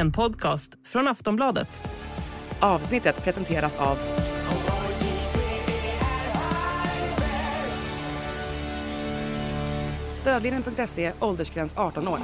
en 0.00 0.12
podcast 0.12 0.72
från 0.84 1.08
Aftonbladet. 1.08 1.68
Avsnittet 2.60 3.24
presenteras 3.24 3.76
av 3.76 3.98
Stödlinjen.se, 10.14 11.12
åldersgräns 11.20 11.74
18 11.76 12.08
år. 12.08 12.18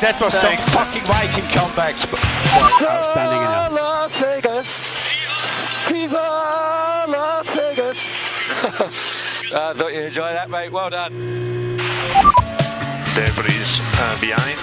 That 0.00 0.20
was 0.20 0.40
some 0.40 0.56
fucking 0.56 1.02
Viking 1.02 1.60
comeback. 1.60 1.94
Outstanding 2.80 3.42
enough. 3.42 3.72
Las 3.72 4.22
Vegas. 4.22 4.80
Viva 5.90 6.18
Las 6.18 6.22
Vegas. 6.22 6.67
I 9.54 9.72
thought 9.72 9.94
you 9.94 10.02
enjoyed 10.02 10.36
that, 10.36 10.50
mate. 10.50 10.70
Well 10.70 10.90
done. 10.90 11.12
Debris 13.16 13.80
uh, 13.96 14.20
behind. 14.20 14.58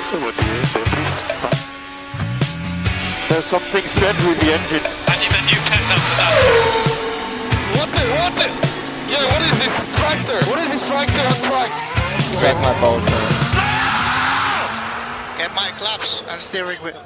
There's 3.30 3.46
something 3.46 3.82
strange 3.82 4.22
with 4.30 4.40
the 4.40 4.54
engine. 4.54 4.86
And 5.10 5.18
you've 5.26 5.34
a 5.34 5.42
new 5.42 5.62
after 5.74 6.16
that. 6.22 6.34
What 7.76 7.90
the? 7.98 8.04
What 8.14 8.34
the? 8.38 8.48
Yeah, 9.10 9.26
what 9.34 9.42
is 9.42 9.58
this 9.58 9.76
tractor? 9.98 10.40
What 10.50 10.60
is 10.60 10.70
this 10.70 10.88
tractor 10.88 11.26
on 11.34 11.38
track? 11.50 11.72
Set 12.32 12.56
my 12.62 12.74
bolts 12.82 13.10
on. 13.12 13.56
Get 15.38 15.52
my 15.56 15.72
claps 15.80 16.24
and 16.30 16.42
steering 16.42 16.78
wheel. 16.84 17.02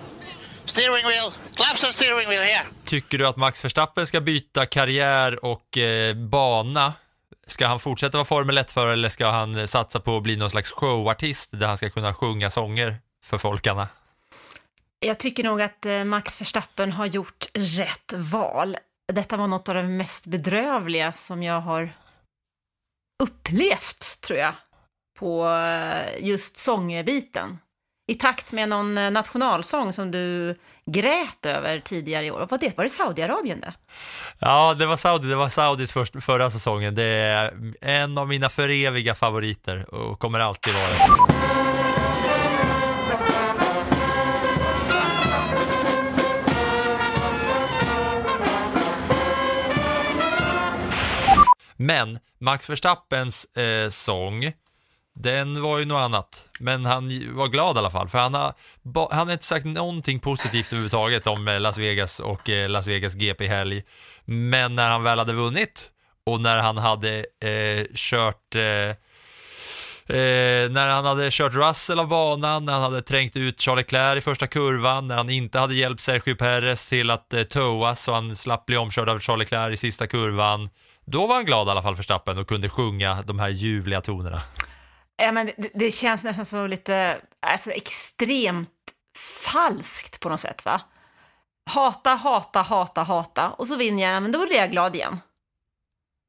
Steering 0.65 1.05
wheel. 1.05 1.33
Claps 1.55 1.83
and 1.83 1.93
steering 1.93 2.27
wheel 2.27 2.41
here. 2.43 2.65
Tycker 2.85 3.17
du 3.17 3.27
att 3.27 3.37
Max 3.37 3.65
Verstappen 3.65 4.07
ska 4.07 4.21
byta 4.21 4.65
karriär 4.65 5.45
och 5.45 5.77
eh, 5.77 6.13
bana? 6.15 6.93
Ska 7.49 7.67
han 7.67 7.79
fortsätta 7.79 8.17
vara 8.17 8.25
Formel 8.25 8.57
1-förare 8.57 8.93
eller 8.93 9.09
ska 9.09 9.29
han 9.29 9.67
satsa 9.67 9.99
på 9.99 10.17
att 10.17 10.23
bli 10.23 10.35
någon 10.35 10.49
slags 10.49 10.71
showartist 10.71 11.49
där 11.51 11.67
han 11.67 11.77
ska 11.77 11.89
kunna 11.89 12.13
sjunga 12.13 12.49
sånger 12.49 12.97
för 13.23 13.37
folkarna? 13.37 13.87
Jag 14.99 15.19
tycker 15.19 15.43
nog 15.43 15.61
att 15.61 15.85
eh, 15.85 16.03
Max 16.03 16.41
Verstappen 16.41 16.91
har 16.91 17.05
gjort 17.05 17.45
rätt 17.53 18.13
val. 18.13 18.77
Detta 19.13 19.37
var 19.37 19.47
något 19.47 19.69
av 19.69 19.75
det 19.75 19.83
mest 19.83 20.27
bedrövliga 20.27 21.11
som 21.11 21.43
jag 21.43 21.61
har 21.61 21.93
upplevt, 23.23 24.21
tror 24.21 24.39
jag, 24.39 24.53
på 25.19 25.49
eh, 25.49 26.25
just 26.25 26.57
sångbiten. 26.57 27.59
I 28.07 28.15
takt 28.15 28.51
med 28.51 28.69
någon 28.69 28.97
eh, 28.97 29.11
nationalsång 29.11 29.93
som 29.93 30.11
du 30.11 30.55
grät 30.91 31.45
över 31.45 31.79
tidigare 31.79 32.25
i 32.25 32.31
år. 32.31 32.47
Var 32.49 32.57
det, 32.57 32.77
var 32.77 32.83
det 32.83 32.89
Saudiarabien 32.89 33.59
det? 33.59 33.73
Ja, 34.39 34.73
det 34.73 34.85
var 34.85 34.97
Saudi, 34.97 35.27
det 35.27 35.35
var 35.35 35.49
Saudis 35.49 35.91
först, 35.91 36.23
förra 36.23 36.49
säsongen. 36.49 36.95
Det 36.95 37.03
är 37.03 37.53
en 37.81 38.17
av 38.17 38.27
mina 38.27 38.49
föreviga 38.49 39.15
favoriter 39.15 39.93
och 39.95 40.19
kommer 40.19 40.39
alltid 40.39 40.73
vara 40.73 40.87
det. 40.87 41.07
Men 51.81 52.19
Max 52.39 52.69
Verstappens 52.69 53.45
eh, 53.45 53.89
sång, 53.89 54.51
den 55.21 55.61
var 55.61 55.79
ju 55.79 55.85
något 55.85 55.99
annat. 55.99 56.49
Men 56.59 56.85
han 56.85 57.35
var 57.35 57.47
glad 57.47 57.75
i 57.75 57.79
alla 57.79 57.89
fall, 57.89 58.09
för 58.09 58.17
han 58.17 58.33
har, 58.33 58.53
han 59.11 59.27
har 59.27 59.33
inte 59.33 59.45
sagt 59.45 59.65
någonting 59.65 60.19
positivt 60.19 60.67
överhuvudtaget 60.67 61.27
om 61.27 61.47
eh, 61.47 61.59
Las 61.59 61.77
Vegas 61.77 62.19
och 62.19 62.49
eh, 62.49 62.69
Las 62.69 62.87
Vegas 62.87 63.15
GP-helg. 63.15 63.83
Men 64.25 64.75
när 64.75 64.89
han 64.89 65.03
väl 65.03 65.19
hade 65.19 65.33
vunnit 65.33 65.91
och 66.25 66.41
när 66.41 66.57
han 66.57 66.77
hade 66.77 67.25
eh, 67.41 67.85
kört 67.95 68.55
eh, 68.55 68.95
Eh, 70.09 70.69
när 70.69 70.93
han 70.93 71.05
hade 71.05 71.31
kört 71.31 71.53
Russell 71.53 71.99
av 71.99 72.07
banan, 72.07 72.65
när 72.65 72.73
han 72.73 72.81
hade 72.81 73.01
trängt 73.01 73.35
ut 73.35 73.61
Charles 73.61 73.77
Leclerc 73.77 74.17
i 74.17 74.21
första 74.21 74.47
kurvan, 74.47 75.07
när 75.07 75.17
han 75.17 75.29
inte 75.29 75.59
hade 75.59 75.75
hjälpt 75.75 76.01
Sergio 76.01 76.35
Perez 76.35 76.89
till 76.89 77.11
att 77.11 77.33
eh, 77.33 77.43
toa 77.43 77.95
så 77.95 78.13
han 78.13 78.35
slapp 78.35 78.65
bli 78.65 78.77
omkörd 78.77 79.09
av 79.09 79.19
Charles 79.19 79.39
Leclerc 79.39 79.73
i 79.73 79.77
sista 79.77 80.07
kurvan. 80.07 80.69
Då 81.05 81.27
var 81.27 81.35
han 81.35 81.45
glad 81.45 81.67
i 81.67 81.71
alla 81.71 81.81
fall 81.81 81.95
för 81.95 82.03
Stappen 82.03 82.37
och 82.37 82.47
kunde 82.47 82.69
sjunga 82.69 83.21
de 83.21 83.39
här 83.39 83.49
ljuvliga 83.49 84.01
tonerna. 84.01 84.41
Ja, 85.19 85.31
men 85.31 85.45
det, 85.57 85.71
det 85.73 85.91
känns 85.91 86.23
nästan 86.23 86.45
så 86.45 86.67
lite, 86.67 87.21
alltså 87.39 87.71
extremt 87.71 88.69
falskt 89.17 90.19
på 90.19 90.29
något 90.29 90.39
sätt, 90.39 90.65
va? 90.65 90.81
Hata, 91.69 92.09
hata, 92.09 92.61
hata, 92.61 93.03
hata, 93.03 93.49
och 93.49 93.67
så 93.67 93.75
vinner 93.75 94.03
jag, 94.03 94.23
men 94.23 94.31
då 94.31 94.45
blir 94.45 94.57
jag 94.57 94.71
glad 94.71 94.95
igen. 94.95 95.19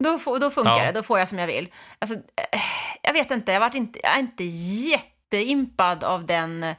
Då, 0.04 0.18
får, 0.18 0.38
då 0.38 0.50
funkar 0.50 0.78
Ja. 0.78 0.86
det, 0.86 0.92
då 0.92 1.02
får 1.02 1.18
jag 1.18 1.28
som 1.28 1.38
jag 1.38 1.46
vill. 1.46 1.68
Alltså, 1.98 2.16
eh, 2.16 2.60
jag 3.02 3.12
vet 3.12 3.30
inte, 3.30 3.52
jag, 3.52 3.60
varit 3.60 3.74
inte, 3.74 4.00
jag 4.02 4.14
är 4.14 4.18
inte 4.18 4.44
jätteimpad 4.44 6.04
av 6.04 6.26
den 6.26 6.74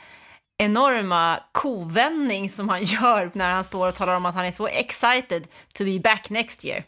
enorma 0.57 1.39
kovändning 1.51 2.49
som 2.49 2.69
han 2.69 2.83
gör 2.83 3.31
när 3.33 3.53
han 3.53 3.63
står 3.63 3.87
och 3.87 3.95
talar 3.95 4.15
om 4.15 4.25
att 4.25 4.35
han 4.35 4.45
är 4.45 4.51
så 4.51 4.67
excited 4.67 5.47
to 5.73 5.83
be 5.83 5.99
back 5.99 6.29
next 6.29 6.65
year. 6.65 6.83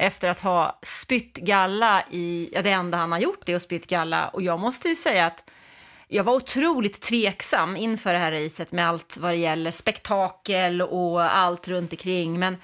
Efter 0.00 0.28
att 0.28 0.40
ha 0.40 0.78
spytt 0.82 1.36
galla 1.36 2.04
i, 2.10 2.50
ja 2.52 2.62
det 2.62 2.70
enda 2.70 2.98
han 2.98 3.12
har 3.12 3.18
gjort 3.18 3.48
är 3.48 3.56
att 3.56 3.62
spytt 3.62 3.86
galla 3.86 4.28
och 4.28 4.42
jag 4.42 4.60
måste 4.60 4.88
ju 4.88 4.94
säga 4.94 5.26
att 5.26 5.50
jag 6.08 6.24
var 6.24 6.34
otroligt 6.34 7.00
tveksam 7.00 7.76
inför 7.76 8.12
det 8.12 8.18
här 8.18 8.32
racet 8.32 8.72
med 8.72 8.88
allt 8.88 9.16
vad 9.16 9.32
det 9.32 9.36
gäller 9.36 9.70
spektakel 9.70 10.82
och 10.82 11.22
allt 11.36 11.68
runt 11.68 11.92
omkring 11.92 12.38
men 12.38 12.56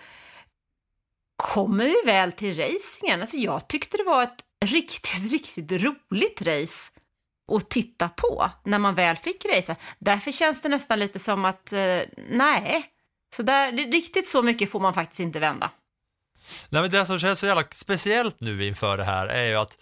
kommer 1.36 1.84
vi 1.84 2.02
väl 2.06 2.32
till 2.32 2.56
racingen, 2.56 3.20
alltså 3.20 3.36
jag 3.36 3.68
tyckte 3.68 3.96
det 3.96 4.04
var 4.04 4.22
ett 4.22 4.44
riktigt, 4.64 5.32
riktigt 5.32 5.72
roligt 5.72 6.42
race 6.42 6.90
att 7.52 7.68
titta 7.70 8.08
på 8.08 8.50
när 8.64 8.78
man 8.78 8.94
väl 8.94 9.16
fick 9.16 9.44
racea. 9.44 9.76
Därför 9.98 10.30
känns 10.30 10.62
det 10.62 10.68
nästan 10.68 10.98
lite 10.98 11.18
som 11.18 11.44
att, 11.44 11.72
eh, 11.72 12.00
nej, 12.30 12.84
så 13.36 13.42
där, 13.42 13.72
riktigt 13.72 14.28
så 14.28 14.42
mycket 14.42 14.70
får 14.70 14.80
man 14.80 14.94
faktiskt 14.94 15.20
inte 15.20 15.38
vända. 15.38 15.70
Nej, 16.68 16.82
men 16.82 16.90
det 16.90 17.06
som 17.06 17.18
känns 17.18 17.38
så 17.38 17.46
jävla 17.46 17.64
speciellt 17.72 18.40
nu 18.40 18.66
inför 18.66 18.96
det 18.96 19.04
här 19.04 19.26
är 19.26 19.48
ju 19.48 19.54
att 19.54 19.78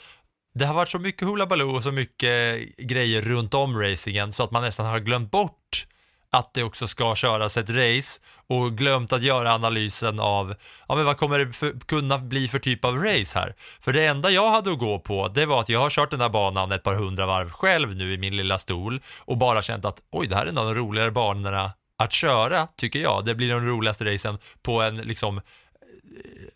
det 0.54 0.66
har 0.66 0.74
varit 0.74 0.88
så 0.88 0.98
mycket 0.98 1.28
Hoola 1.28 1.46
baloo 1.46 1.76
och 1.76 1.82
så 1.82 1.92
mycket 1.92 2.60
grejer 2.76 3.22
runt 3.22 3.54
om 3.54 3.80
racingen 3.80 4.32
så 4.32 4.42
att 4.42 4.50
man 4.50 4.62
nästan 4.62 4.86
har 4.86 4.98
glömt 4.98 5.30
bort 5.30 5.86
att 6.34 6.54
det 6.54 6.62
också 6.62 6.86
ska 6.86 7.14
köras 7.14 7.56
ett 7.56 7.70
race 7.70 8.20
och 8.46 8.78
glömt 8.78 9.12
att 9.12 9.22
göra 9.22 9.54
analysen 9.54 10.20
av 10.20 10.54
ja, 10.88 10.94
men 10.94 11.04
vad 11.04 11.16
kommer 11.16 11.38
det 11.38 11.52
för, 11.52 11.72
kunna 11.86 12.18
bli 12.18 12.48
för 12.48 12.58
typ 12.58 12.84
av 12.84 12.96
race 12.96 13.38
här. 13.38 13.54
För 13.80 13.92
det 13.92 14.06
enda 14.06 14.30
jag 14.30 14.50
hade 14.50 14.72
att 14.72 14.78
gå 14.78 14.98
på 14.98 15.28
det 15.28 15.46
var 15.46 15.60
att 15.60 15.68
jag 15.68 15.80
har 15.80 15.90
kört 15.90 16.10
den 16.10 16.20
här 16.20 16.28
banan 16.28 16.72
ett 16.72 16.82
par 16.82 16.94
hundra 16.94 17.26
varv 17.26 17.50
själv 17.50 17.96
nu 17.96 18.12
i 18.12 18.18
min 18.18 18.36
lilla 18.36 18.58
stol 18.58 19.00
och 19.18 19.36
bara 19.36 19.62
känt 19.62 19.84
att 19.84 20.00
oj, 20.10 20.26
det 20.26 20.36
här 20.36 20.46
är 20.46 20.50
en 20.50 20.58
av 20.58 20.66
de 20.66 20.74
roligare 20.74 21.10
banorna 21.10 21.72
att 21.98 22.12
köra, 22.12 22.66
tycker 22.66 22.98
jag. 22.98 23.24
Det 23.24 23.34
blir 23.34 23.50
de 23.50 23.66
roligaste 23.66 24.14
racen 24.14 24.38
på 24.62 24.82
en 24.82 24.96
liksom 24.96 25.40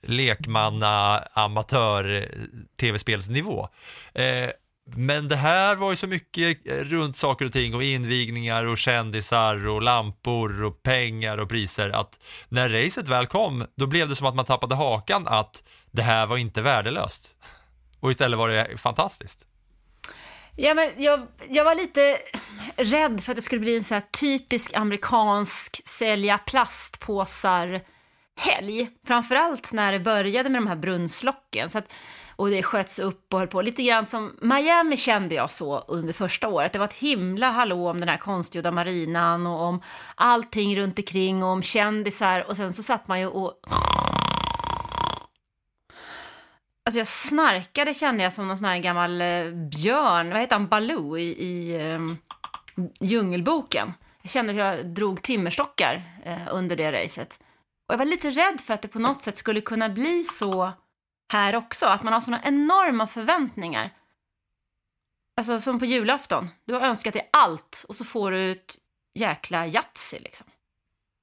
lekmanna 0.02 1.19
amatör 1.32 2.28
tv-spelsnivå. 2.80 3.69
Eh, 4.14 4.50
men 4.96 5.28
det 5.28 5.36
här 5.36 5.76
var 5.76 5.91
ju 5.91 5.96
så 5.96 6.06
mycket 6.06 6.58
runt 6.66 7.16
saker 7.16 7.44
och 7.44 7.52
ting 7.52 7.74
och 7.74 7.82
invigningar 7.82 8.64
och 8.64 8.78
kändisar 8.78 9.66
och 9.66 9.82
lampor 9.82 10.62
och 10.62 10.82
pengar 10.82 11.38
och 11.38 11.48
priser 11.48 11.91
att 11.91 12.18
när 12.48 12.68
racet 12.68 13.08
väl 13.08 13.26
kom 13.26 13.66
då 13.74 13.86
blev 13.86 14.08
det 14.08 14.16
som 14.16 14.26
att 14.26 14.34
man 14.34 14.44
tappade 14.44 14.74
hakan 14.74 15.28
att 15.28 15.62
det 15.91 16.02
här 16.02 16.26
var 16.26 16.36
inte 16.36 16.62
värdelöst. 16.62 17.36
Och 18.00 18.10
istället 18.10 18.38
var 18.38 18.48
det 18.48 18.78
fantastiskt. 18.78 19.47
Ja, 20.56 20.74
men 20.74 20.91
jag, 20.97 21.26
jag 21.48 21.64
var 21.64 21.74
lite 21.74 22.18
rädd 22.76 23.24
för 23.24 23.32
att 23.32 23.36
det 23.36 23.42
skulle 23.42 23.60
bli 23.60 23.76
en 23.76 23.84
så 23.84 23.94
här 23.94 24.04
typisk 24.20 24.76
amerikansk 24.76 25.88
sälja 25.88 26.38
plastpåsar 26.38 27.80
helg. 28.38 28.91
Framförallt 29.06 29.72
när 29.72 29.93
det 29.93 30.00
började 30.00 30.49
med 30.49 30.62
de 30.62 30.66
här 30.66 30.76
brunnslocken. 30.76 31.71
Så 31.71 31.78
att, 31.78 31.92
och 32.36 32.51
det 32.51 32.62
sköts 32.62 32.98
upp 32.98 33.33
och 33.33 33.39
höll 33.39 33.48
på. 33.48 33.62
Lite 33.62 33.83
grann 33.83 34.07
som 34.07 34.36
Miami 34.42 34.97
kände 34.97 35.34
jag 35.34 35.51
så 35.51 35.78
under 35.78 36.12
första 36.12 36.48
året. 36.48 36.72
Det 36.72 36.78
var 36.78 36.86
ett 36.86 36.92
himla 36.92 37.51
hallå 37.51 37.91
om 37.91 38.01
den 38.01 38.09
här 38.09 38.16
konstgjorda 38.16 38.71
marinan 38.71 39.47
och 39.47 39.60
om 39.60 39.83
allting 40.15 40.77
runt 40.77 40.98
omkring 40.98 41.42
och 41.42 41.48
om 41.48 41.62
kändisar. 41.62 42.45
Och 42.48 42.57
sen 42.57 42.72
så 42.72 42.83
satt 42.83 43.09
man 43.09 43.21
ju 43.21 43.27
och... 43.27 43.53
Alltså 46.84 46.98
jag 46.98 47.09
snarkade 47.09 47.95
kände 47.95 48.22
jag 48.22 48.33
som 48.33 48.48
någon 48.48 48.59
sån 48.59 48.65
här 48.65 48.78
gammal 48.78 49.21
eh, 49.21 49.51
björn, 49.51 50.30
vad 50.30 50.41
heter 50.41 50.54
han, 50.54 50.68
Baloo 50.68 51.18
i, 51.18 51.22
i 51.22 51.78
um, 51.95 52.16
Djungelboken. 53.01 53.92
Jag 54.22 54.30
kände 54.30 54.53
hur 54.53 54.60
jag 54.60 54.86
drog 54.86 55.22
timmerstockar 55.22 56.03
eh, 56.24 56.39
under 56.51 56.77
det 56.77 56.92
racet. 56.92 57.41
Och 57.88 57.92
jag 57.92 57.98
var 57.98 58.04
lite 58.04 58.30
rädd 58.30 58.60
för 58.60 58.74
att 58.74 58.82
det 58.82 58.88
på 58.88 58.98
något 58.98 59.22
sätt 59.22 59.36
skulle 59.36 59.60
kunna 59.60 59.88
bli 59.88 60.24
så 60.24 60.72
här 61.32 61.56
också, 61.56 61.86
att 61.86 62.02
man 62.02 62.12
har 62.12 62.20
såna 62.20 62.40
enorma 62.44 63.06
förväntningar. 63.06 63.90
Alltså 65.36 65.60
som 65.60 65.78
på 65.78 65.84
julafton, 65.84 66.50
du 66.64 66.74
har 66.74 66.80
önskat 66.80 67.12
dig 67.12 67.28
allt 67.32 67.84
och 67.88 67.96
så 67.96 68.04
får 68.04 68.30
du 68.30 68.50
ett 68.52 68.78
jäkla 69.14 69.66
Yatzy 69.66 70.18
liksom. 70.18 70.46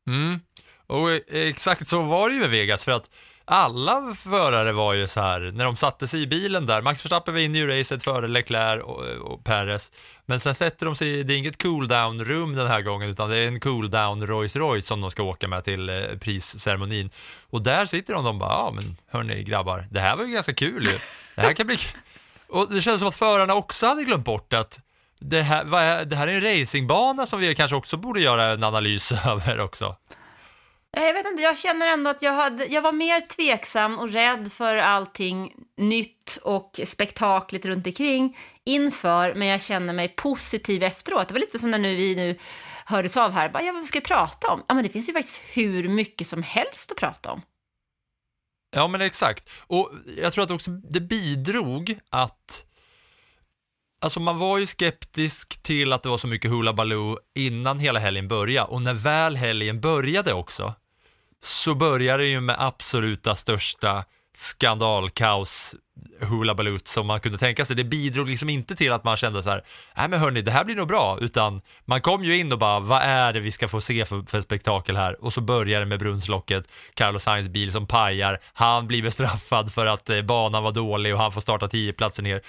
Mm. 0.07 0.39
Och 0.87 1.11
eh, 1.11 1.19
exakt 1.27 1.87
så 1.87 2.01
var 2.01 2.29
det 2.29 2.35
ju 2.35 2.41
med 2.41 2.49
Vegas 2.49 2.83
för 2.83 2.91
att 2.91 3.09
alla 3.45 4.13
förare 4.15 4.71
var 4.71 4.93
ju 4.93 5.07
så 5.07 5.21
här, 5.21 5.51
när 5.53 5.65
de 5.65 5.75
satte 5.75 6.07
sig 6.07 6.21
i 6.21 6.27
bilen 6.27 6.65
där, 6.65 6.81
Max 6.81 7.05
Verstappen 7.05 7.33
var 7.33 7.41
inne 7.41 7.59
i 7.59 7.67
racet 7.67 8.03
före 8.03 8.27
Leclerc 8.27 8.83
och, 8.83 9.03
och 9.03 9.43
Perez, 9.43 9.91
men 10.25 10.39
sen 10.39 10.55
sätter 10.55 10.85
de 10.85 10.95
sig, 10.95 11.23
det 11.23 11.33
är 11.33 11.37
inget 11.37 11.63
cool 11.63 11.87
down 11.87 12.25
rum 12.25 12.55
den 12.55 12.67
här 12.67 12.81
gången, 12.81 13.09
utan 13.09 13.29
det 13.29 13.37
är 13.37 13.47
en 13.47 13.59
cool 13.59 13.89
down 13.89 14.27
Rolls 14.27 14.55
Royce 14.55 14.87
som 14.87 15.01
de 15.01 15.11
ska 15.11 15.23
åka 15.23 15.47
med 15.47 15.63
till 15.63 15.89
eh, 15.89 16.17
prisceremonin. 16.19 17.09
Och 17.49 17.61
där 17.61 17.85
sitter 17.85 18.13
de 18.13 18.17
och 18.17 18.23
de 18.25 18.39
bara, 18.39 18.49
ja 18.49 18.71
men 18.75 18.97
hörni 19.11 19.43
grabbar, 19.43 19.87
det 19.91 19.99
här 19.99 20.15
var 20.15 20.23
ju 20.23 20.33
ganska 20.33 20.53
kul 20.53 20.83
ju. 20.85 20.97
Det 21.35 21.41
här 21.41 21.53
kan 21.53 21.67
bli 21.67 21.77
Och 22.47 22.73
det 22.73 22.81
känns 22.81 22.99
som 22.99 23.07
att 23.07 23.15
förarna 23.15 23.55
också 23.55 23.85
hade 23.85 24.03
glömt 24.03 24.25
bort 24.25 24.53
att 24.53 24.79
det 25.19 25.41
här, 25.41 26.05
det 26.05 26.15
här 26.15 26.27
är 26.27 26.33
en 26.33 26.41
racingbana 26.41 27.25
som 27.25 27.39
vi 27.39 27.55
kanske 27.55 27.75
också 27.75 27.97
borde 27.97 28.21
göra 28.21 28.45
en 28.45 28.63
analys 28.63 29.11
över 29.25 29.59
också. 29.59 29.95
Jag 30.97 31.13
vet 31.13 31.25
inte, 31.25 31.41
jag 31.41 31.57
känner 31.57 31.87
ändå 31.87 32.09
att 32.09 32.21
jag, 32.21 32.33
hade, 32.33 32.65
jag 32.65 32.81
var 32.81 32.91
mer 32.91 33.21
tveksam 33.21 33.99
och 33.99 34.09
rädd 34.09 34.51
för 34.53 34.77
allting 34.77 35.53
nytt 35.77 36.39
och 36.43 36.79
spektaklet 36.85 37.65
runt 37.65 37.87
omkring 37.87 38.37
inför, 38.63 39.33
men 39.33 39.47
jag 39.47 39.61
känner 39.61 39.93
mig 39.93 40.07
positiv 40.07 40.83
efteråt. 40.83 41.27
Det 41.27 41.33
var 41.33 41.39
lite 41.39 41.59
som 41.59 41.71
när 41.71 41.77
nu 41.77 41.95
vi 41.95 42.15
nu 42.15 42.39
hördes 42.85 43.17
av 43.17 43.31
här, 43.31 43.49
bara, 43.49 43.63
ja, 43.63 43.73
vad 43.73 43.85
ska 43.85 43.99
vi 43.99 44.05
prata 44.05 44.51
om? 44.51 44.63
Ja, 44.67 44.73
men 44.73 44.83
det 44.83 44.89
finns 44.89 45.09
ju 45.09 45.13
faktiskt 45.13 45.41
hur 45.45 45.89
mycket 45.89 46.27
som 46.27 46.43
helst 46.43 46.91
att 46.91 46.97
prata 46.97 47.31
om. 47.31 47.41
Ja, 48.75 48.87
men 48.87 49.01
exakt. 49.01 49.49
Och 49.67 49.91
jag 50.17 50.33
tror 50.33 50.43
att 50.43 50.51
också 50.51 50.71
det 50.71 51.01
bidrog 51.01 51.99
att 52.09 52.65
Alltså 54.01 54.19
man 54.19 54.37
var 54.37 54.57
ju 54.57 54.65
skeptisk 54.65 55.63
till 55.63 55.93
att 55.93 56.03
det 56.03 56.09
var 56.09 56.17
så 56.17 56.27
mycket 56.27 56.51
Hula 56.51 56.73
Baloo 56.73 57.19
innan 57.35 57.79
hela 57.79 57.99
helgen 57.99 58.27
började 58.27 58.67
och 58.67 58.81
när 58.81 58.93
väl 58.93 59.35
helgen 59.35 59.81
började 59.81 60.33
också 60.33 60.73
så 61.45 61.75
började 61.75 62.23
det 62.23 62.29
ju 62.29 62.41
med 62.41 62.55
absoluta 62.59 63.35
största 63.35 64.03
skandalkaos 64.35 65.75
hulabalut 66.19 66.87
som 66.87 67.07
man 67.07 67.19
kunde 67.19 67.37
tänka 67.37 67.65
sig. 67.65 67.75
Det 67.75 67.83
bidrog 67.83 68.29
liksom 68.29 68.49
inte 68.49 68.75
till 68.75 68.91
att 68.91 69.03
man 69.03 69.17
kände 69.17 69.43
så 69.43 69.49
här, 69.49 69.63
nej 69.97 70.09
men 70.09 70.19
hörni, 70.19 70.41
det 70.41 70.51
här 70.51 70.63
blir 70.63 70.75
nog 70.75 70.87
bra, 70.87 71.17
utan 71.21 71.61
man 71.85 72.01
kom 72.01 72.23
ju 72.23 72.37
in 72.37 72.51
och 72.51 72.59
bara, 72.59 72.79
vad 72.79 73.01
är 73.01 73.33
det 73.33 73.39
vi 73.39 73.51
ska 73.51 73.67
få 73.67 73.81
se 73.81 74.05
för, 74.05 74.23
för 74.29 74.41
spektakel 74.41 74.97
här? 74.97 75.23
Och 75.23 75.33
så 75.33 75.41
börjar 75.41 75.79
det 75.79 75.85
med 75.85 75.99
brunnslocket, 75.99 76.67
Carlos 76.93 77.23
Sainz 77.23 77.47
bil 77.47 77.71
som 77.71 77.87
pajar, 77.87 78.39
han 78.53 78.87
blir 78.87 79.03
bestraffad 79.03 79.73
för 79.73 79.85
att 79.85 80.09
eh, 80.09 80.21
banan 80.21 80.63
var 80.63 80.71
dålig 80.71 81.13
och 81.13 81.19
han 81.19 81.31
får 81.31 81.41
starta 81.41 81.67
tio 81.67 81.93
platser 81.93 82.23
ner 82.23 82.41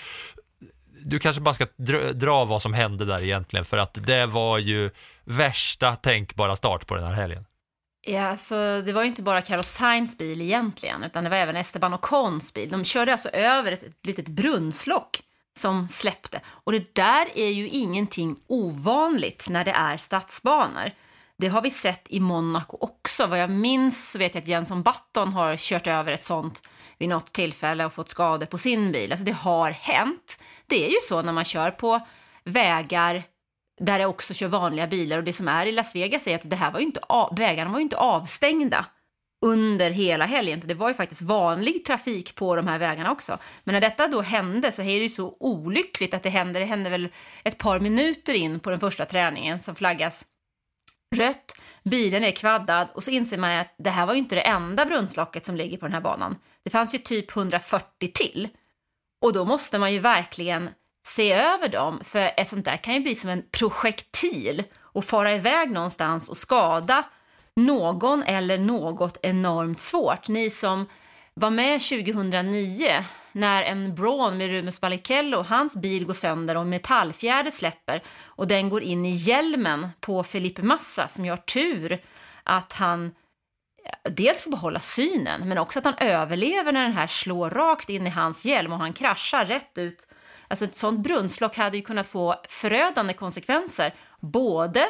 du 1.04 1.18
kanske 1.18 1.42
bara 1.42 1.54
ska 1.54 1.66
dra, 1.76 2.12
dra 2.12 2.44
vad 2.44 2.62
som 2.62 2.74
hände 2.74 3.04
där 3.04 3.22
egentligen, 3.22 3.64
för 3.64 3.78
att 3.78 3.98
det 4.06 4.26
var 4.26 4.58
ju 4.58 4.90
värsta 5.24 5.96
tänkbara 5.96 6.56
start 6.56 6.86
på 6.86 6.94
den 6.94 7.04
här 7.04 7.12
helgen. 7.12 7.44
Ja, 8.08 8.36
så 8.36 8.54
det 8.80 8.92
var 8.92 9.02
ju 9.02 9.08
inte 9.08 9.22
bara 9.22 9.42
Carlos 9.42 9.68
Sainz 9.68 10.18
bil 10.18 10.42
egentligen, 10.42 11.02
utan 11.02 11.24
det 11.24 11.30
var 11.30 11.36
även 11.36 11.56
Esteban 11.56 11.94
Ocons 11.94 12.54
bil. 12.54 12.68
De 12.68 12.84
körde 12.84 13.12
alltså 13.12 13.28
över 13.28 13.72
ett, 13.72 13.82
ett 13.82 14.06
litet 14.06 14.28
brunnslock 14.28 15.22
som 15.58 15.88
släppte. 15.88 16.40
Och 16.46 16.72
det 16.72 16.94
där 16.94 17.28
är 17.34 17.48
ju 17.48 17.68
ingenting 17.68 18.36
ovanligt 18.46 19.46
när 19.50 19.64
det 19.64 19.70
är 19.70 19.96
stadsbanor. 19.96 20.90
Det 21.38 21.48
har 21.48 21.62
vi 21.62 21.70
sett 21.70 22.06
i 22.08 22.20
Monaco 22.20 22.78
också. 22.80 23.26
Vad 23.26 23.38
jag 23.38 23.50
minns 23.50 24.10
så 24.10 24.18
vet 24.18 24.34
jag 24.34 24.42
att 24.42 24.48
Jenson 24.48 24.82
Button 24.82 25.32
har 25.32 25.56
kört 25.56 25.86
över 25.86 26.12
ett 26.12 26.22
sånt 26.22 26.62
vid 26.98 27.08
något 27.08 27.32
tillfälle 27.32 27.84
och 27.84 27.92
fått 27.92 28.08
skador 28.08 28.46
på 28.46 28.58
sin 28.58 28.92
bil. 28.92 29.12
Alltså 29.12 29.24
det 29.24 29.32
har 29.32 29.70
hänt. 29.70 30.40
Det 30.66 30.86
är 30.86 30.90
ju 30.90 30.98
så 31.02 31.22
när 31.22 31.32
man 31.32 31.44
kör 31.44 31.70
på 31.70 32.06
vägar 32.44 33.24
där 33.78 33.98
det 33.98 34.06
också 34.06 34.34
kör 34.34 34.48
vanliga 34.48 34.86
bilar 34.86 35.18
och 35.18 35.24
det 35.24 35.32
som 35.32 35.48
är 35.48 35.66
i 35.66 35.72
Las 35.72 35.94
Vegas 35.94 36.26
är 36.26 36.34
att 36.34 36.50
det 36.50 36.56
här 36.56 36.70
var 36.70 36.80
ju 36.80 36.86
inte 36.86 37.00
av, 37.00 37.36
vägarna 37.36 37.70
var 37.70 37.78
ju 37.78 37.82
inte 37.82 37.96
avstängda 37.96 38.86
under 39.44 39.90
hela 39.90 40.26
helgen. 40.26 40.62
Det 40.64 40.74
var 40.74 40.88
ju 40.88 40.94
faktiskt 40.94 41.22
vanlig 41.22 41.84
trafik 41.84 42.34
på 42.34 42.56
de 42.56 42.66
här 42.66 42.78
vägarna 42.78 43.12
också. 43.12 43.38
Men 43.64 43.72
när 43.72 43.80
detta 43.80 44.08
då 44.08 44.22
hände 44.22 44.72
så 44.72 44.82
är 44.82 44.86
det 44.86 44.92
ju 44.92 45.08
så 45.08 45.36
olyckligt 45.40 46.14
att 46.14 46.22
det 46.22 46.30
hände. 46.30 46.58
Det 46.58 46.64
hände 46.64 46.90
väl 46.90 47.08
ett 47.44 47.58
par 47.58 47.80
minuter 47.80 48.34
in 48.34 48.60
på 48.60 48.70
den 48.70 48.80
första 48.80 49.04
träningen 49.04 49.60
som 49.60 49.74
flaggas 49.74 50.26
rött, 51.16 51.60
bilen 51.82 52.24
är 52.24 52.30
kvaddad 52.30 52.88
och 52.94 53.02
så 53.02 53.10
inser 53.10 53.38
man 53.38 53.50
att 53.50 53.74
det 53.78 53.90
här 53.90 54.06
var 54.06 54.14
ju 54.14 54.18
inte 54.18 54.34
det 54.34 54.40
enda 54.40 54.86
brunnslocket 54.86 55.46
som 55.46 55.56
ligger 55.56 55.78
på 55.78 55.86
den 55.86 55.92
här 55.92 56.00
banan. 56.00 56.38
Det 56.62 56.70
fanns 56.70 56.94
ju 56.94 56.98
typ 56.98 57.36
140 57.36 58.12
till. 58.14 58.48
Och 59.22 59.32
då 59.32 59.44
måste 59.44 59.78
man 59.78 59.92
ju 59.92 59.98
verkligen 59.98 60.70
se 61.06 61.32
över 61.32 61.68
dem, 61.68 62.00
för 62.04 62.32
ett 62.36 62.48
sånt 62.48 62.64
där 62.64 62.76
kan 62.76 62.94
ju 62.94 63.00
bli 63.00 63.14
som 63.14 63.30
en 63.30 63.42
projektil 63.50 64.62
och 64.80 65.04
fara 65.04 65.32
iväg 65.32 65.70
någonstans 65.70 66.28
och 66.28 66.36
skada 66.36 67.04
någon 67.56 68.22
eller 68.22 68.58
något 68.58 69.18
enormt 69.22 69.80
svårt. 69.80 70.28
Ni 70.28 70.50
som 70.50 70.86
var 71.34 71.50
med 71.50 71.82
2009 71.82 73.04
när 73.32 73.62
en 73.62 73.94
Braun 73.94 74.38
med 74.38 74.50
Rumes 74.50 74.80
Barrichello, 74.80 75.42
hans 75.42 75.76
bil 75.76 76.06
går 76.06 76.14
sönder 76.14 76.56
och 76.56 76.66
metallfjäder 76.66 77.50
släpper 77.50 78.02
och 78.24 78.46
den 78.46 78.68
går 78.68 78.82
in 78.82 79.06
i 79.06 79.14
hjälmen 79.14 79.88
på 80.00 80.24
Felipe 80.24 80.62
Massa 80.62 81.08
som 81.08 81.24
gör 81.24 81.36
tur 81.36 81.98
att 82.42 82.72
han 82.72 83.14
dels 84.10 84.42
får 84.42 84.50
behålla 84.50 84.80
synen 84.80 85.48
men 85.48 85.58
också 85.58 85.78
att 85.78 85.84
han 85.84 85.98
överlever 85.98 86.72
när 86.72 86.82
den 86.82 86.92
här 86.92 87.06
slår 87.06 87.50
rakt 87.50 87.90
in 87.90 88.06
i 88.06 88.10
hans 88.10 88.44
hjälm 88.44 88.72
och 88.72 88.78
han 88.78 88.92
kraschar 88.92 89.44
rätt 89.44 89.78
ut. 89.78 90.06
Alltså 90.48 90.64
ett 90.64 90.76
sånt 90.76 91.00
brunnslock 91.00 91.56
hade 91.56 91.76
ju 91.76 91.82
kunnat 91.82 92.06
få 92.06 92.34
förödande 92.48 93.12
konsekvenser 93.12 93.94
både 94.20 94.86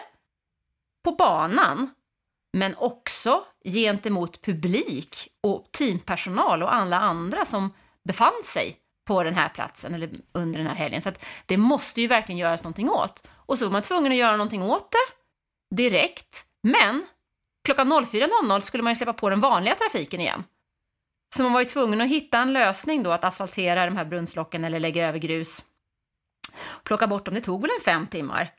på 1.05 1.13
banan 1.13 1.91
men 2.57 2.75
också 2.77 3.45
gentemot 3.65 4.43
publik 4.43 5.29
och 5.43 5.69
teampersonal 5.73 6.63
och 6.63 6.75
alla 6.75 7.01
andra 7.01 7.45
som 7.45 7.73
befann 8.05 8.43
sig 8.45 8.77
på 9.07 9.23
den 9.23 9.35
här 9.35 9.49
platsen 9.49 9.95
eller 9.95 10.11
under 10.33 10.59
den 10.59 10.67
här 10.67 10.75
helgen. 10.75 11.03
Så 11.03 11.09
att 11.09 11.25
det 11.47 11.57
måste 11.57 12.01
ju 12.01 12.07
verkligen 12.07 12.39
göras 12.39 12.63
någonting 12.63 12.91
åt. 12.91 13.27
Och 13.31 13.59
så 13.59 13.65
var 13.65 13.73
man 13.73 13.83
tvungen 13.83 14.13
att 14.13 14.19
göra 14.19 14.37
någonting 14.37 14.63
åt 14.63 14.93
det 14.93 15.77
direkt. 15.77 16.45
Men 16.63 17.07
klockan 17.65 17.93
04.00 17.93 18.61
skulle 18.61 18.83
man 18.83 18.93
ju 18.93 18.97
släppa 18.97 19.13
på 19.13 19.31
den 19.31 19.41
vanliga 19.41 19.75
trafiken 19.75 20.21
igen. 20.21 20.45
Så 21.35 21.43
man 21.43 21.53
var 21.53 21.61
ju 21.61 21.67
tvungen 21.67 22.01
att 22.01 22.09
hitta 22.09 22.39
en 22.39 22.53
lösning 22.53 23.03
då 23.03 23.13
att 23.13 23.25
asfaltera 23.25 23.85
de 23.85 23.97
här 23.97 24.05
brunnslocken 24.05 24.65
eller 24.65 24.81
lägga 24.81 25.09
över 25.09 25.19
grus. 25.19 25.65
Plocka 26.85 27.07
bort 27.07 27.25
dem, 27.25 27.35
det 27.35 27.41
tog 27.41 27.63
väl 27.63 27.71
en 27.79 27.85
fem 27.85 28.07
timmar. 28.07 28.53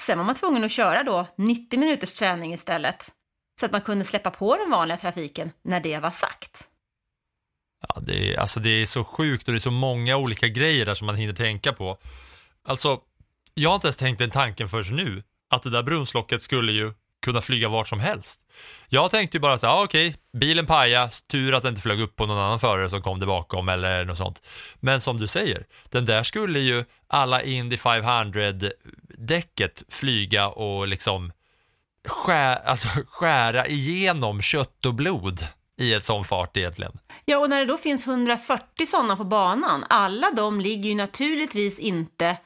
Sen 0.00 0.18
var 0.18 0.24
man 0.24 0.34
tvungen 0.34 0.64
att 0.64 0.70
köra 0.70 1.02
då 1.02 1.26
90 1.36 1.80
minuters 1.80 2.14
träning 2.14 2.52
istället. 2.52 3.12
Så 3.60 3.66
att 3.66 3.72
man 3.72 3.80
kunde 3.80 4.04
släppa 4.04 4.30
på 4.30 4.56
den 4.56 4.70
vanliga 4.70 4.96
trafiken 4.96 5.52
när 5.62 5.80
det 5.80 5.98
var 5.98 6.10
sagt. 6.10 6.68
Ja, 7.88 8.00
det, 8.00 8.34
är, 8.34 8.38
alltså 8.40 8.60
det 8.60 8.68
är 8.70 8.86
så 8.86 9.04
sjukt 9.04 9.48
och 9.48 9.54
det 9.54 9.58
är 9.58 9.60
så 9.60 9.70
många 9.70 10.16
olika 10.16 10.48
grejer 10.48 10.86
där 10.86 10.94
som 10.94 11.06
man 11.06 11.16
hinner 11.16 11.34
tänka 11.34 11.72
på. 11.72 11.98
Alltså, 12.64 13.00
jag 13.54 13.70
har 13.70 13.74
inte 13.74 13.86
ens 13.86 13.96
tänkt 13.96 14.18
den 14.18 14.30
tanken 14.30 14.68
förrän 14.68 14.96
nu, 14.96 15.22
att 15.50 15.62
det 15.62 15.70
där 15.70 15.82
brunnslocket 15.82 16.42
skulle 16.42 16.72
ju 16.72 16.92
kunna 17.22 17.40
flyga 17.40 17.68
vart 17.68 17.88
som 17.88 18.00
helst. 18.00 18.40
Jag 18.88 19.10
tänkte 19.10 19.36
ju 19.36 19.40
bara 19.40 19.58
så 19.58 19.66
här, 19.66 19.74
ah, 19.74 19.84
okej, 19.84 20.16
bilen 20.32 20.66
paja, 20.66 21.10
tur 21.26 21.54
att 21.54 21.62
den 21.62 21.72
inte 21.72 21.82
flög 21.82 22.00
upp 22.00 22.16
på 22.16 22.26
någon 22.26 22.38
annan 22.38 22.60
förare 22.60 22.88
som 22.88 23.02
kom 23.02 23.20
där 23.20 23.26
bakom 23.26 23.68
eller 23.68 24.04
något 24.04 24.18
sånt. 24.18 24.42
Men 24.80 25.00
som 25.00 25.20
du 25.20 25.26
säger, 25.26 25.66
den 25.88 26.04
där 26.04 26.22
skulle 26.22 26.58
ju 26.58 26.84
alla 27.06 27.42
Indy 27.42 27.76
500-däcket 27.76 29.82
flyga 29.88 30.48
och 30.48 30.88
liksom 30.88 31.32
skär, 32.06 32.56
alltså, 32.56 32.88
skära 33.08 33.66
igenom 33.66 34.42
kött 34.42 34.86
och 34.86 34.94
blod 34.94 35.46
i 35.80 35.94
ett 35.94 36.04
sån 36.04 36.24
fart 36.24 36.56
egentligen. 36.56 36.98
Ja, 37.24 37.38
och 37.38 37.50
när 37.50 37.58
det 37.58 37.66
då 37.66 37.78
finns 37.78 38.06
140 38.06 38.86
sådana 38.86 39.16
på 39.16 39.24
banan, 39.24 39.84
alla 39.88 40.30
de 40.30 40.60
ligger 40.60 40.90
ju 40.90 40.94
naturligtvis 40.94 41.78
inte 41.78 42.36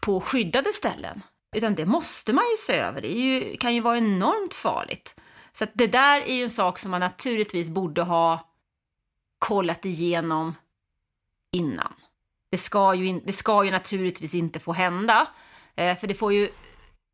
på 0.00 0.20
skyddade 0.20 0.72
ställen. 0.72 1.22
Utan 1.56 1.74
det 1.74 1.86
måste 1.86 2.32
man 2.32 2.44
ju 2.50 2.56
se 2.56 2.76
över, 2.76 3.00
det 3.00 3.08
ju, 3.08 3.56
kan 3.56 3.74
ju 3.74 3.80
vara 3.80 3.98
enormt 3.98 4.54
farligt. 4.54 5.20
Så 5.52 5.64
att 5.64 5.70
det 5.74 5.86
där 5.86 6.20
är 6.20 6.34
ju 6.34 6.42
en 6.42 6.50
sak 6.50 6.78
som 6.78 6.90
man 6.90 7.00
naturligtvis 7.00 7.68
borde 7.68 8.02
ha 8.02 8.48
kollat 9.38 9.84
igenom 9.84 10.54
innan. 11.52 11.92
Det 12.50 12.58
ska 12.58 12.94
ju, 12.94 13.06
in, 13.06 13.22
det 13.24 13.32
ska 13.32 13.64
ju 13.64 13.70
naturligtvis 13.70 14.34
inte 14.34 14.58
få 14.58 14.72
hända, 14.72 15.26
eh, 15.76 15.96
för 15.96 16.06
det 16.06 16.14
får 16.14 16.32
ju 16.32 16.48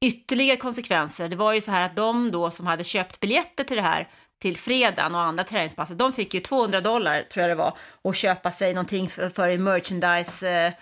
ytterligare 0.05 0.57
konsekvenser. 0.57 1.29
Det 1.29 1.37
var 1.37 1.53
ju 1.53 1.61
så 1.61 1.71
här 1.71 1.83
att 1.83 1.97
de 1.97 2.31
då 2.31 2.51
som 2.51 2.67
hade 2.67 2.85
köpt 2.85 3.21
biljetter 3.21 3.65
till 3.65 3.77
det 3.77 3.83
här 3.83 4.09
till 4.39 4.57
fredagen 4.57 5.15
och 5.15 5.21
andra 5.21 5.45
träningspasset, 5.45 5.99
de 5.99 6.13
fick 6.13 6.35
ju 6.35 6.41
200 6.41 6.81
dollar 6.81 7.23
tror 7.23 7.43
jag 7.43 7.51
det 7.51 7.55
var 7.55 7.77
och 8.03 8.15
köpa 8.15 8.51
sig 8.51 8.75
någonting 8.75 9.09
för, 9.09 9.29
för 9.29 9.49
i 9.49 9.59
merchandise-affären 9.59 10.75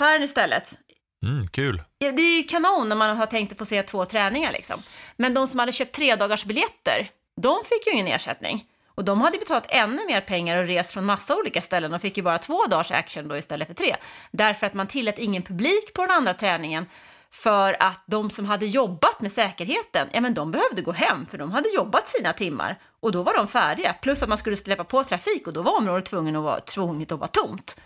eh, 0.00 0.16
eh, 0.16 0.24
istället. 0.24 0.78
Mm, 1.22 1.48
kul. 1.48 1.82
Ja, 1.98 2.12
det 2.12 2.22
är 2.22 2.36
ju 2.36 2.42
kanon 2.42 2.88
när 2.88 2.96
man 2.96 3.16
har 3.16 3.26
tänkt 3.26 3.52
att 3.52 3.58
få 3.58 3.66
se 3.66 3.82
två 3.82 4.04
träningar 4.04 4.52
liksom. 4.52 4.82
Men 5.16 5.34
de 5.34 5.48
som 5.48 5.60
hade 5.60 5.72
köpt 5.72 5.94
tre 5.94 6.16
dagars 6.16 6.44
biljetter, 6.44 7.10
de 7.36 7.62
fick 7.64 7.86
ju 7.86 7.92
ingen 7.92 8.06
ersättning. 8.06 8.64
Och 8.94 9.04
de 9.04 9.20
hade 9.20 9.38
betalat 9.38 9.66
ännu 9.68 10.06
mer 10.06 10.20
pengar 10.20 10.56
och 10.56 10.66
rest 10.66 10.92
från 10.92 11.04
massa 11.04 11.36
olika 11.36 11.62
ställen 11.62 11.94
och 11.94 12.00
fick 12.00 12.16
ju 12.16 12.22
bara 12.22 12.38
två 12.38 12.66
dagars 12.66 12.90
action 12.90 13.28
då 13.28 13.36
istället 13.36 13.68
för 13.68 13.74
tre. 13.74 13.96
Därför 14.30 14.66
att 14.66 14.74
man 14.74 14.86
tillät 14.86 15.18
ingen 15.18 15.42
publik 15.42 15.94
på 15.94 16.02
den 16.02 16.10
andra 16.10 16.34
träningen 16.34 16.86
för 17.30 17.76
att 17.80 18.04
de 18.06 18.30
som 18.30 18.44
hade 18.44 18.66
jobbat 18.66 19.20
med 19.20 19.32
säkerheten, 19.32 20.08
ja 20.12 20.20
men 20.20 20.34
de 20.34 20.50
behövde 20.50 20.82
gå 20.82 20.92
hem 20.92 21.26
för 21.26 21.38
de 21.38 21.52
hade 21.52 21.68
jobbat 21.68 22.08
sina 22.08 22.32
timmar 22.32 22.78
och 23.00 23.12
då 23.12 23.22
var 23.22 23.36
de 23.36 23.48
färdiga. 23.48 23.92
Plus 23.92 24.22
att 24.22 24.28
man 24.28 24.38
skulle 24.38 24.56
släppa 24.56 24.84
på 24.84 25.04
trafik 25.04 25.46
och 25.46 25.52
då 25.52 25.62
var 25.62 25.76
området 25.76 26.04
tvunget 26.04 26.36
att 26.36 26.42
vara, 26.42 26.60
tvunget 26.60 27.12
att 27.12 27.18
vara 27.18 27.28
tomt. 27.28 27.80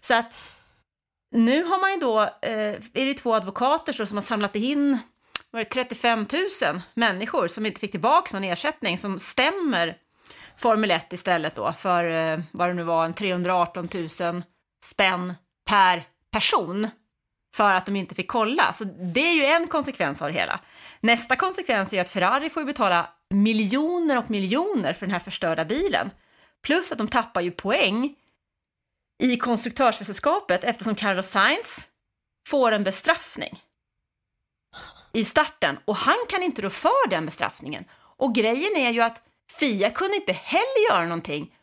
Så 0.00 0.14
att 0.14 0.32
nu 1.30 1.64
har 1.64 1.80
man 1.80 1.92
ju 1.92 1.96
då, 1.96 2.20
eh, 2.20 2.74
är 2.94 3.06
det 3.06 3.14
två 3.14 3.34
advokater 3.34 3.92
som 3.92 4.16
har 4.16 4.22
samlat 4.22 4.56
in 4.56 4.98
var 5.50 5.60
det 5.60 5.64
35 5.64 6.26
000 6.62 6.80
människor 6.94 7.48
som 7.48 7.66
inte 7.66 7.80
fick 7.80 7.90
tillbaka 7.90 8.36
någon 8.36 8.44
ersättning 8.44 8.98
som 8.98 9.18
stämmer 9.18 9.96
Formel 10.56 10.90
1 10.90 11.12
istället 11.12 11.54
då 11.54 11.72
för 11.72 12.04
eh, 12.04 12.40
vad 12.52 12.68
det 12.68 12.74
nu 12.74 12.82
var, 12.82 13.04
en 13.04 13.14
318 13.14 13.88
000 14.20 14.42
spänn 14.82 15.34
per 15.66 16.04
person 16.32 16.88
för 17.54 17.72
att 17.72 17.86
de 17.86 17.96
inte 17.96 18.14
fick 18.14 18.28
kolla. 18.28 18.72
Så 18.72 18.84
det 18.84 19.20
är 19.20 19.34
ju 19.34 19.44
en 19.44 19.66
konsekvens 19.66 20.22
av 20.22 20.28
det 20.28 20.34
hela. 20.34 20.60
Nästa 21.00 21.36
konsekvens 21.36 21.92
är 21.92 22.00
att 22.00 22.08
Ferrari 22.08 22.50
får 22.50 22.62
ju 22.62 22.66
betala 22.66 23.08
miljoner 23.30 24.18
och 24.18 24.30
miljoner 24.30 24.92
för 24.92 25.06
den 25.06 25.12
här 25.12 25.20
förstörda 25.20 25.64
bilen. 25.64 26.10
Plus 26.62 26.92
att 26.92 26.98
de 26.98 27.08
tappar 27.08 27.40
ju 27.40 27.50
poäng 27.50 28.14
i 29.18 29.36
konstruktörsmästerskapet 29.36 30.64
eftersom 30.64 30.94
Carlos 30.94 31.28
Sainz 31.28 31.88
får 32.48 32.72
en 32.72 32.84
bestraffning 32.84 33.62
i 35.12 35.24
starten 35.24 35.78
och 35.84 35.96
han 35.96 36.16
kan 36.28 36.42
inte 36.42 36.62
rå 36.62 36.70
för 36.70 37.10
den 37.10 37.26
bestraffningen. 37.26 37.84
Och 38.16 38.34
grejen 38.34 38.76
är 38.76 38.90
ju 38.90 39.00
att 39.00 39.22
Fia 39.58 39.90
kunde 39.90 40.16
inte 40.16 40.32
heller 40.32 40.90
göra 40.90 41.04
någonting 41.04 41.54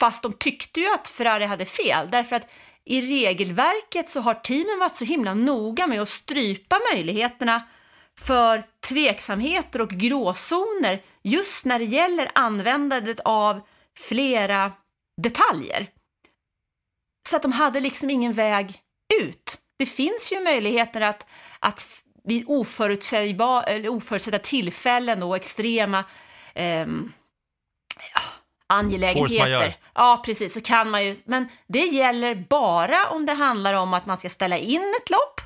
fast 0.00 0.22
de 0.22 0.32
tyckte 0.32 0.80
ju 0.80 0.94
att 0.94 1.08
Ferrari 1.08 1.44
hade 1.44 1.66
fel 1.66 2.08
därför 2.10 2.36
att 2.36 2.50
i 2.84 3.02
regelverket 3.02 4.08
så 4.08 4.20
har 4.20 4.34
teamen 4.34 4.78
varit 4.78 4.96
så 4.96 5.04
himla 5.04 5.34
noga 5.34 5.86
med 5.86 6.02
att 6.02 6.08
strypa 6.08 6.80
möjligheterna 6.92 7.62
för 8.18 8.64
tveksamheter 8.88 9.80
och 9.80 9.90
gråzoner 9.90 11.02
just 11.22 11.64
när 11.64 11.78
det 11.78 11.84
gäller 11.84 12.30
användandet 12.34 13.20
av 13.24 13.60
flera 13.96 14.72
detaljer. 15.22 15.88
Så 17.28 17.36
att 17.36 17.42
de 17.42 17.52
hade 17.52 17.80
liksom 17.80 18.10
ingen 18.10 18.32
väg 18.32 18.80
ut. 19.22 19.58
Det 19.78 19.86
finns 19.86 20.32
ju 20.32 20.40
möjligheter 20.40 21.00
att, 21.00 21.26
att 21.58 21.88
vid 22.24 22.44
oförutsedda 22.48 24.38
tillfällen 24.42 25.22
och 25.22 25.36
extrema 25.36 26.04
eh, 26.54 26.86
angelägenheter. 28.66 29.76
Ja, 29.94 30.22
precis, 30.24 30.54
så 30.54 30.60
kan 30.60 30.90
man 30.90 31.04
ju, 31.04 31.16
men 31.24 31.48
det 31.66 31.86
gäller 31.86 32.34
bara 32.34 33.08
om 33.10 33.26
det 33.26 33.32
handlar 33.32 33.74
om 33.74 33.94
att 33.94 34.06
man 34.06 34.16
ska 34.16 34.30
ställa 34.30 34.58
in 34.58 34.94
ett 35.02 35.10
lopp, 35.10 35.40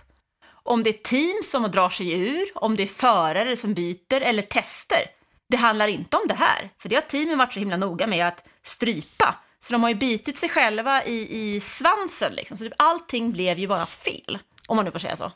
om 0.63 0.83
det 0.83 0.91
är 0.91 1.03
team 1.03 1.43
som 1.45 1.71
drar 1.71 1.91
sig 1.91 2.13
ur, 2.13 2.49
om 2.55 2.77
det 2.77 2.83
är 2.83 2.87
förare 2.87 3.57
som 3.57 3.75
byter 3.75 4.21
eller 4.21 4.43
tester. 4.43 5.03
Det 5.49 5.57
handlar 5.57 5.89
inte 5.89 6.17
om 6.17 6.23
det 6.29 6.35
här, 6.35 6.71
för 6.79 6.89
det 6.89 6.95
har 6.95 7.03
teamen 7.03 7.39
varit 7.39 7.53
så 7.53 7.61
himla 7.61 7.77
noga 7.77 8.07
med 8.07 8.29
att 8.29 8.49
strypa. 8.63 9.42
Så 9.63 9.73
de 9.73 9.83
har 9.83 9.91
ju 9.91 9.95
bitit 9.95 10.39
sig 10.39 10.49
själva 10.49 11.05
i, 11.05 11.29
i 11.31 11.61
svansen 11.61 12.33
liksom. 12.35 12.57
Så 12.57 12.65
typ 12.65 12.73
allting 12.79 13.33
blev 13.33 13.59
ju 13.59 13.69
bara 13.69 13.87
fel, 13.87 14.39
om 14.67 14.77
man 14.77 14.85
nu 14.85 14.91
får 14.91 14.99
säga 14.99 15.17
så. 15.17 15.33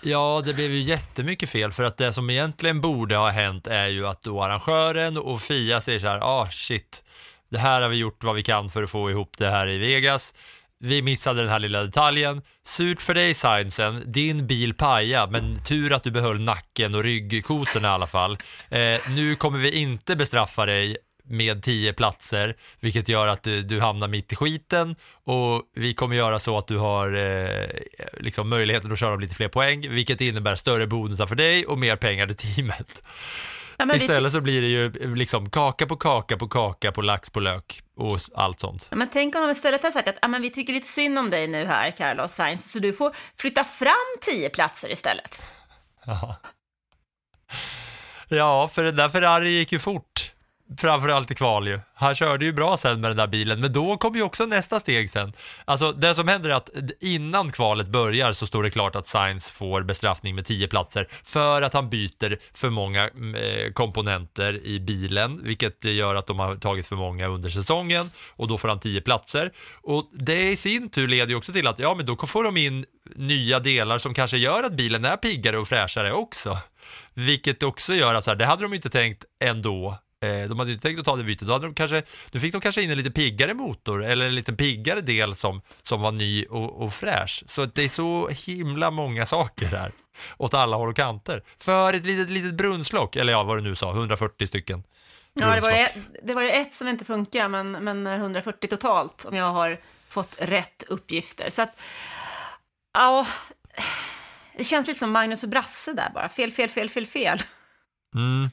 Ja, 0.00 0.42
det 0.46 0.54
blev 0.54 0.70
ju 0.70 0.80
jättemycket 0.80 1.50
fel 1.50 1.72
för 1.72 1.84
att 1.84 1.96
det 1.96 2.12
som 2.12 2.30
egentligen 2.30 2.80
borde 2.80 3.16
ha 3.16 3.28
hänt 3.28 3.66
är 3.66 3.86
ju 3.86 4.06
att 4.06 4.22
då 4.22 4.42
arrangören 4.42 5.16
och 5.16 5.42
Fia 5.42 5.80
säger 5.80 5.98
så 5.98 6.06
här, 6.06 6.20
ah 6.22 6.46
shit, 6.46 7.04
det 7.50 7.58
här 7.58 7.82
har 7.82 7.88
vi 7.88 7.96
gjort 7.96 8.24
vad 8.24 8.34
vi 8.34 8.42
kan 8.42 8.70
för 8.70 8.82
att 8.82 8.90
få 8.90 9.10
ihop 9.10 9.38
det 9.38 9.50
här 9.50 9.68
i 9.68 9.78
Vegas. 9.78 10.34
Vi 10.80 11.02
missade 11.02 11.40
den 11.40 11.50
här 11.50 11.58
lilla 11.58 11.84
detaljen. 11.84 12.42
Surt 12.66 13.02
för 13.02 13.14
dig 13.14 13.34
Sainzen, 13.34 14.12
din 14.12 14.46
bil 14.46 14.74
paja, 14.74 15.26
men 15.26 15.64
tur 15.64 15.92
att 15.92 16.02
du 16.02 16.10
behöll 16.10 16.40
nacken 16.40 16.94
och 16.94 17.02
ryggkotorna 17.02 17.88
i 17.88 17.90
alla 17.90 18.06
fall. 18.06 18.38
Eh, 18.68 19.08
nu 19.08 19.36
kommer 19.36 19.58
vi 19.58 19.70
inte 19.70 20.16
bestraffa 20.16 20.66
dig 20.66 20.96
med 21.28 21.62
10 21.62 21.92
platser, 21.92 22.56
vilket 22.80 23.08
gör 23.08 23.28
att 23.28 23.42
du, 23.42 23.62
du, 23.62 23.80
hamnar 23.80 24.08
mitt 24.08 24.32
i 24.32 24.36
skiten 24.36 24.96
och 25.24 25.62
vi 25.74 25.94
kommer 25.94 26.16
göra 26.16 26.38
så 26.38 26.58
att 26.58 26.66
du 26.66 26.76
har 26.76 27.14
eh, 27.14 27.68
liksom 28.20 28.48
möjligheten 28.48 28.92
att 28.92 28.98
köra 28.98 29.14
om 29.14 29.20
lite 29.20 29.34
fler 29.34 29.48
poäng, 29.48 29.90
vilket 29.90 30.20
innebär 30.20 30.56
större 30.56 30.86
bonusar 30.86 31.26
för 31.26 31.34
dig 31.34 31.66
och 31.66 31.78
mer 31.78 31.96
pengar 31.96 32.26
till 32.26 32.36
teamet. 32.36 33.02
Ja, 33.78 33.94
Istället 33.94 34.32
så 34.32 34.40
blir 34.40 34.60
det 34.60 34.68
ju 34.68 35.14
liksom 35.14 35.50
kaka 35.50 35.86
på 35.86 35.96
kaka 35.96 36.36
på 36.36 36.48
kaka 36.48 36.92
på 36.92 37.02
lax 37.02 37.30
på 37.30 37.40
lök 37.40 37.82
och 37.96 38.18
allt 38.34 38.60
sånt. 38.60 38.86
Ja, 38.90 38.96
men 38.96 39.08
tänk 39.12 39.34
om 39.34 39.42
de 39.42 39.50
istället 39.50 39.82
har 39.82 39.90
sagt 39.90 40.08
att 40.08 40.18
ja, 40.22 40.28
men 40.28 40.42
vi 40.42 40.50
tycker 40.50 40.72
lite 40.72 40.86
synd 40.86 41.18
om 41.18 41.30
dig 41.30 41.48
nu 41.48 41.64
här, 41.64 41.90
Carlos 41.90 42.32
Sainz, 42.32 42.72
så 42.72 42.78
du 42.78 42.92
får 42.92 43.16
flytta 43.36 43.64
fram 43.64 44.16
10 44.20 44.48
platser 44.48 44.92
istället. 44.92 45.42
Ja. 46.04 46.36
Ja, 48.28 48.68
för 48.68 48.84
den 48.84 48.96
där 48.96 49.08
Ferrari 49.08 49.50
gick 49.50 49.72
ju 49.72 49.78
fort 49.78 50.27
framförallt 50.76 51.30
i 51.30 51.34
kval 51.34 51.68
ju. 51.68 51.80
Han 51.94 52.14
körde 52.14 52.44
ju 52.44 52.52
bra 52.52 52.76
sen 52.76 53.00
med 53.00 53.10
den 53.10 53.16
där 53.16 53.26
bilen, 53.26 53.60
men 53.60 53.72
då 53.72 53.96
kommer 53.96 54.16
ju 54.16 54.22
också 54.22 54.46
nästa 54.46 54.80
steg 54.80 55.10
sen. 55.10 55.32
Alltså 55.64 55.92
det 55.92 56.14
som 56.14 56.28
händer 56.28 56.50
är 56.50 56.54
att 56.54 56.70
innan 57.00 57.52
kvalet 57.52 57.88
börjar 57.88 58.32
så 58.32 58.46
står 58.46 58.62
det 58.62 58.70
klart 58.70 58.96
att 58.96 59.06
Sainz 59.06 59.50
får 59.50 59.82
bestraffning 59.82 60.34
med 60.34 60.46
10 60.46 60.68
platser 60.68 61.06
för 61.24 61.62
att 61.62 61.72
han 61.72 61.90
byter 61.90 62.56
för 62.56 62.70
många 62.70 63.04
eh, 63.04 63.72
komponenter 63.72 64.66
i 64.66 64.80
bilen, 64.80 65.44
vilket 65.44 65.84
gör 65.84 66.14
att 66.14 66.26
de 66.26 66.38
har 66.38 66.56
tagit 66.56 66.86
för 66.86 66.96
många 66.96 67.26
under 67.26 67.50
säsongen 67.50 68.10
och 68.36 68.48
då 68.48 68.58
får 68.58 68.68
han 68.68 68.80
10 68.80 69.00
platser. 69.00 69.52
Och 69.82 70.10
det 70.12 70.50
i 70.50 70.56
sin 70.56 70.88
tur 70.88 71.08
leder 71.08 71.30
ju 71.30 71.36
också 71.36 71.52
till 71.52 71.66
att, 71.66 71.78
ja 71.78 71.94
men 71.94 72.06
då 72.06 72.16
får 72.16 72.44
de 72.44 72.56
in 72.56 72.84
nya 73.14 73.60
delar 73.60 73.98
som 73.98 74.14
kanske 74.14 74.36
gör 74.36 74.62
att 74.62 74.72
bilen 74.72 75.04
är 75.04 75.16
piggare 75.16 75.58
och 75.58 75.68
fräschare 75.68 76.12
också. 76.12 76.58
Vilket 77.14 77.62
också 77.62 77.94
gör 77.94 78.14
att 78.14 78.24
så 78.24 78.30
här, 78.30 78.36
det 78.36 78.46
hade 78.46 78.62
de 78.62 78.74
inte 78.74 78.90
tänkt 78.90 79.24
ändå 79.40 79.98
de 80.20 80.58
hade 80.58 80.72
inte 80.72 80.82
tänkt 80.82 80.98
att 80.98 81.04
ta 81.04 81.16
det 81.16 81.24
bytet. 81.24 81.48
Då, 81.48 81.52
hade 81.52 81.66
de 81.66 81.74
kanske, 81.74 82.02
då 82.30 82.38
fick 82.38 82.52
de 82.52 82.60
kanske 82.60 82.82
in 82.82 82.90
en 82.90 82.98
lite 82.98 83.10
piggare 83.10 83.54
motor 83.54 84.04
eller 84.04 84.26
en 84.26 84.34
lite 84.34 84.52
piggare 84.52 85.00
del 85.00 85.34
som, 85.34 85.62
som 85.82 86.00
var 86.00 86.12
ny 86.12 86.44
och, 86.44 86.82
och 86.82 86.94
fräsch. 86.94 87.42
Så 87.46 87.64
det 87.64 87.82
är 87.82 87.88
så 87.88 88.28
himla 88.28 88.90
många 88.90 89.26
saker 89.26 89.70
där 89.70 89.92
åt 90.36 90.54
alla 90.54 90.76
håll 90.76 90.88
och 90.88 90.96
kanter. 90.96 91.42
För 91.58 91.94
ett 91.94 92.06
litet, 92.06 92.30
litet 92.30 92.54
brunnslock, 92.54 93.16
eller 93.16 93.32
ja, 93.32 93.42
vad 93.42 93.56
du 93.56 93.62
nu 93.62 93.74
sa, 93.74 93.90
140 93.92 94.46
stycken. 94.46 94.82
Ja, 95.32 95.54
det 95.54 95.60
var, 95.60 95.70
ju, 95.70 95.86
det 96.22 96.34
var 96.34 96.42
ju 96.42 96.50
ett 96.50 96.72
som 96.72 96.88
inte 96.88 97.04
funkar, 97.04 97.48
men, 97.48 97.72
men 97.72 98.06
140 98.06 98.68
totalt 98.70 99.24
om 99.24 99.36
jag 99.36 99.52
har 99.52 99.80
fått 100.08 100.36
rätt 100.38 100.82
uppgifter. 100.88 101.50
Så 101.50 101.62
att, 101.62 101.80
ja, 102.94 103.26
det 104.56 104.64
känns 104.64 104.86
lite 104.86 104.98
som 104.98 105.10
Magnus 105.10 105.42
och 105.42 105.48
Brasse 105.48 105.92
där 105.92 106.10
bara. 106.14 106.28
Fel, 106.28 106.52
fel, 106.52 106.68
fel, 106.68 106.90
fel, 106.90 107.06
fel. 107.06 107.38
Mm. 108.14 108.50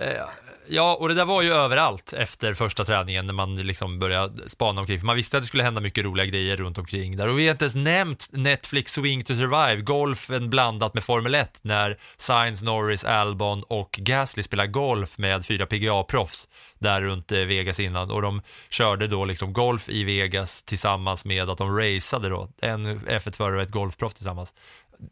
Eh, 0.00 0.28
ja, 0.68 0.96
och 1.00 1.08
det 1.08 1.14
där 1.14 1.24
var 1.24 1.42
ju 1.42 1.52
överallt 1.52 2.12
efter 2.12 2.54
första 2.54 2.84
träningen 2.84 3.26
när 3.26 3.34
man 3.34 3.54
liksom 3.54 3.98
började 3.98 4.48
spana 4.48 4.80
omkring, 4.80 4.98
för 4.98 5.06
man 5.06 5.16
visste 5.16 5.36
att 5.36 5.42
det 5.42 5.46
skulle 5.46 5.62
hända 5.62 5.80
mycket 5.80 6.04
roliga 6.04 6.26
grejer 6.26 6.56
runt 6.56 6.78
omkring 6.78 7.16
där. 7.16 7.28
Och 7.28 7.38
vi 7.38 7.46
har 7.46 7.52
inte 7.52 7.64
ens 7.64 7.74
nämnt 7.74 8.28
Netflix 8.32 8.92
Swing 8.92 9.24
to 9.24 9.34
Survive, 9.36 9.82
golfen 9.82 10.50
blandat 10.50 10.94
med 10.94 11.04
Formel 11.04 11.34
1, 11.34 11.58
när 11.62 11.98
Sainz, 12.16 12.62
Norris, 12.62 13.04
Albon 13.04 13.62
och 13.62 13.90
Gasly 14.02 14.42
spelar 14.42 14.66
golf 14.66 15.18
med 15.18 15.46
fyra 15.46 15.66
PGA-proffs 15.66 16.48
där 16.78 17.02
runt 17.02 17.32
eh, 17.32 17.38
Vegas 17.38 17.80
innan 17.80 18.10
och 18.10 18.22
de 18.22 18.42
körde 18.68 19.06
då 19.06 19.24
liksom 19.24 19.52
golf 19.52 19.88
i 19.88 20.04
Vegas 20.04 20.62
tillsammans 20.62 21.24
med 21.24 21.50
att 21.50 21.58
de 21.58 21.78
raceade 21.78 22.28
då, 22.28 22.48
en 22.62 23.00
F1-förare 23.00 23.56
och 23.56 23.62
ett 23.62 23.70
golfproff 23.70 24.14
tillsammans. 24.14 24.54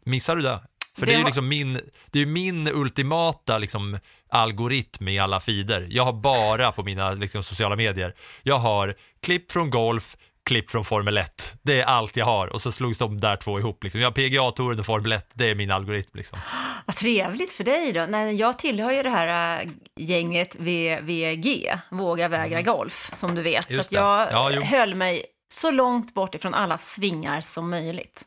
Missar 0.05 0.35
du 0.35 0.41
det? 0.41 0.59
För 0.97 1.05
det, 1.05 1.11
det 1.11 1.15
är 1.15 1.19
ju 1.19 1.25
liksom 1.25 1.47
min, 1.47 1.79
det 2.11 2.19
är 2.19 2.25
min 2.25 2.67
ultimata 2.67 3.57
liksom, 3.57 3.99
algoritm 4.29 5.07
i 5.07 5.19
alla 5.19 5.39
feeder. 5.39 5.87
Jag 5.89 6.03
har 6.03 6.13
bara 6.13 6.71
på 6.71 6.83
mina 6.83 7.11
liksom, 7.11 7.43
sociala 7.43 7.75
medier, 7.75 8.15
jag 8.43 8.57
har 8.57 8.95
klipp 9.21 9.51
från 9.51 9.69
golf, 9.69 10.17
klipp 10.45 10.69
från 10.69 10.85
Formel 10.85 11.17
1. 11.17 11.53
Det 11.61 11.81
är 11.81 11.85
allt 11.85 12.17
jag 12.17 12.25
har 12.25 12.47
och 12.47 12.61
så 12.61 12.71
slogs 12.71 12.97
de 12.97 13.19
där 13.19 13.35
två 13.35 13.59
ihop. 13.59 13.83
Liksom. 13.83 14.01
Jag 14.01 14.07
har 14.07 14.13
PGA-touren 14.13 14.79
och 14.79 14.85
Formel 14.85 15.11
1, 15.11 15.29
det 15.33 15.49
är 15.49 15.55
min 15.55 15.71
algoritm. 15.71 16.11
Liksom. 16.13 16.39
Vad 16.85 16.95
trevligt 16.95 17.53
för 17.53 17.63
dig 17.63 17.93
då. 17.93 18.05
Nej, 18.05 18.35
jag 18.35 18.59
tillhör 18.59 18.91
ju 18.91 19.03
det 19.03 19.09
här 19.09 19.61
äh, 19.61 19.71
gänget 19.95 20.55
VVG, 20.55 21.73
Våga 21.89 22.27
vägra 22.27 22.59
mm. 22.59 22.73
golf, 22.73 23.09
som 23.13 23.35
du 23.35 23.41
vet. 23.41 23.71
Just 23.71 23.89
så 23.89 23.95
jag 23.95 24.31
ja, 24.31 24.61
höll 24.63 24.95
mig 24.95 25.25
så 25.53 25.71
långt 25.71 26.13
bort 26.13 26.35
ifrån 26.35 26.53
alla 26.53 26.77
svingar 26.77 27.41
som 27.41 27.69
möjligt. 27.69 28.25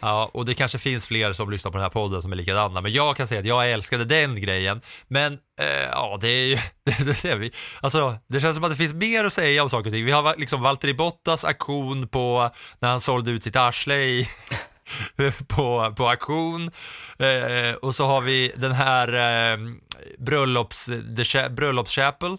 Ja, 0.00 0.30
och 0.34 0.44
det 0.44 0.54
kanske 0.54 0.78
finns 0.78 1.06
fler 1.06 1.32
som 1.32 1.50
lyssnar 1.50 1.72
på 1.72 1.78
den 1.78 1.82
här 1.82 1.90
podden 1.90 2.22
som 2.22 2.32
är 2.32 2.36
likadana, 2.36 2.80
men 2.80 2.92
jag 2.92 3.16
kan 3.16 3.28
säga 3.28 3.40
att 3.40 3.46
jag 3.46 3.70
älskade 3.70 4.04
den 4.04 4.40
grejen. 4.40 4.80
Men 5.08 5.32
eh, 5.60 5.88
ja, 5.92 6.18
det 6.20 6.28
är 6.28 6.46
ju, 6.46 6.58
det, 6.84 7.04
det, 7.04 7.14
ser 7.14 7.36
vi. 7.36 7.52
Alltså, 7.80 8.18
det 8.28 8.40
känns 8.40 8.54
som 8.54 8.64
att 8.64 8.70
det 8.70 8.76
finns 8.76 8.94
mer 8.94 9.24
att 9.24 9.32
säga 9.32 9.62
om 9.62 9.70
saker 9.70 9.86
och 9.86 9.92
ting. 9.92 10.04
Vi 10.04 10.12
har 10.12 10.34
liksom 10.36 10.62
Valtteri 10.62 10.94
Bottas 10.94 11.44
aktion 11.44 12.08
på 12.08 12.50
när 12.78 12.90
han 12.90 13.00
sålde 13.00 13.30
ut 13.30 13.44
sitt 13.44 13.56
arsle 13.56 13.96
i 13.96 14.28
på, 15.48 15.94
på 15.96 16.08
auktion. 16.08 16.70
Eh, 17.18 17.74
och 17.82 17.94
så 17.94 18.04
har 18.04 18.20
vi 18.20 18.52
den 18.56 18.72
här 18.72 19.08
eh, 19.52 19.58
bröllops, 20.18 20.90
the, 21.16 21.48
bröllopschapel 21.48 22.36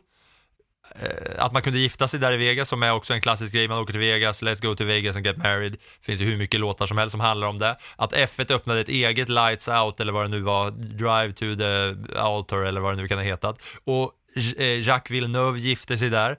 Eh, 0.95 1.45
att 1.45 1.51
man 1.51 1.61
kunde 1.61 1.79
gifta 1.79 2.07
sig 2.07 2.19
där 2.19 2.31
i 2.31 2.37
Vegas 2.37 2.69
som 2.69 2.83
är 2.83 2.93
också 2.93 3.13
en 3.13 3.21
klassisk 3.21 3.53
grej. 3.53 3.67
Man 3.67 3.77
åker 3.77 3.93
till 3.93 3.99
Vegas, 3.99 4.43
let's 4.43 4.61
go 4.61 4.75
to 4.75 4.85
Vegas 4.85 5.15
and 5.15 5.25
get 5.25 5.37
married. 5.37 5.71
Det 5.71 6.05
finns 6.05 6.21
ju 6.21 6.25
hur 6.25 6.37
mycket 6.37 6.59
låtar 6.59 6.85
som 6.85 6.97
helst 6.97 7.11
som 7.11 7.19
handlar 7.19 7.47
om 7.47 7.59
det. 7.59 7.77
Att 7.95 8.13
F1 8.13 8.53
öppnade 8.53 8.79
ett 8.79 8.89
eget 8.89 9.29
Lights 9.29 9.67
Out 9.67 9.99
eller 9.99 10.13
vad 10.13 10.25
det 10.25 10.29
nu 10.29 10.41
var, 10.41 10.71
Drive 10.71 11.31
to 11.31 11.55
the 11.55 12.17
Altar 12.19 12.57
eller 12.57 12.81
vad 12.81 12.93
det 12.93 13.01
nu 13.01 13.07
kan 13.07 13.17
ha 13.17 13.25
hetat. 13.25 13.61
Och 13.83 14.11
eh, 14.57 14.79
Jacques 14.79 15.11
Villeneuve 15.11 15.59
gifte 15.59 15.97
sig 15.97 16.09
där. 16.09 16.37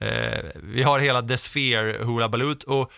Eh, 0.00 0.44
vi 0.54 0.82
har 0.82 1.00
hela 1.00 1.22
The 1.22 1.36
Sphere 1.36 2.04
Hula 2.04 2.28
Balut 2.28 2.62
och 2.62 2.92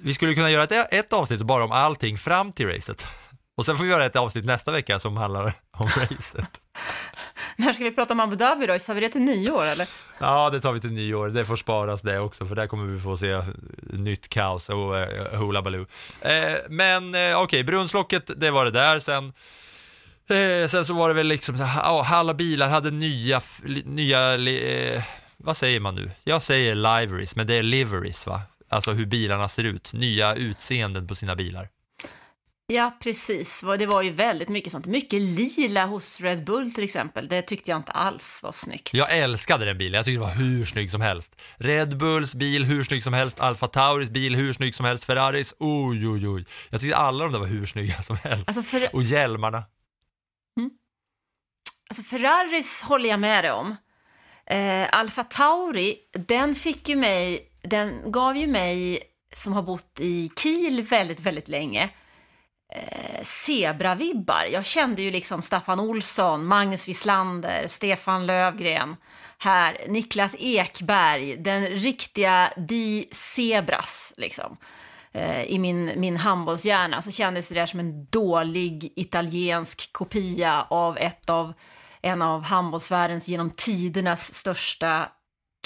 vi 0.00 0.14
skulle 0.14 0.34
kunna 0.34 0.50
göra 0.50 0.64
ett, 0.64 0.92
ett 0.92 1.12
avsnitt 1.12 1.42
bara 1.42 1.64
om 1.64 1.72
allting 1.72 2.18
fram 2.18 2.52
till 2.52 2.68
racet. 2.68 3.06
Och 3.56 3.66
sen 3.66 3.76
får 3.76 3.84
vi 3.84 3.90
göra 3.90 4.06
ett 4.06 4.16
avsnitt 4.16 4.44
nästa 4.44 4.72
vecka 4.72 4.98
som 4.98 5.16
handlar 5.16 5.52
om 5.70 5.86
racet. 5.96 6.60
När 7.56 7.72
ska 7.72 7.84
vi 7.84 7.90
prata 7.90 8.12
om 8.14 8.20
Abu 8.20 8.36
Dhabi 8.36 8.66
då? 8.66 8.78
Tar 8.78 8.94
vi 8.94 9.00
det 9.00 9.08
till 9.08 9.20
nyår 9.20 9.66
eller? 9.66 9.86
Ja, 10.18 10.50
det 10.50 10.60
tar 10.60 10.72
vi 10.72 10.80
till 10.80 10.92
nyår. 10.92 11.28
Det 11.28 11.44
får 11.44 11.56
sparas 11.56 12.02
det 12.02 12.18
också, 12.18 12.46
för 12.46 12.54
där 12.54 12.66
kommer 12.66 12.84
vi 12.84 13.00
få 13.00 13.16
se 13.16 13.42
nytt 13.80 14.28
kaos 14.28 14.68
och 14.68 14.98
eh, 14.98 15.38
Hula 15.40 15.62
Baloo. 15.62 15.86
Eh, 16.20 16.54
men 16.68 17.14
eh, 17.14 17.20
okej, 17.20 17.36
okay, 17.36 17.62
brunnslocket, 17.62 18.30
det 18.36 18.50
var 18.50 18.64
det 18.64 18.70
där. 18.70 19.00
Sen, 19.00 19.32
eh, 20.28 20.68
sen 20.68 20.84
så 20.84 20.94
var 20.94 21.08
det 21.08 21.14
väl 21.14 21.26
liksom, 21.26 21.56
ja, 21.56 22.06
alla 22.10 22.34
bilar 22.34 22.68
hade 22.68 22.90
nya, 22.90 23.40
nya 23.84 24.34
eh, 24.34 25.02
vad 25.36 25.56
säger 25.56 25.80
man 25.80 25.94
nu? 25.94 26.10
Jag 26.24 26.42
säger 26.42 26.74
liveries, 26.74 27.36
men 27.36 27.46
det 27.46 27.54
är 27.54 27.62
liveries 27.62 28.26
va? 28.26 28.40
Alltså 28.68 28.92
hur 28.92 29.06
bilarna 29.06 29.48
ser 29.48 29.64
ut, 29.64 29.92
nya 29.92 30.34
utseenden 30.34 31.06
på 31.06 31.14
sina 31.14 31.36
bilar. 31.36 31.68
Ja, 32.72 32.96
precis. 33.00 33.64
Det 33.78 33.86
var 33.86 34.02
ju 34.02 34.10
väldigt 34.10 34.48
mycket 34.48 34.72
sånt. 34.72 34.86
Mycket 34.86 35.20
lila 35.22 35.86
hos 35.86 36.20
Red 36.20 36.44
Bull 36.44 36.74
till 36.74 36.84
exempel. 36.84 37.28
Det 37.28 37.42
tyckte 37.42 37.70
jag 37.70 37.78
inte 37.78 37.92
alls 37.92 38.42
var 38.42 38.52
snyggt. 38.52 38.94
Jag 38.94 39.16
älskade 39.16 39.64
den 39.64 39.78
bilen. 39.78 39.96
Jag 39.96 40.04
tyckte 40.04 40.20
det 40.20 40.26
var 40.26 40.34
hur 40.34 40.64
snygg 40.64 40.90
som 40.90 41.00
helst. 41.00 41.36
Red 41.56 41.96
Bulls 41.96 42.34
bil 42.34 42.64
hur 42.64 42.84
snygg 42.84 43.02
som 43.02 43.12
helst. 43.12 43.40
Alfa 43.40 43.66
Tauris 43.66 44.10
bil 44.10 44.36
hur 44.36 44.52
snygg 44.52 44.74
som 44.74 44.86
helst. 44.86 45.04
Ferraris, 45.04 45.54
oj, 45.58 46.08
oj, 46.08 46.28
oj. 46.28 46.44
Jag 46.70 46.80
tyckte 46.80 46.96
alla 46.96 47.24
de 47.24 47.32
där 47.32 47.38
var 47.38 47.46
hur 47.46 47.66
snygga 47.66 48.02
som 48.02 48.16
helst. 48.16 48.48
Alltså 48.48 48.62
för... 48.62 48.94
Och 48.94 49.02
hjälmarna. 49.02 49.64
Mm. 50.56 50.70
Alltså 51.88 52.02
Ferraris 52.02 52.82
håller 52.82 53.08
jag 53.08 53.20
med 53.20 53.44
dig 53.44 53.52
om. 53.52 53.76
Eh, 54.46 54.88
Alfa 54.92 55.24
Tauri, 55.24 55.96
den 56.12 56.54
fick 56.54 56.88
ju 56.88 56.96
mig, 56.96 57.48
den 57.62 58.12
gav 58.12 58.36
ju 58.36 58.46
mig 58.46 59.02
som 59.34 59.52
har 59.52 59.62
bott 59.62 60.00
i 60.00 60.30
Kiel 60.36 60.82
väldigt, 60.82 61.20
väldigt 61.20 61.48
länge 61.48 61.90
eh, 62.74 63.22
zebravibbar. 63.22 64.44
Jag 64.52 64.64
kände 64.64 65.02
ju 65.02 65.10
liksom 65.10 65.42
Staffan 65.42 65.80
Olsson, 65.80 66.46
Magnus 66.46 66.88
Wislander, 66.88 67.68
Stefan 67.68 68.26
Lövgren 68.26 68.96
här, 69.38 69.78
Niklas 69.88 70.36
Ekberg, 70.38 71.36
den 71.36 71.66
riktiga 71.66 72.52
Di 72.56 73.08
Zebras 73.12 74.14
liksom. 74.16 74.56
Eh, 75.12 75.42
I 75.42 75.58
min, 75.58 75.92
min 75.96 76.16
handbollshjärna 76.16 77.02
så 77.02 77.10
kändes 77.10 77.48
det 77.48 77.54
där 77.54 77.66
som 77.66 77.80
en 77.80 78.04
dålig 78.04 78.92
italiensk 78.96 79.92
kopia 79.92 80.66
av 80.70 80.98
ett 80.98 81.30
av 81.30 81.52
en 82.02 82.22
av 82.22 82.42
handbollsvärldens 82.42 83.28
genom 83.28 83.50
tidernas 83.50 84.34
största 84.34 85.08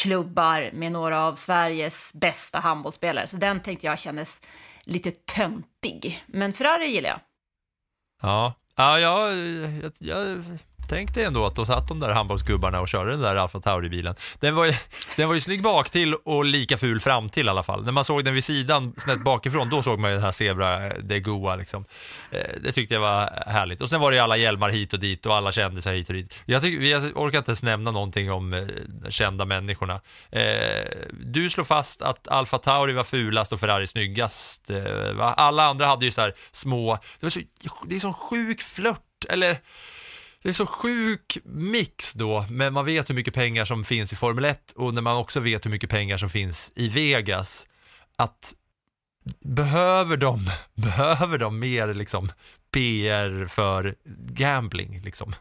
klubbar 0.03 0.71
med 0.73 0.93
några 0.93 1.25
av 1.25 1.35
Sveriges 1.35 2.13
bästa 2.13 2.59
handbollsspelare. 2.59 3.27
Så 3.27 3.37
den 3.37 3.61
tänkte 3.61 3.87
jag 3.87 3.99
kändes 3.99 4.43
lite 4.85 5.11
töntig. 5.11 6.25
Men 6.27 6.53
Ferrari 6.53 6.87
gillar 6.87 7.11
jag. 7.11 7.21
Ja, 8.23 8.55
ja 8.77 9.01
jag, 9.01 9.33
jag, 9.83 9.93
jag 9.99 10.45
Tänk 10.89 11.15
dig 11.15 11.25
ändå 11.25 11.47
att 11.47 11.55
då 11.55 11.67
satt 11.67 11.89
de 11.89 12.01
där 12.01 12.13
handbollsgubbarna 12.13 12.81
och 12.81 12.89
körde 12.89 13.11
den 13.11 13.21
där 13.21 13.37
Alfa 13.37 13.61
Tauri-bilen. 13.61 14.15
Den 14.41 14.55
var, 14.55 14.65
ju, 14.65 14.75
den 15.17 15.29
var 15.29 15.35
ju 15.35 15.41
snygg 15.41 15.63
bak 15.63 15.91
till 15.91 16.15
och 16.15 16.45
lika 16.45 16.79
ful 16.79 17.01
fram 17.01 17.29
till 17.29 17.47
i 17.47 17.51
alla 17.51 17.63
fall. 17.63 17.85
När 17.85 17.93
man 17.93 18.05
såg 18.05 18.25
den 18.25 18.35
vid 18.35 18.45
sidan, 18.45 18.95
snett 18.99 19.25
bakifrån, 19.25 19.71
då 19.71 19.83
såg 19.83 19.99
man 19.99 20.11
ju 20.11 20.17
den 20.17 20.25
här 20.25 20.33
zebra, 20.33 20.87
eh, 20.87 20.93
det 21.03 21.21
goa 21.21 21.57
liksom. 21.57 21.85
Eh, 22.31 22.47
det 22.61 22.73
tyckte 22.73 22.95
jag 22.95 23.01
var 23.01 23.45
härligt. 23.47 23.81
Och 23.81 23.91
sen 23.91 24.01
var 24.01 24.11
det 24.11 24.17
ju 24.17 24.23
alla 24.23 24.37
hjälmar 24.37 24.71
hit 24.71 24.93
och 24.93 25.01
dit 25.01 25.27
och 25.27 25.37
alla 25.37 25.53
kändisar 25.53 25.93
hit 25.93 26.09
och 26.09 26.15
dit. 26.15 26.39
Jag, 26.45 26.63
tycker, 26.63 26.87
jag 26.87 27.17
orkar 27.17 27.39
inte 27.39 27.51
ens 27.51 27.63
nämna 27.63 27.91
någonting 27.91 28.33
om 28.33 28.55
eh, 28.55 29.11
kända 29.11 29.45
människorna. 29.45 30.01
Du 31.13 31.51
slår 31.51 31.65
fast 31.65 32.03
att 32.03 32.29
Alfa 32.29 32.59
Tauri 32.59 32.93
var 32.93 33.05
fulast 33.05 33.53
och 33.53 33.61
Ferrari 33.61 33.87
snyggast. 33.87 34.71
Alla 35.21 35.65
andra 35.67 35.87
hade 35.87 36.05
ju 36.05 36.11
så 36.11 36.21
här 36.21 36.35
små, 36.53 36.99
det, 37.21 37.27
var 37.27 37.31
så, 37.31 37.41
det 37.87 37.97
är 37.97 38.01
sån 38.01 38.15
sjuk 38.15 38.63
flört, 38.63 39.25
eller 39.29 39.59
det 40.43 40.49
är 40.49 40.53
så 40.53 40.67
sjuk 40.67 41.39
mix 41.45 42.13
då, 42.13 42.47
men 42.51 42.73
man 42.73 42.85
vet 42.85 43.11
hur 43.11 43.15
mycket 43.15 43.35
pengar 43.35 43.65
som 43.65 43.85
finns 43.85 44.13
i 44.13 44.17
Formel 44.17 44.45
1 44.45 44.73
och 44.77 44.95
när 44.95 45.03
man 45.03 45.17
också 45.17 45.41
vet 45.41 45.67
hur 45.67 45.71
mycket 45.71 45.91
pengar 45.91 46.17
som 46.17 46.31
finns 46.31 46.73
i 46.75 46.89
Vegas, 46.89 47.67
att 48.17 48.55
behöver 49.41 50.17
de, 50.17 50.51
behöver 50.75 51.39
de 51.39 51.59
mer 51.59 51.95
liksom 51.95 52.33
PR 52.73 53.45
för 53.45 53.97
gambling 54.29 55.01
liksom? 55.01 55.33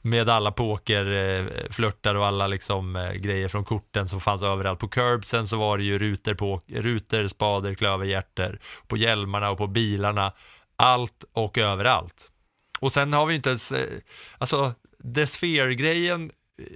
Med 0.00 0.28
alla 0.28 0.52
pokerflörtar 0.52 2.14
eh, 2.14 2.20
och 2.20 2.26
alla 2.26 2.46
liksom 2.46 2.96
eh, 2.96 3.12
grejer 3.12 3.48
från 3.48 3.64
korten 3.64 4.08
som 4.08 4.20
fanns 4.20 4.42
överallt. 4.42 4.78
På 4.78 4.88
curbsen 4.88 5.48
så 5.48 5.56
var 5.56 5.78
det 5.78 5.84
ju 5.84 5.98
rutor, 5.98 6.34
på, 6.34 6.62
rutor 6.66 7.28
spader, 7.28 7.74
klöverhjärter, 7.74 8.60
på 8.86 8.96
hjälmarna 8.96 9.50
och 9.50 9.58
på 9.58 9.66
bilarna. 9.66 10.32
Allt 10.76 11.24
och 11.32 11.58
överallt. 11.58 12.30
Och 12.78 12.92
sen 12.92 13.12
har 13.12 13.26
vi 13.26 13.34
inte 13.34 13.48
ens, 13.48 13.72
eh, 13.72 13.98
alltså 14.38 14.74
The 15.14 15.26
Sphere-grejen, 15.26 16.30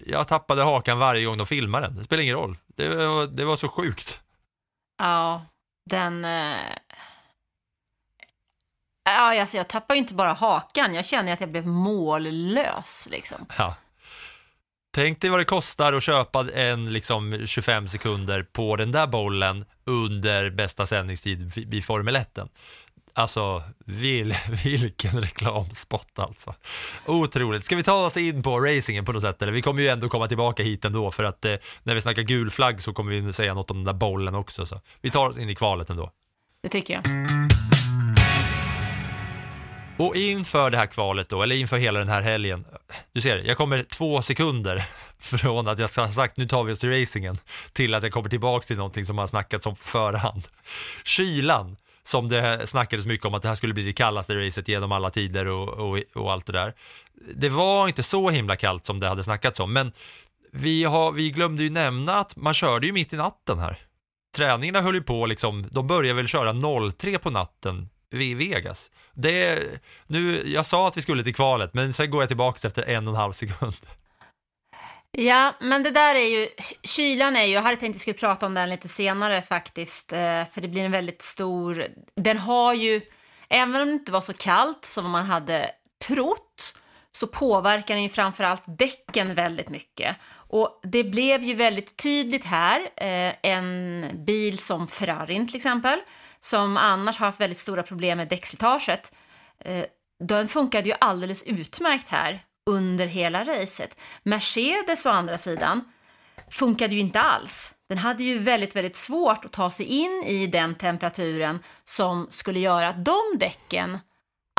jag 0.06 0.28
tappade 0.28 0.62
hakan 0.62 0.98
varje 0.98 1.24
gång 1.24 1.36
de 1.36 1.46
filmade 1.46 1.86
den. 1.86 1.96
Det 1.96 2.04
spelar 2.04 2.22
ingen 2.22 2.34
roll. 2.34 2.56
Det 2.66 2.88
var, 2.88 3.26
det 3.26 3.44
var 3.44 3.56
så 3.56 3.68
sjukt. 3.68 4.20
Ja, 4.98 5.46
den... 5.90 6.24
Eh... 6.24 6.56
Ja, 9.04 9.40
alltså 9.40 9.56
jag 9.56 9.68
tappar 9.68 9.94
ju 9.94 9.98
inte 9.98 10.14
bara 10.14 10.32
hakan, 10.32 10.94
jag 10.94 11.06
känner 11.06 11.32
att 11.32 11.40
jag 11.40 11.50
blev 11.50 11.66
mållös 11.66 13.08
liksom. 13.10 13.46
Ja. 13.58 13.76
Tänk 14.94 15.20
dig 15.20 15.30
vad 15.30 15.40
det 15.40 15.44
kostar 15.44 15.92
att 15.92 16.02
köpa 16.02 16.46
en 16.54 16.92
liksom 16.92 17.46
25 17.46 17.88
sekunder 17.88 18.42
på 18.42 18.76
den 18.76 18.92
där 18.92 19.06
bollen 19.06 19.64
under 19.84 20.50
bästa 20.50 20.86
sändningstid 20.86 21.52
vid 21.54 21.84
Formel 21.84 22.16
1. 22.16 22.38
Alltså, 23.14 23.62
vil, 23.86 24.34
vilken 24.64 25.20
reklamspot 25.20 26.18
alltså. 26.18 26.54
Otroligt. 27.06 27.64
Ska 27.64 27.76
vi 27.76 27.82
ta 27.82 28.04
oss 28.06 28.16
in 28.16 28.42
på 28.42 28.60
racingen 28.60 29.04
på 29.04 29.12
något 29.12 29.22
sätt? 29.22 29.42
Eller 29.42 29.52
vi 29.52 29.62
kommer 29.62 29.82
ju 29.82 29.88
ändå 29.88 30.08
komma 30.08 30.28
tillbaka 30.28 30.62
hit 30.62 30.84
ändå 30.84 31.10
för 31.10 31.24
att 31.24 31.44
eh, 31.44 31.54
när 31.82 31.94
vi 31.94 32.00
snackar 32.00 32.22
gul 32.22 32.50
flagg 32.50 32.82
så 32.82 32.92
kommer 32.92 33.20
vi 33.20 33.32
säga 33.32 33.54
något 33.54 33.70
om 33.70 33.76
den 33.76 33.84
där 33.84 33.92
bollen 33.92 34.34
också. 34.34 34.66
Så 34.66 34.80
vi 35.00 35.10
tar 35.10 35.28
oss 35.28 35.38
in 35.38 35.50
i 35.50 35.54
kvalet 35.54 35.90
ändå. 35.90 36.10
Det 36.62 36.68
tycker 36.68 36.94
jag. 36.94 37.02
Och 39.96 40.16
inför 40.16 40.70
det 40.70 40.76
här 40.76 40.86
kvalet 40.86 41.28
då, 41.28 41.42
eller 41.42 41.56
inför 41.56 41.78
hela 41.78 41.98
den 41.98 42.08
här 42.08 42.22
helgen, 42.22 42.64
du 43.12 43.20
ser, 43.20 43.38
jag 43.38 43.56
kommer 43.56 43.82
två 43.82 44.22
sekunder 44.22 44.84
från 45.18 45.68
att 45.68 45.78
jag 45.78 45.88
har 45.96 46.08
sagt 46.08 46.36
nu 46.36 46.48
tar 46.48 46.64
vi 46.64 46.72
oss 46.72 46.78
till 46.78 47.00
racingen, 47.00 47.38
till 47.72 47.94
att 47.94 48.02
jag 48.02 48.12
kommer 48.12 48.28
tillbaka 48.28 48.66
till 48.66 48.76
någonting 48.76 49.04
som 49.04 49.18
har 49.18 49.26
snackats 49.26 49.66
om 49.66 49.76
på 49.76 49.84
förhand. 49.84 50.42
Kylan, 51.04 51.76
som 52.02 52.28
det 52.28 52.66
snackades 52.66 53.06
mycket 53.06 53.26
om 53.26 53.34
att 53.34 53.42
det 53.42 53.48
här 53.48 53.54
skulle 53.54 53.74
bli 53.74 53.82
det 53.82 53.92
kallaste 53.92 54.34
racet 54.34 54.68
genom 54.68 54.92
alla 54.92 55.10
tider 55.10 55.46
och, 55.46 55.68
och, 55.68 56.02
och 56.14 56.32
allt 56.32 56.46
det 56.46 56.52
där. 56.52 56.74
Det 57.34 57.48
var 57.48 57.88
inte 57.88 58.02
så 58.02 58.30
himla 58.30 58.56
kallt 58.56 58.86
som 58.86 59.00
det 59.00 59.08
hade 59.08 59.24
snackats 59.24 59.60
om, 59.60 59.72
men 59.72 59.92
vi, 60.52 60.84
har, 60.84 61.12
vi 61.12 61.30
glömde 61.30 61.62
ju 61.62 61.70
nämna 61.70 62.14
att 62.14 62.36
man 62.36 62.54
körde 62.54 62.86
ju 62.86 62.92
mitt 62.92 63.12
i 63.12 63.16
natten 63.16 63.58
här. 63.58 63.78
Träningarna 64.36 64.80
höll 64.80 64.94
ju 64.94 65.02
på 65.02 65.26
liksom, 65.26 65.68
de 65.70 65.86
började 65.86 66.16
väl 66.16 66.28
köra 66.28 66.92
03 66.92 67.18
på 67.18 67.30
natten 67.30 67.88
vid 68.10 68.36
Vegas. 68.36 68.90
Det, 69.12 69.62
nu, 70.06 70.42
jag 70.46 70.66
sa 70.66 70.88
att 70.88 70.96
vi 70.96 71.02
skulle 71.02 71.24
till 71.24 71.34
kvalet, 71.34 71.74
men 71.74 71.92
sen 71.92 72.10
går 72.10 72.22
jag 72.22 72.28
tillbaka 72.28 72.68
efter 72.68 72.82
en 72.82 73.08
och 73.08 73.14
en 73.14 73.20
halv 73.20 73.32
sekund. 73.32 73.76
Ja, 75.18 75.54
men 75.60 75.82
det 75.82 75.90
där 75.90 76.14
är 76.14 76.26
ju, 76.26 76.48
kylan 76.82 77.36
är 77.36 77.44
ju, 77.44 77.52
jag 77.52 77.62
hade 77.62 77.76
tänkt 77.76 77.92
att 77.92 77.96
vi 77.96 78.00
skulle 78.00 78.18
prata 78.18 78.46
om 78.46 78.54
den 78.54 78.70
lite 78.70 78.88
senare 78.88 79.42
faktiskt, 79.42 80.12
eh, 80.12 80.46
för 80.52 80.60
det 80.60 80.68
blir 80.68 80.84
en 80.84 80.92
väldigt 80.92 81.22
stor, 81.22 81.86
den 82.16 82.38
har 82.38 82.74
ju, 82.74 83.00
även 83.48 83.82
om 83.82 83.86
det 83.86 83.92
inte 83.92 84.12
var 84.12 84.20
så 84.20 84.32
kallt 84.32 84.84
som 84.84 85.10
man 85.10 85.24
hade 85.24 85.70
trott, 86.06 86.74
så 87.10 87.26
påverkar 87.26 87.94
den 87.94 88.02
ju 88.02 88.08
framförallt 88.08 88.62
däcken 88.66 89.34
väldigt 89.34 89.68
mycket. 89.68 90.16
Och 90.32 90.80
det 90.82 91.04
blev 91.04 91.42
ju 91.42 91.54
väldigt 91.54 91.96
tydligt 91.96 92.44
här, 92.44 92.80
eh, 92.80 93.34
en 93.42 94.06
bil 94.26 94.58
som 94.58 94.88
Ferrarin 94.88 95.46
till 95.46 95.56
exempel, 95.56 95.98
som 96.40 96.76
annars 96.76 97.18
har 97.18 97.26
haft 97.26 97.40
väldigt 97.40 97.58
stora 97.58 97.82
problem 97.82 98.18
med 98.18 98.28
däckslitaget, 98.28 99.12
eh, 99.64 99.84
den 100.24 100.48
funkade 100.48 100.88
ju 100.88 100.94
alldeles 101.00 101.42
utmärkt 101.42 102.08
här 102.08 102.40
under 102.70 103.06
hela 103.06 103.44
racet. 103.44 103.96
Mercedes 104.22 105.06
å 105.06 105.08
andra 105.08 105.38
sidan 105.38 105.84
funkade 106.50 106.94
ju 106.94 107.00
inte 107.00 107.20
alls. 107.20 107.74
Den 107.88 107.98
hade 107.98 108.24
ju 108.24 108.38
väldigt, 108.38 108.76
väldigt 108.76 108.96
svårt 108.96 109.44
att 109.44 109.52
ta 109.52 109.70
sig 109.70 109.86
in 109.86 110.24
i 110.26 110.46
den 110.46 110.74
temperaturen 110.74 111.58
som 111.84 112.26
skulle 112.30 112.60
göra 112.60 112.88
att 112.88 113.04
de 113.04 113.20
däcken 113.36 113.98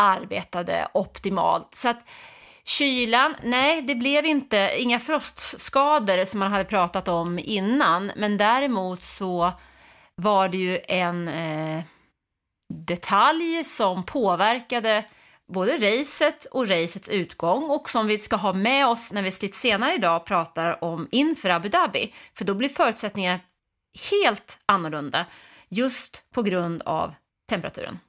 arbetade 0.01 0.87
optimalt. 0.93 1.75
Så 1.75 1.89
att 1.89 2.03
Kylan, 2.65 3.35
nej 3.43 3.81
det 3.81 3.95
blev 3.95 4.25
inte, 4.25 4.71
inga 4.77 4.99
frostskador 4.99 6.25
som 6.25 6.39
man 6.39 6.51
hade 6.51 6.65
pratat 6.65 7.07
om 7.07 7.39
innan, 7.39 8.11
men 8.15 8.37
däremot 8.37 9.03
så 9.03 9.51
var 10.15 10.49
det 10.49 10.57
ju 10.57 10.79
en 10.87 11.27
eh, 11.27 11.83
detalj 12.73 13.63
som 13.63 14.03
påverkade 14.03 15.03
både 15.53 15.77
racet 15.77 16.45
och 16.45 16.69
racets 16.69 17.09
utgång 17.09 17.69
och 17.69 17.89
som 17.89 18.07
vi 18.07 18.19
ska 18.19 18.35
ha 18.35 18.53
med 18.53 18.87
oss 18.87 19.13
när 19.13 19.23
vi 19.23 19.31
lite 19.41 19.57
senare 19.57 19.95
idag 19.95 20.25
pratar 20.25 20.83
om 20.83 21.07
inför 21.11 21.49
Abu 21.49 21.69
Dhabi. 21.69 22.13
För 22.33 22.45
då 22.45 22.53
blir 22.53 22.69
förutsättningarna 22.69 23.39
helt 24.11 24.59
annorlunda 24.65 25.25
just 25.69 26.23
på 26.33 26.41
grund 26.41 26.81
av 26.81 27.13
temperaturen. 27.49 27.99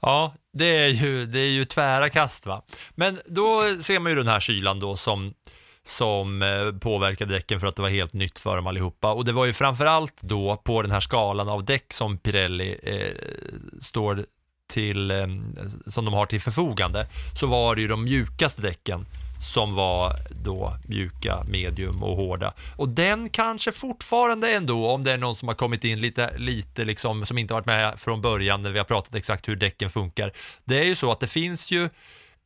Ja, 0.00 0.34
det 0.52 0.78
är 0.78 0.88
ju, 0.88 1.26
det 1.26 1.40
är 1.40 1.50
ju 1.50 1.64
tvära 1.64 2.08
kast 2.08 2.46
va. 2.46 2.62
Men 2.90 3.20
då 3.26 3.62
ser 3.80 4.00
man 4.00 4.12
ju 4.12 4.18
den 4.18 4.28
här 4.28 4.40
kylan 4.40 4.80
då 4.80 4.96
som, 4.96 5.34
som 5.82 6.42
eh, 6.42 6.72
påverkade 6.72 7.34
däcken 7.34 7.60
för 7.60 7.66
att 7.66 7.76
det 7.76 7.82
var 7.82 7.88
helt 7.88 8.12
nytt 8.12 8.38
för 8.38 8.56
dem 8.56 8.66
allihopa. 8.66 9.12
Och 9.12 9.24
det 9.24 9.32
var 9.32 9.44
ju 9.44 9.52
framförallt 9.52 10.22
då 10.22 10.56
på 10.56 10.82
den 10.82 10.90
här 10.90 11.00
skalan 11.00 11.48
av 11.48 11.64
däck 11.64 11.92
som 11.92 12.18
Pirelli 12.18 12.78
eh, 12.82 13.16
står 13.80 14.26
till, 14.72 15.10
eh, 15.10 15.26
som 15.86 16.04
de 16.04 16.14
har 16.14 16.26
till 16.26 16.40
förfogande, 16.40 17.06
så 17.40 17.46
var 17.46 17.74
det 17.74 17.80
ju 17.82 17.88
de 17.88 18.04
mjukaste 18.04 18.62
däcken 18.62 19.06
som 19.42 19.74
var 19.74 20.16
då 20.30 20.76
mjuka, 20.86 21.44
medium 21.48 22.02
och 22.02 22.16
hårda. 22.16 22.54
Och 22.76 22.88
den 22.88 23.28
kanske 23.28 23.72
fortfarande 23.72 24.52
ändå, 24.52 24.90
om 24.90 25.04
det 25.04 25.12
är 25.12 25.18
någon 25.18 25.36
som 25.36 25.48
har 25.48 25.54
kommit 25.54 25.84
in 25.84 26.00
lite, 26.00 26.38
lite 26.38 26.84
liksom, 26.84 27.26
som 27.26 27.38
inte 27.38 27.54
varit 27.54 27.66
med 27.66 28.00
från 28.00 28.20
början 28.20 28.62
när 28.62 28.70
vi 28.70 28.78
har 28.78 28.84
pratat 28.84 29.14
exakt 29.14 29.48
hur 29.48 29.56
däcken 29.56 29.90
funkar. 29.90 30.32
Det 30.64 30.78
är 30.78 30.84
ju 30.84 30.94
så 30.94 31.12
att 31.12 31.20
det 31.20 31.26
finns 31.26 31.70
ju, 31.70 31.88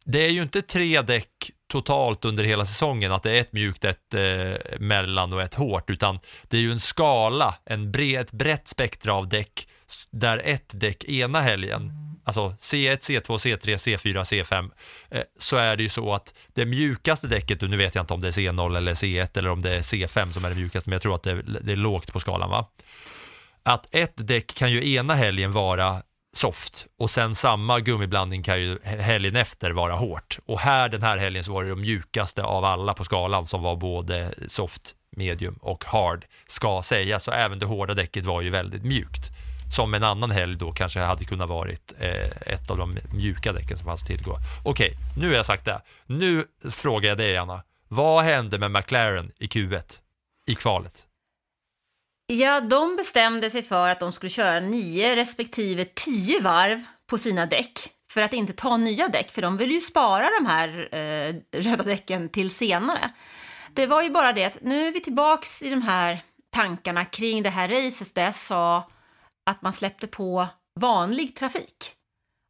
det 0.04 0.26
är 0.26 0.30
ju 0.30 0.42
inte 0.42 0.62
tre 0.62 1.02
däck 1.02 1.50
totalt 1.68 2.24
under 2.24 2.44
hela 2.44 2.66
säsongen, 2.66 3.12
att 3.12 3.22
det 3.22 3.30
är 3.36 3.40
ett 3.40 3.52
mjukt, 3.52 3.84
ett 3.84 4.14
eh, 4.14 4.78
mellan 4.80 5.32
och 5.32 5.42
ett 5.42 5.54
hårt, 5.54 5.90
utan 5.90 6.18
det 6.42 6.56
är 6.56 6.60
ju 6.60 6.72
en 6.72 6.80
skala, 6.80 7.54
en 7.64 7.92
bred, 7.92 8.20
ett 8.20 8.32
brett 8.32 8.68
spektra 8.68 9.14
av 9.14 9.28
däck, 9.28 9.68
där 10.10 10.42
ett 10.44 10.70
däck 10.80 11.04
ena 11.04 11.40
helgen 11.40 12.05
alltså 12.26 12.48
C1, 12.58 12.98
C2, 12.98 13.38
C3, 13.38 13.76
C4, 13.76 14.22
C5, 14.22 14.70
eh, 15.10 15.22
så 15.38 15.56
är 15.56 15.76
det 15.76 15.82
ju 15.82 15.88
så 15.88 16.14
att 16.14 16.34
det 16.54 16.66
mjukaste 16.66 17.26
däcket, 17.26 17.60
nu 17.60 17.76
vet 17.76 17.94
jag 17.94 18.02
inte 18.02 18.14
om 18.14 18.20
det 18.20 18.28
är 18.28 18.32
C0 18.32 18.76
eller 18.76 18.94
C1 18.94 19.38
eller 19.38 19.50
om 19.50 19.62
det 19.62 19.74
är 19.74 19.80
C5 19.80 20.32
som 20.32 20.44
är 20.44 20.48
det 20.48 20.54
mjukaste, 20.54 20.90
men 20.90 20.94
jag 20.94 21.02
tror 21.02 21.14
att 21.14 21.22
det 21.22 21.30
är, 21.30 21.60
det 21.60 21.72
är 21.72 21.76
lågt 21.76 22.12
på 22.12 22.20
skalan 22.20 22.50
va. 22.50 22.66
Att 23.62 23.94
ett 23.94 24.12
däck 24.16 24.54
kan 24.54 24.72
ju 24.72 24.94
ena 24.94 25.14
helgen 25.14 25.52
vara 25.52 26.02
soft 26.32 26.86
och 26.98 27.10
sen 27.10 27.34
samma 27.34 27.80
gummiblandning 27.80 28.42
kan 28.42 28.60
ju 28.60 28.78
helgen 28.84 29.36
efter 29.36 29.70
vara 29.70 29.94
hårt. 29.94 30.38
Och 30.46 30.60
här 30.60 30.88
den 30.88 31.02
här 31.02 31.18
helgen 31.18 31.44
så 31.44 31.52
var 31.52 31.64
det 31.64 31.70
de 31.70 31.80
mjukaste 31.80 32.42
av 32.42 32.64
alla 32.64 32.94
på 32.94 33.04
skalan 33.04 33.46
som 33.46 33.62
var 33.62 33.76
både 33.76 34.34
soft, 34.48 34.94
medium 35.16 35.58
och 35.60 35.84
hard 35.84 36.24
ska 36.46 36.82
sägas. 36.82 37.24
Så 37.24 37.30
även 37.30 37.58
det 37.58 37.66
hårda 37.66 37.94
däcket 37.94 38.24
var 38.24 38.42
ju 38.42 38.50
väldigt 38.50 38.84
mjukt 38.84 39.30
som 39.74 39.94
en 39.94 40.02
annan 40.02 40.30
helg 40.30 40.56
då 40.56 40.72
kanske 40.72 41.00
hade 41.00 41.24
kunnat 41.24 41.48
varit 41.48 41.92
eh, 41.98 42.52
ett 42.52 42.70
av 42.70 42.76
de 42.76 42.98
mjuka 43.14 43.52
däcken 43.52 43.76
som 43.76 43.86
fanns 43.86 44.00
att 44.00 44.06
tillgå. 44.06 44.36
Okej, 44.64 44.92
nu 45.18 45.28
har 45.28 45.34
jag 45.34 45.46
sagt 45.46 45.64
det. 45.64 45.82
Nu 46.06 46.44
frågar 46.70 47.08
jag 47.08 47.18
dig 47.18 47.36
Anna, 47.36 47.62
vad 47.88 48.24
hände 48.24 48.58
med 48.58 48.70
McLaren 48.70 49.32
i 49.38 49.46
Q1 49.46 49.98
i 50.46 50.54
kvalet? 50.54 51.06
Ja, 52.26 52.60
de 52.60 52.96
bestämde 52.96 53.50
sig 53.50 53.62
för 53.62 53.88
att 53.88 54.00
de 54.00 54.12
skulle 54.12 54.30
köra 54.30 54.60
nio 54.60 55.16
respektive 55.16 55.84
tio 55.84 56.40
varv 56.40 56.84
på 57.06 57.18
sina 57.18 57.46
däck 57.46 57.78
för 58.10 58.22
att 58.22 58.32
inte 58.32 58.52
ta 58.52 58.76
nya 58.76 59.08
däck, 59.08 59.30
för 59.30 59.42
de 59.42 59.56
vill 59.56 59.70
ju 59.70 59.80
spara 59.80 60.28
de 60.40 60.46
här 60.46 60.94
eh, 60.94 61.34
röda 61.60 61.84
däcken 61.84 62.28
till 62.28 62.50
senare. 62.50 63.10
Det 63.72 63.86
var 63.86 64.02
ju 64.02 64.10
bara 64.10 64.32
det 64.32 64.44
att 64.44 64.58
nu 64.62 64.86
är 64.86 64.92
vi 64.92 65.00
tillbaks 65.00 65.62
i 65.62 65.70
de 65.70 65.82
här 65.82 66.20
tankarna 66.50 67.04
kring 67.04 67.42
det 67.42 67.50
här 67.50 67.68
racet 67.68 68.14
där 68.14 68.24
jag 68.24 68.34
sa 68.34 68.88
att 69.46 69.62
man 69.62 69.72
släppte 69.72 70.06
på 70.06 70.48
vanlig 70.80 71.36
trafik. 71.36 71.92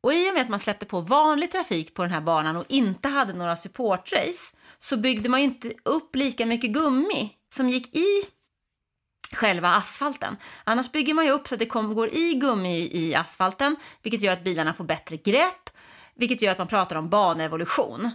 Och 0.03 0.15
i 0.15 0.31
och 0.31 0.35
med 0.35 0.43
att 0.43 0.49
man 0.49 0.61
släppte 0.61 0.87
på 0.87 1.01
vanlig 1.01 1.53
trafik 1.53 1.95
på 1.95 2.03
den 2.03 2.11
här 2.11 2.21
banan 2.21 2.57
och 2.57 2.65
inte 2.69 3.09
hade 3.09 3.33
några 3.33 3.57
supportrace 3.57 4.57
så 4.79 4.97
byggde 4.97 5.29
man 5.29 5.41
ju 5.41 5.47
inte 5.47 5.73
upp 5.83 6.17
lika 6.17 6.47
mycket 6.47 6.71
gummi 6.71 7.31
som 7.49 7.69
gick 7.69 7.97
i 7.97 8.07
själva 9.33 9.69
asfalten. 9.69 10.37
Annars 10.65 10.93
bygger 10.93 11.15
man 11.15 11.25
ju 11.25 11.31
upp 11.31 11.49
så 11.49 11.55
att 11.55 11.59
det 11.59 11.65
går 11.67 12.09
i 12.15 12.35
gummi 12.35 12.89
i 12.93 13.15
asfalten, 13.15 13.77
vilket 14.03 14.23
gör 14.23 14.33
att 14.33 14.45
bilarna 14.45 14.75
får 14.75 14.85
bättre 14.85 15.17
grepp, 15.17 15.71
vilket 16.15 16.43
gör 16.43 16.53
att 16.53 16.59
man 16.59 16.69
pratar 16.69 16.97
om 16.97 17.09
banevolution. 17.09 18.11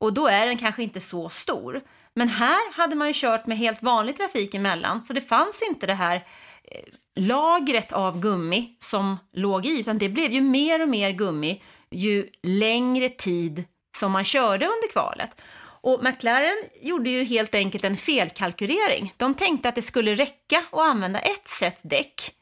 Och 0.00 0.12
då 0.12 0.26
är 0.26 0.46
den 0.46 0.58
kanske 0.58 0.82
inte 0.82 1.00
så 1.00 1.28
stor. 1.28 1.80
Men 2.14 2.28
här 2.28 2.72
hade 2.72 2.96
man 2.96 3.08
ju 3.08 3.14
kört 3.16 3.46
med 3.46 3.58
helt 3.58 3.82
vanlig 3.82 4.16
trafik 4.16 4.54
emellan, 4.54 5.02
så 5.02 5.12
det 5.12 5.20
fanns 5.20 5.62
inte 5.62 5.86
det 5.86 5.94
här 5.94 6.16
eh, 6.64 6.84
lagret 7.16 7.92
av 7.92 8.20
gummi 8.20 8.76
som 8.78 9.18
låg 9.32 9.66
i, 9.66 9.80
utan 9.80 9.98
det 9.98 10.08
blev 10.08 10.32
ju 10.32 10.40
mer 10.40 10.82
och 10.82 10.88
mer 10.88 11.10
gummi 11.10 11.62
ju 11.90 12.28
längre 12.42 13.08
tid 13.08 13.64
som 13.96 14.12
man 14.12 14.24
körde 14.24 14.66
under 14.66 14.92
kvalet. 14.92 15.40
Och 15.80 16.04
McLaren 16.04 16.56
gjorde 16.82 17.10
ju 17.10 17.24
helt 17.24 17.54
enkelt 17.54 17.84
en 17.84 17.96
felkalkylering. 17.96 19.14
De 19.16 19.34
tänkte 19.34 19.68
att 19.68 19.74
det 19.74 19.82
skulle 19.82 20.14
räcka 20.14 20.64
att 20.72 20.80
använda 20.80 21.18
ett 21.18 21.48
set 21.48 21.80
däck 21.82 22.34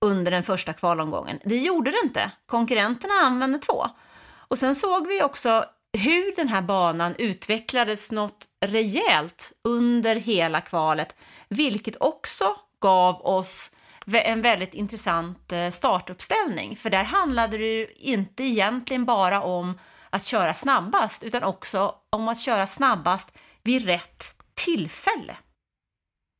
under 0.00 0.30
den 0.30 0.42
första 0.42 0.72
kvalomgången. 0.72 1.38
Det 1.44 1.56
gjorde 1.56 1.90
det 1.90 2.00
inte. 2.04 2.30
Konkurrenterna 2.46 3.14
använde 3.14 3.58
två. 3.58 3.86
Och 4.48 4.58
sen 4.58 4.74
såg 4.74 5.06
vi 5.06 5.22
också 5.22 5.64
hur 5.92 6.36
den 6.36 6.48
här 6.48 6.62
banan 6.62 7.14
utvecklades 7.18 8.12
något 8.12 8.48
rejält 8.66 9.52
under 9.64 10.16
hela 10.16 10.60
kvalet, 10.60 11.16
vilket 11.48 11.96
också 12.00 12.56
gav 12.80 13.26
oss 13.26 13.70
en 14.12 14.42
väldigt 14.42 14.74
intressant 14.74 15.52
eh, 15.52 15.70
startuppställning. 15.70 16.76
För 16.76 16.90
där 16.90 17.04
handlade 17.04 17.58
det 17.58 17.72
ju 17.72 17.86
inte 17.96 18.42
egentligen 18.42 19.04
bara 19.04 19.42
om 19.42 19.78
att 20.10 20.24
köra 20.24 20.54
snabbast, 20.54 21.22
utan 21.22 21.42
också 21.42 21.94
om 22.10 22.28
att 22.28 22.40
köra 22.40 22.66
snabbast 22.66 23.32
vid 23.62 23.84
rätt 23.84 24.24
tillfälle. 24.54 25.36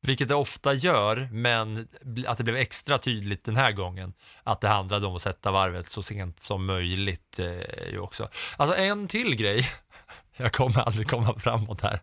Vilket 0.01 0.27
det 0.27 0.35
ofta 0.35 0.73
gör, 0.73 1.29
men 1.31 1.87
att 2.27 2.37
det 2.37 2.43
blev 2.43 2.55
extra 2.55 2.97
tydligt 2.97 3.43
den 3.43 3.55
här 3.55 3.71
gången 3.71 4.13
att 4.43 4.61
det 4.61 4.67
handlade 4.67 5.07
om 5.07 5.15
att 5.15 5.21
sätta 5.21 5.51
varvet 5.51 5.89
så 5.89 6.03
sent 6.03 6.43
som 6.43 6.65
möjligt 6.65 7.39
eh, 7.39 7.91
ju 7.91 7.99
också. 7.99 8.29
Alltså 8.57 8.77
en 8.77 9.07
till 9.07 9.35
grej, 9.35 9.69
jag 10.37 10.53
kommer 10.53 10.79
aldrig 10.79 11.09
komma 11.09 11.39
framåt 11.39 11.81
här. 11.81 12.01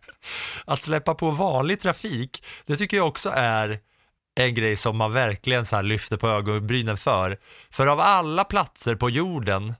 Att 0.65 0.81
släppa 0.81 1.15
på 1.15 1.31
vanlig 1.31 1.81
trafik, 1.81 2.45
det 2.65 2.77
tycker 2.77 2.97
jag 2.97 3.07
också 3.07 3.29
är 3.35 3.79
en 4.35 4.53
grej 4.53 4.75
som 4.75 4.97
man 4.97 5.13
verkligen 5.13 5.65
så 5.65 5.75
här 5.75 5.83
lyfter 5.83 6.17
på 6.17 6.27
ögonbrynen 6.27 6.97
för. 6.97 7.37
För 7.69 7.87
av 7.87 7.99
alla 7.99 8.43
platser 8.43 8.95
på 8.95 9.09
jorden 9.09 9.73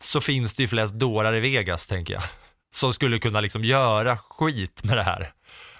så 0.00 0.20
finns 0.20 0.54
det 0.54 0.62
ju 0.62 0.68
flest 0.68 0.94
dårar 0.94 1.34
i 1.34 1.40
Vegas, 1.40 1.86
tänker 1.86 2.14
jag. 2.14 2.22
Som 2.74 2.92
skulle 2.92 3.18
kunna 3.18 3.40
liksom 3.40 3.64
göra 3.64 4.18
skit 4.18 4.84
med 4.84 4.96
det 4.96 5.02
här. 5.02 5.32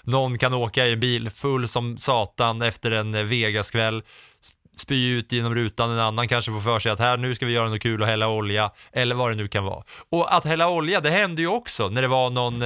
Någon 0.02 0.38
kan 0.38 0.54
åka 0.54 0.86
i 0.86 0.92
en 0.92 1.00
bil 1.00 1.30
full 1.30 1.68
som 1.68 1.96
satan 1.96 2.62
efter 2.62 2.90
en 2.90 3.28
Vegaskväll, 3.28 4.02
spy 4.76 5.08
ut 5.08 5.32
genom 5.32 5.54
rutan, 5.54 5.90
en 5.90 5.98
annan 5.98 6.28
kanske 6.28 6.52
får 6.52 6.60
för 6.60 6.78
sig 6.78 6.92
att 6.92 6.98
här 6.98 7.16
nu 7.16 7.34
ska 7.34 7.46
vi 7.46 7.52
göra 7.52 7.68
något 7.68 7.82
kul 7.82 8.02
och 8.02 8.08
hälla 8.08 8.28
olja, 8.28 8.70
eller 8.92 9.14
vad 9.14 9.30
det 9.30 9.34
nu 9.34 9.48
kan 9.48 9.64
vara. 9.64 9.84
Och 10.08 10.34
att 10.34 10.44
hälla 10.44 10.68
olja, 10.68 11.00
det 11.00 11.10
hände 11.10 11.42
ju 11.42 11.48
också 11.48 11.88
när 11.88 12.02
det 12.02 12.08
var 12.08 12.30
någon 12.30 12.64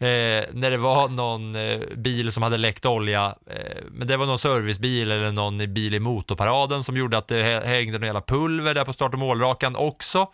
Eh, 0.00 0.44
när 0.52 0.70
det 0.70 0.76
var 0.76 1.08
någon 1.08 1.56
eh, 1.56 1.80
bil 1.96 2.32
som 2.32 2.42
hade 2.42 2.56
läckt 2.56 2.86
olja, 2.86 3.34
eh, 3.46 3.82
men 3.90 4.08
det 4.08 4.16
var 4.16 4.26
någon 4.26 4.38
servicebil 4.38 5.10
eller 5.10 5.32
någon 5.32 5.74
bil 5.74 5.94
i 5.94 6.00
motorparaden 6.00 6.84
som 6.84 6.96
gjorde 6.96 7.18
att 7.18 7.28
det 7.28 7.66
hängde 7.66 7.98
någon 7.98 8.06
jävla 8.06 8.20
pulver 8.20 8.74
där 8.74 8.84
på 8.84 8.92
start 8.92 9.12
och 9.12 9.18
målrakan 9.18 9.76
också. 9.76 10.28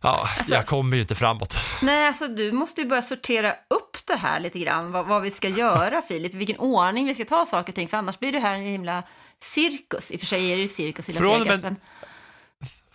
Ja, 0.00 0.28
alltså, 0.38 0.54
jag 0.54 0.66
kommer 0.66 0.96
ju 0.96 1.02
inte 1.02 1.14
framåt. 1.14 1.58
Nej, 1.82 2.06
alltså 2.06 2.28
du 2.28 2.52
måste 2.52 2.80
ju 2.80 2.86
börja 2.86 3.02
sortera 3.02 3.50
upp 3.50 3.96
det 4.06 4.16
här 4.16 4.40
lite 4.40 4.58
grann, 4.58 4.92
vad, 4.92 5.06
vad 5.06 5.22
vi 5.22 5.30
ska 5.30 5.48
göra 5.48 6.02
Filip, 6.02 6.34
vilken 6.34 6.58
ordning 6.58 7.06
vi 7.06 7.14
ska 7.14 7.24
ta 7.24 7.46
saker 7.46 7.72
och 7.72 7.74
ting, 7.74 7.88
för 7.88 7.96
annars 7.96 8.18
blir 8.18 8.32
det 8.32 8.38
här 8.38 8.54
en 8.54 8.62
himla 8.62 9.02
cirkus. 9.42 10.10
I 10.10 10.16
och 10.16 10.20
för 10.20 10.26
sig 10.26 10.52
är 10.52 10.56
det 10.56 10.62
ju 10.62 10.68
cirkus 10.68 11.08
i 11.08 11.12
Las 11.12 11.22
Från 11.22 11.42
Vegas, 11.42 11.62
men... 11.62 11.72
men 11.72 11.76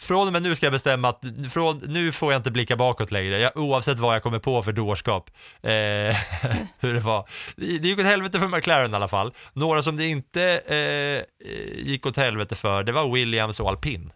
från 0.02 0.28
och 0.28 0.34
med 0.34 0.44
nu 0.44 0.56
ska 0.56 0.66
jag 0.66 0.74
bestämma 0.74 1.10
att 1.10 1.24
från, 1.52 1.78
nu 1.78 2.12
får 2.12 2.34
jag 2.34 2.40
inte 2.40 2.52
blicka 2.52 2.76
bakåt 2.76 3.12
längre, 3.12 3.40
jag, 3.40 3.58
oavsett 3.58 4.00
vad 4.00 4.16
jag 4.16 4.24
kommer 4.24 4.40
på 4.40 4.62
för 4.62 4.72
dårskap. 4.72 5.30
Eh, 5.62 5.72
hur 6.80 6.94
det 6.94 7.00
var. 7.00 7.30
Det, 7.56 7.78
det 7.78 7.88
gick 7.88 8.00
åt 8.00 8.06
helvete 8.06 8.40
för 8.40 8.48
McLaren 8.48 8.92
i 8.92 8.96
alla 8.96 9.08
fall. 9.08 9.34
Några 9.54 9.84
som 9.84 9.98
det 9.98 10.08
inte 10.08 10.44
eh, 10.58 11.46
gick 11.86 12.06
åt 12.06 12.18
helvete 12.18 12.56
för, 12.56 12.84
det 12.84 12.92
var 12.92 13.14
Williams 13.14 13.60
och 13.60 13.70
Alpin. 13.70 14.12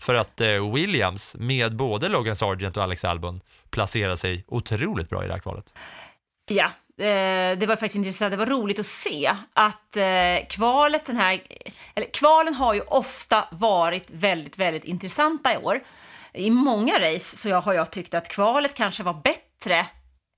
För 0.00 0.14
att 0.14 0.40
eh, 0.40 0.72
Williams, 0.74 1.36
med 1.38 1.76
både 1.76 2.08
Logan 2.08 2.36
Sargent 2.36 2.76
och 2.76 2.82
Alex 2.82 3.04
Albon, 3.04 3.40
placerade 3.70 4.16
sig 4.16 4.44
otroligt 4.46 5.10
bra 5.10 5.24
i 5.24 5.26
det 5.26 5.32
här 5.32 5.40
kvalet. 5.40 5.74
Ja, 6.50 6.70
eh, 6.98 7.58
det 7.58 7.66
var 7.66 7.76
faktiskt 7.76 7.94
intressant. 7.94 8.30
Det 8.30 8.36
var 8.36 8.46
roligt 8.46 8.78
att 8.78 8.86
se 8.86 9.36
att 9.52 9.96
eh, 9.96 10.46
kvalet 10.50 11.04
den 11.04 11.16
här, 11.16 11.42
eller 11.94 12.06
kvalen 12.12 12.54
har 12.54 12.74
ju 12.74 12.80
ofta 12.80 13.48
varit 13.50 14.10
väldigt, 14.10 14.58
väldigt 14.58 14.84
intressanta 14.84 15.54
i 15.54 15.56
år. 15.56 15.80
i 16.32 16.50
många 16.50 16.98
race 16.98 17.36
så 17.36 17.48
jag, 17.48 17.60
har 17.60 17.72
jag 17.72 17.90
tyckt 17.90 18.14
att 18.14 18.28
kvalet 18.28 18.74
kanske 18.74 19.02
var 19.02 19.14
bättre 19.14 19.86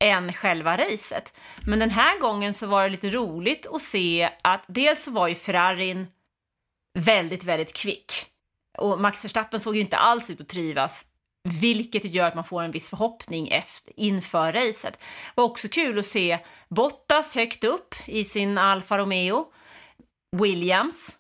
än 0.05 0.33
själva 0.33 0.77
racet. 0.77 1.35
Men 1.67 1.79
den 1.79 1.91
här 1.91 2.21
gången 2.21 2.55
så 2.55 2.67
var 2.67 2.83
det 2.83 2.89
lite 2.89 3.11
roligt 3.11 3.67
att 3.67 3.83
se 3.83 4.31
att 4.43 4.65
dels 4.67 5.05
så 5.05 5.11
var 5.11 5.29
ju 5.29 5.35
Ferrarin 5.35 6.07
väldigt, 6.99 7.45
väldigt 7.45 7.73
kvick. 7.73 8.13
Och 8.79 9.01
Max 9.01 9.25
Verstappen 9.25 9.61
såg 9.61 9.75
ju 9.75 9.81
inte 9.81 9.97
alls 9.97 10.31
ut 10.31 10.41
att 10.41 10.49
trivas, 10.49 11.05
vilket 11.47 12.05
gör 12.05 12.27
att 12.27 12.35
man 12.35 12.45
får 12.45 12.63
en 12.63 12.71
viss 12.71 12.91
förhoppning 12.91 13.49
efter, 13.49 13.93
inför 13.97 14.53
racet. 14.53 14.93
Det 14.93 15.01
var 15.35 15.45
också 15.45 15.69
kul 15.69 15.99
att 15.99 16.07
se 16.07 16.39
Bottas 16.69 17.35
högt 17.35 17.65
upp 17.65 17.95
i 18.07 18.25
sin 18.25 18.59
Alfa 18.59 18.99
Romeo, 18.99 19.47
Williams, 20.37 21.17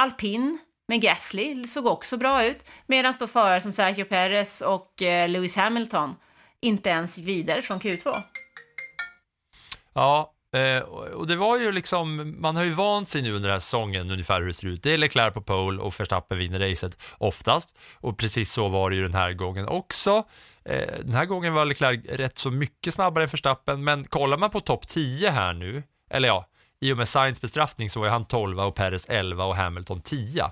Alpin 0.00 0.58
med 0.88 1.00
Gasly 1.00 1.64
såg 1.64 1.86
också 1.86 2.16
bra 2.16 2.44
ut, 2.44 2.64
medan 2.86 3.14
då 3.18 3.26
förare 3.26 3.60
som 3.60 3.72
Sergio 3.72 4.04
Perez 4.04 4.60
och 4.60 5.02
eh, 5.02 5.28
Lewis 5.28 5.56
Hamilton 5.56 6.16
inte 6.60 6.90
ens 6.90 7.18
gick 7.18 7.26
vidare 7.28 7.62
från 7.62 7.80
Q2. 7.80 8.22
Ja, 9.92 10.32
eh, 10.52 10.78
och 11.12 11.26
det 11.26 11.36
var 11.36 11.58
ju 11.58 11.72
liksom, 11.72 12.36
man 12.40 12.56
har 12.56 12.64
ju 12.64 12.72
vant 12.72 13.08
sig 13.08 13.22
nu 13.22 13.32
under 13.32 13.48
den 13.48 13.54
här 13.54 13.60
säsongen 13.60 14.10
ungefär 14.10 14.40
hur 14.40 14.46
det 14.46 14.54
ser 14.54 14.66
ut. 14.66 14.82
Det 14.82 14.94
är 14.94 14.98
Leclerc 14.98 15.34
på 15.34 15.42
pole 15.42 15.82
och 15.82 16.00
Verstappen 16.00 16.38
vinner 16.38 16.58
racet 16.58 16.96
oftast. 17.18 17.78
Och 17.94 18.18
precis 18.18 18.52
så 18.52 18.68
var 18.68 18.90
det 18.90 18.96
ju 18.96 19.02
den 19.02 19.14
här 19.14 19.32
gången 19.32 19.68
också. 19.68 20.24
Eh, 20.64 20.98
den 21.04 21.14
här 21.14 21.24
gången 21.24 21.54
var 21.54 21.64
Leclerc 21.64 22.00
rätt 22.04 22.38
så 22.38 22.50
mycket 22.50 22.94
snabbare 22.94 23.24
än 23.24 23.30
Verstappen, 23.30 23.84
men 23.84 24.04
kollar 24.04 24.36
man 24.36 24.50
på 24.50 24.60
topp 24.60 24.88
10 24.88 25.30
här 25.30 25.52
nu, 25.52 25.82
eller 26.10 26.28
ja, 26.28 26.48
i 26.80 26.92
och 26.92 26.96
med 26.96 27.08
Sainz 27.08 27.40
bestraffning 27.40 27.90
så 27.90 28.00
var 28.00 28.06
ju 28.06 28.12
han 28.12 28.24
12 28.24 28.60
och 28.60 28.74
Perez 28.74 29.06
11 29.08 29.44
och 29.44 29.56
Hamilton 29.56 30.00
10. 30.00 30.50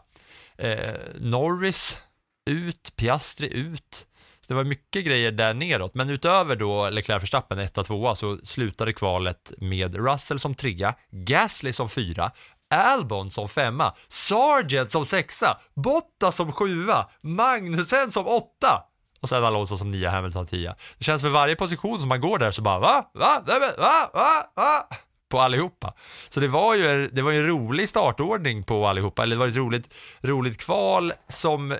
Eh, 0.58 0.94
Norris 1.20 1.98
ut, 2.46 2.92
Piastri 2.96 3.54
ut. 3.54 4.06
Det 4.50 4.54
var 4.54 4.64
mycket 4.64 5.04
grejer 5.04 5.32
där 5.32 5.54
neråt, 5.54 5.94
men 5.94 6.10
utöver 6.10 6.56
då 6.56 6.90
Leclerc 6.90 7.22
Verstappen 7.22 7.58
1 7.58 7.74
2 7.74 8.14
så 8.14 8.38
slutade 8.44 8.92
kvalet 8.92 9.52
med 9.58 9.96
Russell 9.96 10.38
som 10.38 10.54
trea, 10.54 10.94
Gasly 11.10 11.72
som 11.72 11.88
fyra, 11.88 12.30
Albon 12.74 13.30
som 13.30 13.48
femma, 13.48 13.94
Sargent 14.08 14.90
som 14.90 15.04
sexa, 15.04 15.60
Bottas 15.74 16.36
som 16.36 16.52
sjua, 16.52 17.08
Magnussen 17.20 18.10
som 18.10 18.26
åtta 18.26 18.84
och 19.20 19.28
sen 19.28 19.44
Alonso 19.44 19.78
som 19.78 19.88
nia, 19.88 20.10
Hamilton 20.10 20.46
tia. 20.46 20.76
Det 20.98 21.04
känns 21.04 21.22
för 21.22 21.28
varje 21.28 21.56
position 21.56 21.98
som 21.98 22.08
man 22.08 22.20
går 22.20 22.38
där 22.38 22.50
så 22.50 22.62
bara 22.62 22.78
va, 22.78 23.10
va, 23.14 23.42
va, 23.46 23.58
va, 23.78 24.10
va, 24.12 24.52
va? 24.54 24.96
På 25.30 25.40
allihopa. 25.40 25.94
Så 26.28 26.40
det 26.40 26.48
var 26.48 26.74
ju, 26.74 27.08
det 27.12 27.22
var 27.22 27.30
ju 27.30 27.38
en 27.38 27.46
rolig 27.46 27.88
startordning 27.88 28.62
på 28.62 28.86
allihopa, 28.86 29.22
eller 29.22 29.36
det 29.36 29.40
var 29.40 29.48
ett 29.48 29.56
roligt, 29.56 29.94
roligt 30.22 30.60
kval 30.60 31.12
som 31.28 31.72
eh, 31.72 31.78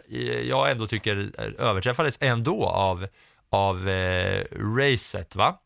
jag 0.48 0.70
ändå 0.70 0.86
tycker 0.86 1.30
överträffades 1.58 2.18
ändå 2.20 2.66
av, 2.66 3.06
av 3.50 3.88
eh, 3.88 4.44
racet. 4.76 5.36
Va? 5.36 5.58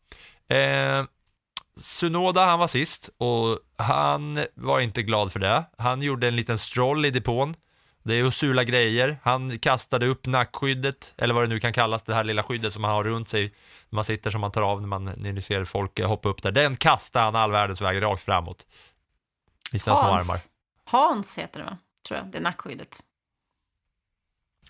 Eh, 0.49 1.03
Sunoda, 1.79 2.45
han 2.45 2.59
var 2.59 2.67
sist 2.67 3.09
och 3.17 3.59
han 3.77 4.45
var 4.53 4.79
inte 4.79 5.03
glad 5.03 5.31
för 5.31 5.39
det. 5.39 5.63
Han 5.77 6.01
gjorde 6.01 6.27
en 6.27 6.35
liten 6.35 6.57
stroll 6.57 7.05
i 7.05 7.09
depån 7.09 7.55
det 8.05 8.13
är 8.13 8.17
ju 8.17 8.31
sula 8.31 8.63
grejer. 8.63 9.19
Han 9.23 9.59
kastade 9.59 10.07
upp 10.07 10.25
nackskyddet, 10.25 11.13
eller 11.17 11.33
vad 11.33 11.43
det 11.43 11.47
nu 11.47 11.59
kan 11.59 11.73
kallas, 11.73 12.03
det 12.03 12.15
här 12.15 12.23
lilla 12.23 12.43
skyddet 12.43 12.73
som 12.73 12.81
man 12.81 12.91
har 12.91 13.03
runt 13.03 13.29
sig. 13.29 13.53
Man 13.89 14.03
sitter 14.03 14.29
som 14.29 14.41
man 14.41 14.51
tar 14.51 14.61
av 14.61 14.81
när, 14.81 14.87
man, 14.87 15.05
när 15.05 15.33
ni 15.33 15.41
ser 15.41 15.65
folk 15.65 16.01
hoppa 16.01 16.29
upp 16.29 16.43
där. 16.43 16.51
Den 16.51 16.75
kastade 16.75 17.25
han 17.25 17.35
all 17.35 17.51
världens 17.51 17.81
väg 17.81 18.01
rakt 18.01 18.21
framåt. 18.21 18.65
I 19.73 19.79
sina 19.79 19.95
små 19.95 20.05
armar. 20.05 20.37
Hans 20.83 21.37
heter 21.37 21.59
det 21.59 21.65
va? 21.65 21.77
Tror 22.07 22.19
jag, 22.19 22.27
det 22.27 22.39
nackskyddet. 22.39 23.03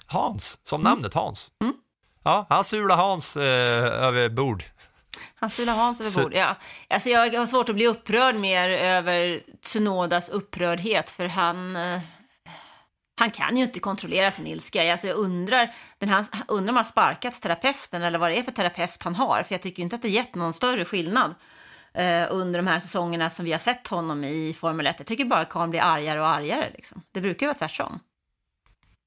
Hans, 0.06 0.60
som 0.64 0.82
mm. 0.82 0.92
namnet 0.92 1.14
Hans. 1.14 1.52
Mm. 1.62 1.74
Ja, 2.24 2.46
han 2.50 2.64
sulade 2.64 3.02
Hans 3.02 3.38
eh, 3.38 4.04
över 4.04 4.30
bord. 4.30 4.64
Han 5.36 5.50
sulade 5.50 5.78
Hans 5.78 6.02
över 6.02 6.24
bord, 6.24 6.34
ja. 6.34 6.56
Alltså 6.90 7.10
jag 7.10 7.40
har 7.40 7.46
svårt 7.46 7.70
att 7.70 7.76
bli 7.76 7.88
upprörd 7.88 8.36
mer 8.36 8.70
över 8.70 9.44
Tsunodas 9.62 10.30
upprördhet, 10.30 11.10
för 11.10 11.26
han... 11.26 11.76
Eh 11.76 12.00
han 13.16 13.32
kan 13.32 13.58
ju 13.58 13.64
inte 13.64 13.80
kontrollera 13.80 14.32
sin 14.32 14.48
ilska. 14.48 14.92
Alltså 14.92 15.08
jag 15.08 15.18
undrar, 15.18 15.74
den 15.98 16.10
här, 16.10 16.26
undrar 16.48 16.72
om 16.72 16.76
han 16.76 16.86
sparkat 16.86 17.42
terapeuten 17.42 18.02
eller 18.02 18.20
vad 18.20 18.32
det 18.32 18.40
är 18.40 18.44
för 18.44 18.52
terapeut 18.52 19.04
han 19.04 19.16
har. 19.16 19.44
För 19.44 19.54
jag 19.54 19.62
tycker 19.62 19.84
inte 19.84 19.96
att 19.96 20.02
det 20.02 20.10
gett 20.10 20.36
någon 20.36 20.54
större 20.54 20.86
skillnad 20.86 21.36
eh, 21.94 22.28
under 22.30 22.60
de 22.60 22.68
här 22.68 22.80
säsongerna 22.80 23.30
som 23.30 23.46
vi 23.46 23.52
har 23.52 23.60
sett 23.60 23.88
honom 23.88 24.24
i 24.24 24.56
Formel 24.60 24.88
1. 24.88 24.96
Jag 24.98 25.08
tycker 25.08 25.26
bara 25.26 25.40
att 25.40 25.50
Karl 25.50 25.70
blir 25.70 25.82
argare 25.82 26.20
och 26.20 26.28
argare. 26.28 26.72
Liksom. 26.74 27.02
Det 27.12 27.22
brukar 27.22 27.46
ju 27.46 27.48
vara 27.48 27.58
tvärtom. 27.58 28.00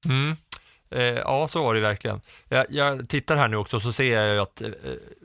Mm. 0.05 0.37
Eh, 0.91 1.03
ja, 1.03 1.47
så 1.47 1.63
var 1.63 1.73
det 1.73 1.79
verkligen. 1.79 2.21
Jag, 2.47 2.65
jag, 2.69 3.09
tittar 3.09 3.35
här 3.35 3.47
nu 3.47 3.57
också 3.57 3.79
så 3.79 3.91
ser 3.91 4.21
jag 4.21 4.33
ju 4.33 4.39
att 4.39 4.61
eh, 4.61 4.69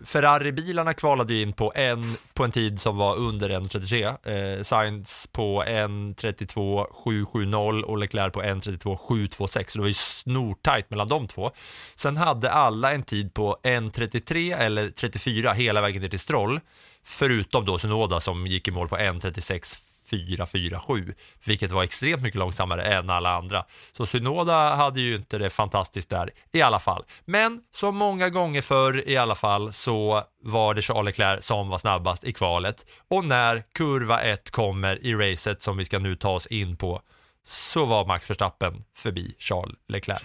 Ferrari-bilarna 0.05 0.93
kvalade 0.93 1.35
in 1.35 1.53
på 1.53 1.73
en, 1.75 2.17
på 2.33 2.45
en 2.45 2.51
tid 2.51 2.81
som 2.81 2.97
var 2.97 3.17
under 3.17 3.51
1.33. 3.51 4.57
Eh, 4.57 4.63
Sainz 4.63 5.29
på 5.33 5.65
1.32.770 5.65 7.83
och 7.83 7.99
Leclerc 7.99 8.33
på 8.33 8.43
1.32.726. 8.43 9.69
Så 9.69 9.79
det 9.79 9.81
var 9.81 9.89
ju 9.89 9.95
snortajt 9.95 10.91
mellan 10.91 11.09
de 11.09 11.27
två. 11.27 11.51
Sen 11.95 12.17
hade 12.17 12.51
alla 12.51 12.93
en 12.93 13.03
tid 13.03 13.35
på 13.35 13.59
1.33 13.63 14.57
eller 14.57 14.91
34 14.91 15.53
hela 15.53 15.81
vägen 15.81 16.03
ner 16.03 16.09
till 16.09 16.19
Stroll. 16.19 16.61
Förutom 17.05 17.65
då 17.65 17.79
Sunoda 17.79 18.21
som 18.21 18.47
gick 18.47 18.69
i 18.69 18.71
mål 18.71 18.89
på 18.89 18.97
1.36 18.97 19.94
4-4-7, 20.11 21.15
vilket 21.45 21.71
var 21.71 21.83
extremt 21.83 22.23
mycket 22.23 22.39
långsammare 22.39 22.83
än 22.83 23.11
alla 23.11 23.37
andra. 23.37 23.65
Så 23.93 24.07
Synoda 24.07 24.75
hade 24.75 25.01
ju 25.01 25.17
inte 25.17 25.39
det 25.39 25.51
fantastiskt 25.51 26.11
där 26.11 26.31
i 26.53 26.63
alla 26.63 26.79
fall. 26.79 27.05
Men 27.25 27.61
som 27.71 27.97
många 27.97 28.29
gånger 28.29 28.63
förr 28.63 29.09
i 29.09 29.17
alla 29.17 29.35
fall 29.35 29.73
så 29.73 30.25
var 30.43 30.75
det 30.75 30.83
Charles 30.83 31.05
Leclerc 31.05 31.45
som 31.45 31.69
var 31.69 31.79
snabbast 31.79 32.25
i 32.25 32.33
kvalet 32.33 32.87
och 33.09 33.25
när 33.25 33.63
kurva 33.75 34.21
1 34.21 34.51
kommer 34.51 35.07
i 35.07 35.15
racet 35.15 35.63
som 35.63 35.77
vi 35.77 35.85
ska 35.85 35.99
nu 35.99 36.17
ta 36.17 36.31
oss 36.31 36.47
in 36.47 36.77
på 36.77 37.03
så 37.45 37.85
var 37.85 38.07
Max 38.07 38.31
Verstappen 38.31 38.85
förbi 38.97 39.35
Charles 39.39 39.77
Leclerc. 39.89 40.25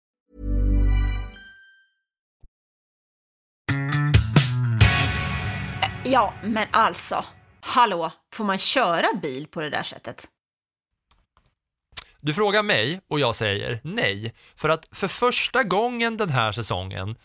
Ja, 6.03 6.33
men 6.43 6.67
alltså, 6.71 7.25
hallå, 7.61 8.11
får 8.33 8.43
man 8.43 8.57
köra 8.57 9.07
bil 9.21 9.47
på 9.47 9.61
det 9.61 9.69
där 9.69 9.83
sättet? 9.83 10.27
Du 12.21 12.33
frågar 12.33 12.63
mig 12.63 13.01
och 13.07 13.19
jag 13.19 13.35
säger 13.35 13.79
nej, 13.83 14.33
för 14.55 14.69
att 14.69 14.87
för 14.91 15.07
första 15.07 15.63
gången 15.63 16.17
den 16.17 16.29
här 16.29 16.51
säsongen 16.51 17.15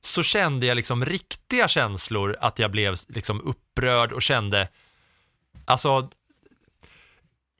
så 0.00 0.22
kände 0.22 0.66
jag 0.66 0.76
liksom 0.76 1.04
riktiga 1.04 1.68
känslor 1.68 2.36
att 2.40 2.58
jag 2.58 2.70
blev 2.70 2.96
liksom 3.08 3.40
upprörd 3.40 4.12
och 4.12 4.22
kände, 4.22 4.68
alltså 5.64 6.10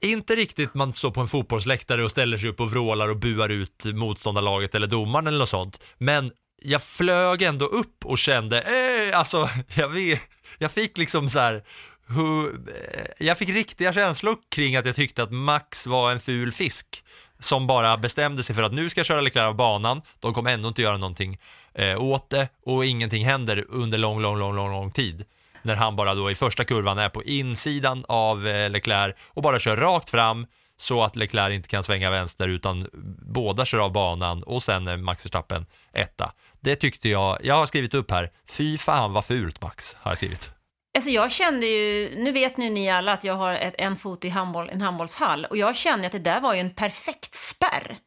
inte 0.01 0.35
riktigt 0.35 0.73
man 0.73 0.93
står 0.93 1.11
på 1.11 1.21
en 1.21 1.27
fotbollsläktare 1.27 2.03
och 2.03 2.11
ställer 2.11 2.37
sig 2.37 2.49
upp 2.49 2.59
och 2.59 2.71
vrålar 2.71 3.07
och 3.07 3.17
buar 3.17 3.49
ut 3.49 3.85
motståndarlaget 3.85 4.75
eller 4.75 4.87
domaren 4.87 5.27
eller 5.27 5.39
något 5.39 5.49
sånt, 5.49 5.83
men 5.97 6.31
jag 6.61 6.83
flög 6.83 7.41
ändå 7.41 7.65
upp 7.65 8.05
och 8.05 8.17
kände, 8.17 8.61
eh, 8.61 9.19
alltså 9.19 9.49
jag 9.75 9.89
vet, 9.89 10.21
jag 10.57 10.71
fick 10.71 10.97
liksom 10.97 11.29
så 11.29 11.39
här, 11.39 11.63
hur, 12.07 12.53
eh, 12.53 13.25
jag 13.27 13.37
fick 13.37 13.49
riktiga 13.49 13.93
känslor 13.93 14.37
kring 14.49 14.75
att 14.75 14.85
jag 14.85 14.95
tyckte 14.95 15.23
att 15.23 15.31
Max 15.31 15.87
var 15.87 16.11
en 16.11 16.19
ful 16.19 16.51
fisk 16.51 17.03
som 17.39 17.67
bara 17.67 17.97
bestämde 17.97 18.43
sig 18.43 18.55
för 18.55 18.63
att 18.63 18.73
nu 18.73 18.89
ska 18.89 18.99
jag 18.99 19.05
köra 19.05 19.21
Leclerc 19.21 19.45
av 19.45 19.55
banan, 19.55 20.01
de 20.19 20.33
kommer 20.33 20.53
ändå 20.53 20.67
inte 20.67 20.81
göra 20.81 20.97
någonting 20.97 21.37
eh, 21.73 22.01
åt 22.01 22.29
det 22.29 22.49
och 22.65 22.85
ingenting 22.85 23.25
händer 23.25 23.65
under 23.69 23.97
lång, 23.97 24.21
lång, 24.21 24.37
lång, 24.37 24.55
lång, 24.55 24.71
lång 24.71 24.91
tid. 24.91 25.25
När 25.61 25.75
han 25.75 25.95
bara 25.95 26.15
då 26.15 26.31
i 26.31 26.35
första 26.35 26.63
kurvan 26.63 26.97
är 26.97 27.09
på 27.09 27.23
insidan 27.23 28.05
av 28.07 28.47
eh, 28.47 28.69
Leclerc 28.69 29.15
och 29.23 29.41
bara 29.41 29.59
kör 29.59 29.77
rakt 29.77 30.09
fram 30.09 30.47
så 30.77 31.03
att 31.03 31.15
Leclerc 31.15 31.53
inte 31.53 31.69
kan 31.69 31.83
svänga 31.83 32.09
vänster 32.09 32.47
utan 32.47 32.89
båda 33.33 33.65
kör 33.65 33.79
av 33.79 33.91
banan 33.91 34.43
och 34.43 34.63
sen 34.63 34.87
är 34.87 34.97
Max 34.97 35.25
Verstappen 35.25 35.65
etta. 35.93 36.31
Det 36.65 36.75
tyckte 36.75 37.09
jag, 37.09 37.37
jag 37.43 37.55
har 37.55 37.65
skrivit 37.65 37.93
upp 37.93 38.11
här, 38.11 38.31
fy 38.49 38.77
fan 38.77 39.13
vad 39.13 39.25
fult 39.25 39.61
Max, 39.61 39.95
har 39.99 40.11
jag 40.11 40.17
skrivit. 40.17 40.51
Alltså 40.97 41.09
jag 41.09 41.31
kände 41.31 41.65
ju, 41.65 42.15
nu 42.17 42.31
vet 42.31 42.57
nu 42.57 42.69
ni 42.69 42.89
alla 42.89 43.13
att 43.13 43.23
jag 43.23 43.33
har 43.33 43.53
ett, 43.53 43.75
en 43.77 43.97
fot 43.97 44.25
i 44.25 44.29
handboll, 44.29 44.69
en 44.69 44.81
handbollshall 44.81 45.45
och 45.45 45.57
jag 45.57 45.75
kände 45.75 46.07
att 46.07 46.11
det 46.11 46.19
där 46.19 46.41
var 46.41 46.53
ju 46.53 46.59
en 46.59 46.69
perfekt 46.69 47.35
spärr. 47.35 47.97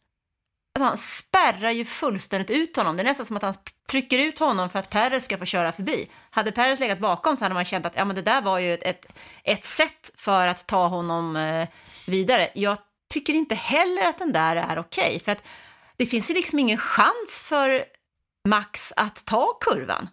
Alltså 0.74 0.84
han 0.84 0.98
spärrar 0.98 1.70
ju 1.70 1.84
fullständigt 1.84 2.50
ut 2.50 2.76
honom. 2.76 2.96
Det 2.96 3.02
är 3.02 3.04
nästan 3.04 3.26
som 3.26 3.36
att 3.36 3.42
han 3.42 3.54
trycker 3.90 4.18
ut 4.18 4.38
honom 4.38 4.70
för 4.70 4.78
att 4.78 4.90
Perre 4.90 5.20
ska 5.20 5.38
få 5.38 5.44
köra 5.44 5.72
förbi. 5.72 6.08
Hade 6.30 6.52
Perre 6.52 6.76
legat 6.76 6.98
bakom 6.98 7.36
så 7.36 7.44
hade 7.44 7.54
man 7.54 7.64
känt 7.64 7.86
att 7.86 7.96
ja, 7.96 8.04
men 8.04 8.16
det 8.16 8.22
där 8.22 8.42
var 8.42 8.58
ju 8.58 8.74
ett, 8.74 8.82
ett, 8.82 9.12
ett 9.44 9.64
sätt 9.64 10.10
för 10.16 10.48
att 10.48 10.66
ta 10.66 10.86
honom 10.86 11.36
eh, 11.36 11.68
vidare. 12.06 12.50
Jag 12.54 12.78
tycker 13.10 13.34
inte 13.34 13.54
heller 13.54 14.06
att 14.08 14.18
den 14.18 14.32
där 14.32 14.56
är 14.56 14.78
okej, 14.78 15.06
okay, 15.06 15.20
för 15.20 15.32
att 15.32 15.42
det 15.96 16.06
finns 16.06 16.30
ju 16.30 16.34
liksom 16.34 16.58
ingen 16.58 16.78
chans 16.78 17.44
för 17.48 17.84
Max 18.48 18.92
att 18.96 19.24
ta 19.24 19.58
kurvan. 19.60 20.08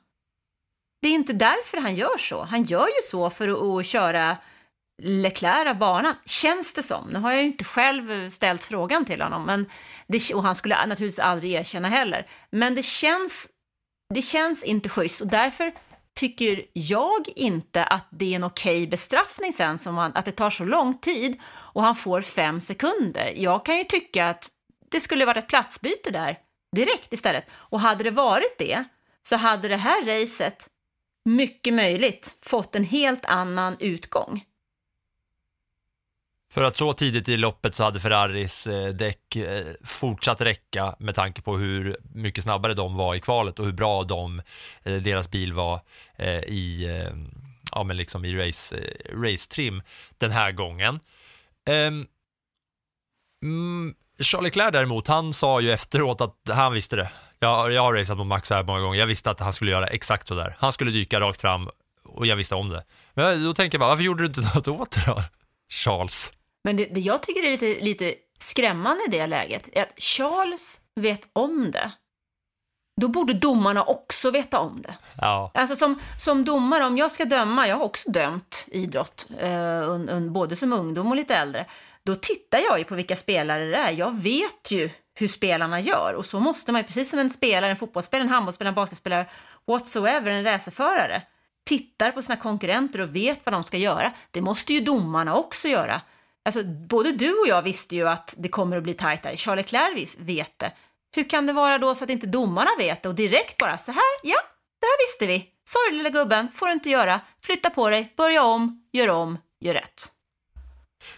Det 1.02 1.08
är 1.08 1.14
inte 1.14 1.34
därför 1.34 1.78
han 1.78 1.96
gör 1.96 2.18
så. 2.18 2.44
Han 2.44 2.64
gör 2.64 2.88
ju 2.88 3.02
så 3.04 3.30
för 3.30 3.48
att, 3.48 3.80
att 3.80 3.86
köra 3.86 4.38
Leclerc 5.04 5.70
av 5.70 5.78
banan, 5.78 6.16
känns 6.26 6.74
det 6.74 6.84
som. 6.84 7.10
Nu 7.10 7.20
har 7.20 7.32
jag 7.32 7.42
ju 7.42 7.48
inte 7.48 7.64
själv 7.64 8.30
ställt 8.30 8.64
frågan 8.64 9.06
till 9.06 9.22
honom, 9.22 9.46
men 9.46 9.70
det, 10.08 10.34
och 10.34 10.44
han 10.44 10.56
skulle 10.56 10.86
naturligtvis 10.86 11.20
aldrig 11.20 11.52
erkänna 11.52 11.90
heller. 11.90 12.28
Men 12.52 12.76
det 12.76 12.84
känns, 12.84 13.48
det 14.14 14.22
känns 14.22 14.64
inte 14.64 14.90
schysst 14.90 15.22
och 15.22 15.28
därför 15.28 15.74
tycker 16.16 16.66
jag 16.74 17.28
inte 17.36 17.84
att 17.84 18.08
det 18.12 18.32
är 18.32 18.36
en 18.36 18.44
okej 18.44 18.78
okay 18.78 18.88
bestraffning 18.88 19.54
sen, 19.54 19.78
som 19.78 19.98
han, 19.98 20.12
att 20.16 20.26
det 20.26 20.32
tar 20.32 20.50
så 20.50 20.64
lång 20.64 20.98
tid 20.98 21.42
och 21.46 21.84
han 21.84 21.96
får 21.96 22.22
fem 22.22 22.62
sekunder. 22.62 23.34
Jag 23.36 23.66
kan 23.66 23.78
ju 23.78 23.84
tycka 23.84 24.30
att 24.30 24.50
det 24.92 25.00
skulle 25.00 25.26
varit 25.26 25.38
ett 25.38 25.48
platsbyte 25.48 26.12
där 26.12 26.38
direkt 26.76 27.14
istället. 27.14 27.46
Och 27.52 27.80
hade 27.80 28.04
det 28.04 28.12
varit 28.12 28.58
det 28.58 28.84
så 29.22 29.36
hade 29.36 29.68
det 29.68 29.78
här 29.78 30.06
racet 30.06 30.70
mycket 31.26 31.74
möjligt 31.74 32.38
fått 32.42 32.76
en 32.76 32.84
helt 32.84 33.26
annan 33.26 33.78
utgång. 33.80 34.44
För 36.56 36.64
att 36.64 36.78
så 36.78 36.94
tidigt 36.94 37.30
i 37.30 37.38
loppet 37.38 37.76
så 37.76 37.84
hade 37.84 38.00
Ferraris 38.00 38.68
eh, 38.68 38.90
däck 38.90 39.36
eh, 39.36 39.66
fortsatt 39.84 40.42
räcka 40.42 40.96
med 41.00 41.16
tanke 41.16 41.42
på 41.42 41.58
hur 41.58 41.98
mycket 42.14 42.44
snabbare 42.44 42.74
de 42.74 42.96
var 42.96 43.16
i 43.16 43.20
kvalet 43.20 43.60
och 43.60 43.66
hur 43.66 43.74
bra 43.74 44.04
de, 44.04 44.42
eh, 44.84 44.96
deras 44.96 45.32
bil 45.32 45.54
var 45.54 45.82
eh, 46.16 46.40
i, 46.40 46.86
eh, 46.86 47.16
ja, 47.72 47.84
men 47.84 47.98
liksom 47.98 48.26
i 48.26 48.36
race, 48.36 48.78
eh, 48.78 49.20
race-trim 49.22 49.82
den 50.18 50.32
här 50.32 50.52
gången. 50.52 51.00
Ehm, 51.66 52.08
mm, 53.44 53.96
Charlie 54.20 54.44
Leclerc 54.44 54.72
däremot, 54.72 55.08
han 55.08 55.34
sa 55.34 55.62
ju 55.62 55.72
efteråt 55.72 56.22
att 56.22 56.50
han 56.50 56.74
visste 56.74 56.96
det. 56.96 57.10
Jag, 57.40 57.72
jag 57.72 57.82
har 57.82 57.94
raceat 57.94 58.18
mot 58.18 58.28
Max 58.28 58.50
här 58.50 58.64
många 58.64 58.80
gånger, 58.80 59.00
jag 59.00 59.08
visste 59.08 59.32
att 59.32 59.40
han 59.40 59.54
skulle 59.54 59.72
göra 59.72 59.88
exakt 59.88 60.28
så 60.28 60.36
där. 60.36 60.56
Han 60.60 60.74
skulle 60.74 60.92
dyka 60.92 61.20
rakt 61.20 61.42
fram 61.42 61.70
och 62.04 62.26
jag 62.26 62.36
visste 62.36 62.56
om 62.56 62.70
det. 62.70 62.84
Men 63.14 63.44
då 63.44 63.54
tänker 63.54 63.76
jag 63.76 63.80
bara, 63.80 63.90
varför 63.90 64.04
gjorde 64.04 64.24
du 64.24 64.28
inte 64.28 64.42
något 64.56 64.68
åt 64.68 64.92
det 64.92 65.04
då? 65.06 65.22
Charles. 65.70 66.32
Men 66.64 66.78
det, 66.78 66.86
det 66.86 67.00
jag 67.00 67.24
tycker 67.24 67.44
är 67.44 67.52
lite, 67.52 67.86
lite 67.86 68.16
skrämmande 68.40 69.04
i 69.08 69.12
det 69.12 69.28
läget 69.28 69.70
är 69.74 69.84
att 69.84 69.94
Charles 69.98 70.80
vet 70.96 71.30
om 71.34 71.72
det. 71.72 71.92
Då 73.02 73.08
borde 73.08 73.34
domarna 73.34 73.84
också 73.84 74.32
veta 74.32 74.60
om 74.60 74.82
det. 74.82 74.96
Ja. 75.18 75.52
Alltså 75.54 75.76
som, 75.76 76.00
som 76.20 76.46
domare, 76.46 76.86
om 76.86 76.98
jag 76.98 77.12
ska 77.12 77.26
döma, 77.26 77.68
jag 77.68 77.76
har 77.76 77.84
också 77.84 78.12
dömt 78.12 78.66
idrott, 78.68 79.28
eh, 79.40 79.90
un, 79.90 80.10
un, 80.10 80.34
både 80.34 80.56
som 80.56 80.74
ungdom 80.74 81.08
och 81.08 81.16
lite 81.16 81.36
äldre, 81.36 81.66
då 82.06 82.16
tittar 82.16 82.60
jag 82.60 82.80
ju 82.80 82.86
på 82.86 82.96
vilka 82.96 83.16
spelare 83.16 83.66
det 83.66 83.78
är. 83.78 83.92
Jag 83.92 84.16
vet 84.16 84.72
ju 84.72 84.90
hur 85.14 85.28
spelarna 85.28 85.80
gör 85.80 86.14
och 86.14 86.26
så 86.26 86.40
måste 86.40 86.72
man 86.72 86.82
ju, 86.82 86.88
precis 86.88 87.10
som 87.10 87.20
en 87.20 87.30
spelare, 87.30 87.72
en 87.72 87.78
fotbollsspelare, 87.78 88.26
en 88.28 88.34
handbollsspelare, 88.34 88.72
en 88.72 88.76
basketspelare, 88.76 89.30
whatsoever, 89.68 90.32
en 90.32 90.44
racerförare, 90.44 91.22
tittar 91.66 92.12
på 92.12 92.22
sina 92.22 92.36
konkurrenter 92.36 93.02
och 93.02 93.16
vet 93.16 93.46
vad 93.46 93.54
de 93.54 93.64
ska 93.64 93.78
göra. 93.78 94.12
Det 94.32 94.42
måste 94.42 94.74
ju 94.74 94.80
domarna 94.80 95.36
också 95.36 95.68
göra. 95.68 96.02
Alltså, 96.46 96.64
både 96.64 97.12
du 97.12 97.30
och 97.30 97.48
jag 97.48 97.62
visste 97.62 97.96
ju 97.96 98.08
att 98.08 98.34
det 98.38 98.50
kommer 98.50 98.78
att 98.78 98.84
bli 98.84 98.94
tajtare. 98.94 99.38
Charlie 99.38 99.64
Clairvis 99.64 100.18
vet 100.20 100.60
det. 100.60 100.72
Hur 101.16 101.30
kan 101.30 101.46
det 101.46 101.54
vara 101.54 101.78
då 101.78 101.96
så 101.96 102.04
att 102.04 102.10
inte 102.10 102.28
domarna 102.28 102.72
vet 102.78 103.04
det 103.04 103.10
och 103.10 103.16
direkt 103.16 103.58
bara 103.58 103.78
så 103.78 103.92
här, 103.92 104.04
ja, 104.24 104.38
det 104.82 104.86
här 104.86 105.08
visste 105.08 105.28
vi. 105.28 105.50
Sorry 105.66 105.98
lilla 105.98 106.10
gubben, 106.10 106.52
får 106.52 106.68
du 106.68 106.74
inte 106.74 106.90
göra. 106.90 107.20
Flytta 107.42 107.70
på 107.70 107.90
dig, 107.90 108.14
börja 108.18 108.44
om, 108.44 108.84
gör 108.92 109.10
om, 109.10 109.38
gör 109.60 109.74
rätt. 109.74 110.15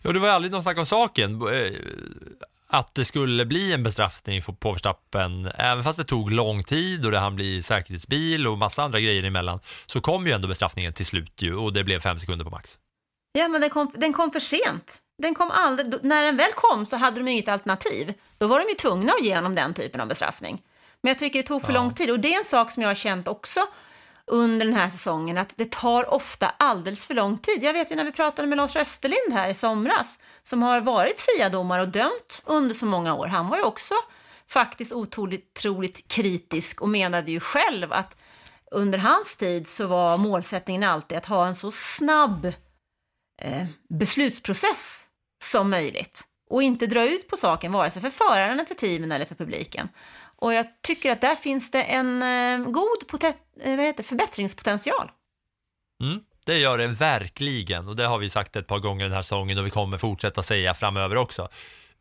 Ja, 0.01 0.11
det 0.11 0.19
var 0.19 0.29
aldrig 0.29 0.51
någon 0.51 0.63
snack 0.63 0.77
om 0.77 0.85
saken 0.85 1.41
eh, 1.41 1.71
att 2.67 2.95
det 2.95 3.05
skulle 3.05 3.45
bli 3.45 3.73
en 3.73 3.83
bestraffning 3.83 4.41
på 4.41 4.71
Verstappen, 4.71 5.51
även 5.55 5.83
fast 5.83 5.97
det 5.97 6.05
tog 6.05 6.31
lång 6.31 6.63
tid 6.63 7.05
och 7.05 7.11
det 7.11 7.19
hann 7.19 7.35
bli 7.35 7.63
säkerhetsbil 7.63 8.47
och 8.47 8.57
massa 8.57 8.83
andra 8.83 8.99
grejer 8.99 9.23
emellan, 9.23 9.59
så 9.85 10.01
kom 10.01 10.27
ju 10.27 10.33
ändå 10.33 10.47
bestraffningen 10.47 10.93
till 10.93 11.05
slut 11.05 11.41
ju 11.41 11.55
och 11.55 11.73
det 11.73 11.83
blev 11.83 11.99
fem 11.99 12.19
sekunder 12.19 12.45
på 12.45 12.51
max. 12.51 12.77
Ja, 13.31 13.47
men 13.47 13.61
den 13.61 13.69
kom, 13.69 13.91
den 13.95 14.13
kom 14.13 14.31
för 14.31 14.39
sent. 14.39 15.01
Den 15.21 15.35
kom 15.35 15.51
aldrig, 15.51 15.93
när 16.03 16.23
den 16.23 16.37
väl 16.37 16.51
kom 16.55 16.85
så 16.85 16.97
hade 16.97 17.19
de 17.19 17.27
inget 17.27 17.47
alternativ. 17.47 18.13
Då 18.37 18.47
var 18.47 18.59
de 18.59 18.69
ju 18.69 18.75
tvungna 18.75 19.11
att 19.11 19.25
ge 19.25 19.35
honom 19.35 19.55
den 19.55 19.73
typen 19.73 20.01
av 20.01 20.07
bestraffning. 20.07 20.61
Men 21.01 21.09
jag 21.09 21.19
tycker 21.19 21.39
det 21.41 21.47
tog 21.47 21.61
för 21.61 21.73
ja. 21.73 21.79
lång 21.79 21.93
tid 21.93 22.11
och 22.11 22.19
det 22.19 22.33
är 22.33 22.37
en 22.37 22.45
sak 22.45 22.71
som 22.71 22.83
jag 22.83 22.89
har 22.89 22.95
känt 22.95 23.27
också 23.27 23.59
under 24.27 24.65
den 24.65 24.75
här 24.75 24.89
säsongen 24.89 25.37
att 25.37 25.53
det 25.57 25.71
tar 25.71 26.13
ofta 26.13 26.51
alldeles 26.57 27.05
för 27.05 27.13
lång 27.13 27.37
tid. 27.37 27.63
Jag 27.63 27.73
vet 27.73 27.91
ju 27.91 27.95
när 27.95 28.03
vi 28.03 28.11
pratade 28.11 28.47
med 28.47 28.57
Lars 28.57 28.75
Österlind 28.75 29.33
här 29.33 29.49
i 29.49 29.53
somras 29.53 30.19
som 30.43 30.63
har 30.63 30.81
varit 30.81 31.21
FIA-domare 31.21 31.81
och 31.81 31.89
dömt 31.89 32.41
under 32.45 32.75
så 32.75 32.85
många 32.85 33.15
år. 33.15 33.27
Han 33.27 33.49
var 33.49 33.57
ju 33.57 33.63
också 33.63 33.93
faktiskt 34.47 34.93
otroligt 34.93 36.07
kritisk 36.07 36.81
och 36.81 36.89
menade 36.89 37.31
ju 37.31 37.39
själv 37.39 37.93
att 37.93 38.17
under 38.71 38.97
hans 38.97 39.37
tid 39.37 39.67
så 39.67 39.87
var 39.87 40.17
målsättningen 40.17 40.83
alltid 40.83 41.17
att 41.17 41.25
ha 41.25 41.47
en 41.47 41.55
så 41.55 41.71
snabb 41.71 42.45
eh, 43.41 43.65
beslutsprocess 43.89 45.03
som 45.43 45.69
möjligt 45.69 46.23
och 46.49 46.63
inte 46.63 46.87
dra 46.87 47.09
ut 47.09 47.27
på 47.27 47.37
saken 47.37 47.71
vare 47.71 47.91
sig 47.91 48.01
för 48.01 48.09
föraren, 48.09 48.65
för 48.65 48.75
teamen 48.75 49.11
eller 49.11 49.25
för 49.25 49.35
publiken. 49.35 49.89
Och 50.41 50.53
jag 50.53 50.65
tycker 50.81 51.11
att 51.11 51.21
där 51.21 51.35
finns 51.35 51.71
det 51.71 51.83
en 51.83 52.23
eh, 52.23 52.71
god 52.71 53.23
eh, 53.61 53.75
vad 53.75 53.85
heter, 53.85 54.03
förbättringspotential. 54.03 55.11
Mm, 56.03 56.19
det 56.45 56.57
gör 56.57 56.77
det 56.77 56.87
verkligen 56.87 57.87
och 57.87 57.95
det 57.95 58.05
har 58.05 58.17
vi 58.17 58.29
sagt 58.29 58.55
ett 58.55 58.67
par 58.67 58.79
gånger 58.79 59.03
den 59.03 59.13
här 59.13 59.21
säsongen 59.21 59.57
och 59.57 59.65
vi 59.65 59.69
kommer 59.69 59.97
fortsätta 59.97 60.43
säga 60.43 60.73
framöver 60.73 61.15
också 61.17 61.49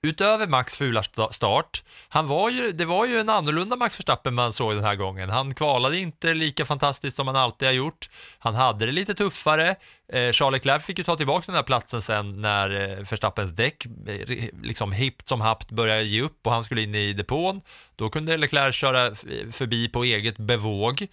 utöver 0.03 0.47
Max 0.47 0.77
fula 0.77 1.03
start, 1.31 1.85
han 2.09 2.27
var 2.27 2.51
ju, 2.51 2.73
det 2.73 2.85
var 2.85 3.07
ju 3.07 3.19
en 3.19 3.29
annorlunda 3.29 3.77
Max 3.77 3.99
Verstappen 3.99 4.35
man 4.35 4.53
såg 4.53 4.75
den 4.75 4.85
här 4.85 4.95
gången. 4.95 5.31
Han 5.31 5.55
kvalade 5.55 5.99
inte 5.99 6.35
lika 6.35 6.65
fantastiskt 6.65 7.17
som 7.17 7.27
han 7.27 7.37
alltid 7.37 7.69
har 7.69 7.73
gjort. 7.73 8.11
Han 8.39 8.55
hade 8.55 8.87
det 8.87 8.93
lite 8.93 9.15
tuffare. 9.15 9.77
Eh, 10.13 10.33
Charles 10.33 10.53
Leclerc 10.53 10.85
fick 10.85 10.99
ju 10.99 11.05
ta 11.05 11.17
tillbaka 11.17 11.45
den 11.47 11.55
här 11.55 11.63
platsen 11.63 12.03
sen 12.03 12.41
när 12.41 12.71
eh, 12.71 13.05
Verstappens 13.11 13.51
däck, 13.51 13.87
eh, 13.87 14.49
liksom 14.63 14.93
hippt 14.93 15.29
som 15.29 15.41
happt 15.41 15.71
började 15.71 16.03
ge 16.03 16.23
upp 16.23 16.47
och 16.47 16.53
han 16.53 16.65
skulle 16.65 16.83
in 16.83 16.95
i 16.95 17.13
depån. 17.13 17.61
Då 17.97 18.11
kunde 18.11 18.37
Leclerc 18.37 18.75
köra 18.75 19.15
förbi 19.53 19.89
på 19.89 20.05
eget 20.05 20.37
bevåg. 20.37 21.07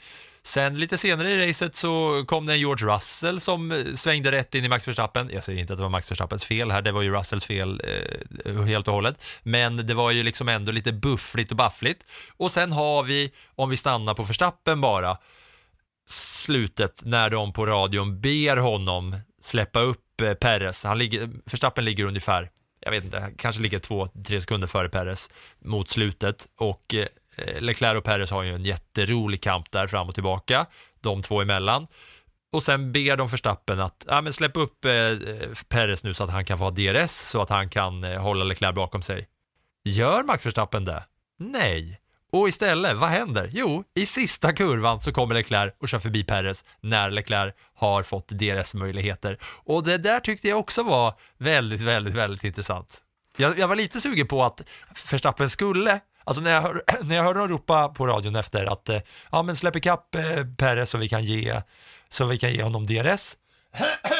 Sen 0.46 0.80
lite 0.80 0.98
senare 0.98 1.32
i 1.32 1.48
racet 1.48 1.76
så 1.76 2.24
kom 2.28 2.46
det 2.46 2.54
en 2.54 2.60
George 2.60 2.88
Russell 2.96 3.40
som 3.40 3.72
eh, 3.72 3.94
svängde 3.96 4.32
rätt 4.32 4.56
in 4.56 4.66
i 4.66 4.70
Max 4.70 4.88
Verstappen. 4.88 5.30
Jag 5.34 5.44
säger 5.44 5.60
inte 5.60 5.74
att 5.74 5.78
det 5.78 5.84
var 5.84 5.90
Max 5.90 6.12
Verstappens 6.12 6.46
fel 6.46 6.72
här, 6.72 6.82
det 6.82 6.92
var 6.92 7.02
ju 7.02 7.14
Russells 7.14 7.46
fel 7.46 7.82
eh, 7.84 8.52
eh, 8.52 8.62
helt 8.62 8.88
och 8.88 8.94
hållet. 8.94 9.24
Men 9.44 9.88
det 9.88 9.94
var 9.94 10.12
ju 10.12 10.24
liksom 10.24 10.50
ändå 10.50 10.72
lite 10.72 10.94
buffligt 10.94 11.52
och 11.52 11.58
baffligt. 11.58 12.06
Och 12.38 12.52
sen 12.52 12.72
har 12.72 13.04
vi, 13.04 13.32
om 13.56 13.70
vi 13.70 13.78
stannar 13.78 14.14
på 14.14 14.24
Verstappen 14.24 14.82
bara, 14.82 15.18
slutet 16.10 17.02
när 17.04 17.30
de 17.30 17.54
på 17.54 17.66
radion 17.66 18.22
ber 18.22 18.58
honom 18.58 19.16
släppa 19.42 19.80
upp 19.80 20.22
eh, 20.22 20.34
Perez. 20.34 20.84
Han 20.84 20.98
ligger, 20.98 21.30
Verstappen 21.46 21.86
ligger 21.86 22.06
ungefär 22.06 22.50
jag 22.80 22.92
vet 22.92 23.04
inte, 23.04 23.32
kanske 23.38 23.62
ligger 23.62 23.80
två, 23.80 24.08
tre 24.28 24.42
sekunder 24.42 24.68
före 24.68 24.90
Perez 24.90 25.30
mot 25.60 25.90
slutet 25.90 26.48
och 26.58 26.94
Eh, 26.94 27.08
Eh, 27.36 27.62
Leclerc 27.62 27.98
och 27.98 28.04
Perez 28.04 28.32
har 28.32 28.44
ju 28.44 28.56
en 28.56 28.66
jätterolig 28.66 29.42
kamp 29.42 29.72
där 29.72 29.88
fram 29.88 30.08
och 30.08 30.14
tillbaka, 30.14 30.66
de 31.02 31.22
två 31.22 31.42
emellan. 31.42 31.88
Och 32.52 32.64
sen 32.64 32.92
ber 32.92 33.18
de 33.18 33.28
Verstappen 33.28 33.80
att 33.80 34.06
ja, 34.08 34.22
men 34.22 34.34
släpp 34.34 34.58
upp 34.58 34.86
eh, 34.86 34.92
eh 34.92 35.18
Perez 35.68 36.04
nu 36.04 36.14
så 36.14 36.24
att 36.24 36.30
han 36.30 36.46
kan 36.46 36.58
få 36.58 36.64
ha 36.64 36.72
DRS 36.72 37.12
så 37.12 37.42
att 37.42 37.50
han 37.50 37.70
kan 37.70 38.04
eh, 38.04 38.22
hålla 38.22 38.44
Leclerc 38.44 38.76
bakom 38.76 39.02
sig. 39.02 39.28
Gör 39.84 40.24
Max 40.24 40.46
Verstappen 40.46 40.86
det? 40.86 41.04
Nej. 41.40 42.00
Och 42.32 42.50
istället, 42.50 42.98
vad 42.98 43.10
händer? 43.10 43.50
Jo, 43.54 43.84
i 43.94 44.06
sista 44.06 44.54
kurvan 44.54 45.00
så 45.00 45.12
kommer 45.12 45.36
Leclerc 45.36 45.74
och 45.80 45.90
kör 45.90 46.00
förbi 46.00 46.24
Perez 46.24 46.66
när 46.82 47.12
Leclerc 47.12 47.54
har 47.76 48.04
fått 48.04 48.28
DRS-möjligheter. 48.28 49.38
Och 49.44 49.84
det 49.84 49.98
där 49.98 50.20
tyckte 50.20 50.48
jag 50.48 50.60
också 50.60 50.84
var 50.84 51.14
väldigt, 51.38 51.82
väldigt, 51.82 52.14
väldigt 52.14 52.44
intressant. 52.44 53.02
Jag, 53.38 53.60
jag 53.60 53.68
var 53.68 53.76
lite 53.76 54.02
sugen 54.02 54.28
på 54.28 54.44
att 54.44 54.62
Verstappen 55.12 55.50
skulle 55.50 56.00
Alltså 56.24 56.42
när 56.42 56.52
jag, 56.52 56.62
hör, 56.62 56.84
när 57.04 57.16
jag 57.16 57.24
hörde 57.24 57.40
dem 57.40 57.50
ropa 57.50 57.90
på 57.90 58.08
radion 58.08 58.36
efter 58.36 58.66
att 58.66 58.90
eh, 58.90 59.00
ja 59.32 59.44
men 59.44 59.56
släpp 59.56 59.76
ikapp 59.76 60.16
eh, 60.16 60.46
Perez 60.58 60.90
så 60.90 60.98
vi 60.98 61.10
kan 61.10 61.24
ge, 61.24 61.62
så 62.10 62.26
vi 62.26 62.38
kan 62.38 62.54
ge 62.54 62.64
honom 62.64 62.86
DRS. 62.86 63.38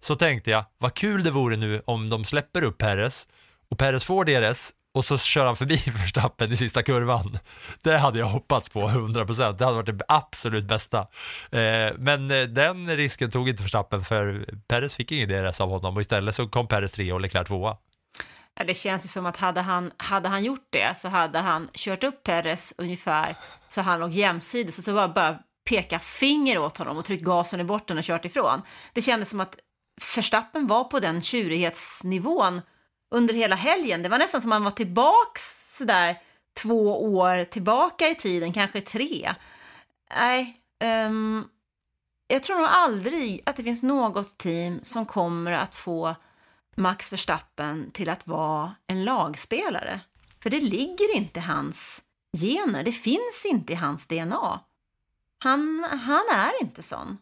Så 0.00 0.16
tänkte 0.16 0.50
jag, 0.50 0.64
vad 0.78 0.94
kul 0.94 1.24
det 1.24 1.30
vore 1.30 1.56
nu 1.56 1.82
om 1.84 2.10
de 2.10 2.24
släpper 2.24 2.62
upp 2.62 2.78
Perez 2.78 3.28
och 3.70 3.78
Perez 3.78 4.04
får 4.04 4.24
DRS 4.24 4.72
och 4.94 5.04
så 5.04 5.18
kör 5.18 5.46
han 5.46 5.56
förbi 5.56 5.82
Verstappen 5.86 6.52
i 6.52 6.56
sista 6.56 6.82
kurvan. 6.82 7.38
Det 7.82 7.96
hade 7.96 8.18
jag 8.18 8.26
hoppats 8.26 8.68
på 8.68 8.88
100%, 8.88 9.58
det 9.58 9.64
hade 9.64 9.76
varit 9.76 9.98
det 9.98 10.04
absolut 10.08 10.64
bästa. 10.64 10.98
Eh, 11.50 11.92
men 11.98 12.30
eh, 12.30 12.42
den 12.42 12.96
risken 12.96 13.30
tog 13.30 13.48
inte 13.48 13.62
Verstappen 13.62 14.04
för 14.04 14.46
Perez 14.68 14.94
fick 14.94 15.12
ingen 15.12 15.28
DRS 15.28 15.60
av 15.60 15.68
honom 15.68 15.94
och 15.94 16.00
istället 16.00 16.34
så 16.34 16.48
kom 16.48 16.68
Perez 16.68 16.92
trea 16.92 17.14
och 17.14 17.20
Leclerc 17.20 17.48
tvåa. 17.48 17.76
Det 18.66 18.74
känns 18.74 19.04
ju 19.04 19.08
som 19.08 19.26
att 19.26 19.36
hade 19.36 19.60
han, 19.60 19.92
hade 19.96 20.28
han 20.28 20.44
gjort 20.44 20.66
det 20.70 20.98
så 20.98 21.08
hade 21.08 21.38
han 21.38 21.68
kört 21.72 22.04
upp 22.04 22.22
Perez 22.22 22.74
ungefär 22.78 23.36
så 23.68 23.80
han 23.80 24.00
låg 24.00 24.10
jämsides 24.10 24.78
och 24.78 24.84
så 24.84 24.94
bara, 24.94 25.08
bara 25.08 25.38
peka 25.64 25.98
finger 25.98 26.58
åt 26.58 26.78
honom 26.78 26.96
och 26.96 27.04
tryckt 27.04 27.24
gasen 27.24 27.60
i 27.60 27.64
botten 27.64 27.98
och 27.98 28.04
kört 28.04 28.24
ifrån. 28.24 28.62
Det 28.92 29.02
kändes 29.02 29.30
som 29.30 29.40
att 29.40 29.56
Verstappen 30.16 30.66
var 30.66 30.84
på 30.84 31.00
den 31.00 31.22
tjurighetsnivån 31.22 32.60
under 33.10 33.34
hela 33.34 33.56
helgen. 33.56 34.02
Det 34.02 34.08
var 34.08 34.18
nästan 34.18 34.40
som 34.40 34.52
att 34.52 34.56
han 34.56 34.64
var 34.64 34.70
tillbaks 34.70 35.76
sådär 35.76 36.16
två 36.62 37.14
år 37.14 37.44
tillbaka 37.44 38.08
i 38.08 38.14
tiden, 38.14 38.52
kanske 38.52 38.80
tre. 38.80 39.34
Nej, 40.16 40.60
um, 41.06 41.48
jag 42.26 42.42
tror 42.42 42.56
nog 42.56 42.66
aldrig 42.70 43.42
att 43.46 43.56
det 43.56 43.62
finns 43.64 43.82
något 43.82 44.38
team 44.38 44.80
som 44.82 45.06
kommer 45.06 45.52
att 45.52 45.74
få 45.74 46.14
Max 46.78 47.12
Verstappen 47.12 47.90
till 47.90 48.08
att 48.08 48.26
vara 48.26 48.74
en 48.86 49.04
lagspelare. 49.04 50.00
För 50.42 50.50
det 50.50 50.60
ligger 50.60 51.16
inte 51.16 51.40
i 51.40 51.42
hans 51.42 52.02
gener, 52.38 52.82
det 52.82 52.92
finns 52.92 53.46
inte 53.46 53.72
i 53.72 53.76
hans 53.76 54.06
DNA. 54.06 54.60
Han, 55.38 55.86
han 55.90 56.24
är 56.34 56.62
inte 56.62 56.82
sån. 56.82 57.18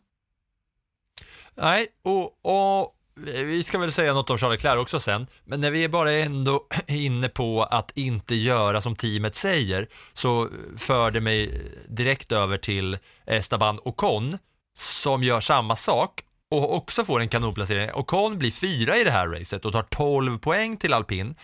Nej, 1.54 1.88
och, 2.02 2.38
och 2.42 2.96
vi 3.24 3.62
ska 3.62 3.78
väl 3.78 3.92
säga 3.92 4.14
något 4.14 4.30
om 4.30 4.38
Charles 4.38 4.62
Leclerc 4.62 4.80
också 4.80 5.00
sen, 5.00 5.26
men 5.44 5.60
när 5.60 5.70
vi 5.70 5.88
bara 5.88 6.12
är 6.12 6.26
ändå 6.26 6.66
inne 6.86 7.28
på 7.28 7.62
att 7.62 7.90
inte 7.94 8.34
göra 8.34 8.80
som 8.80 8.96
teamet 8.96 9.36
säger, 9.36 9.88
så 10.12 10.48
för 10.76 11.10
det 11.10 11.20
mig 11.20 11.62
direkt 11.88 12.32
över 12.32 12.58
till 12.58 12.98
Estaban 13.26 13.80
Ocon, 13.84 14.38
som 14.74 15.22
gör 15.22 15.40
samma 15.40 15.76
sak 15.76 16.22
och 16.50 16.74
också 16.74 17.04
får 17.04 17.20
en 17.20 17.28
kanonplacering. 17.28 17.90
Ocon 17.94 18.38
blir 18.38 18.50
fyra 18.50 18.98
i 18.98 19.04
det 19.04 19.10
här 19.10 19.28
racet 19.28 19.64
och 19.64 19.72
tar 19.72 19.82
12 19.82 20.38
poäng 20.38 20.76
till 20.76 20.94
alpin 20.94 21.34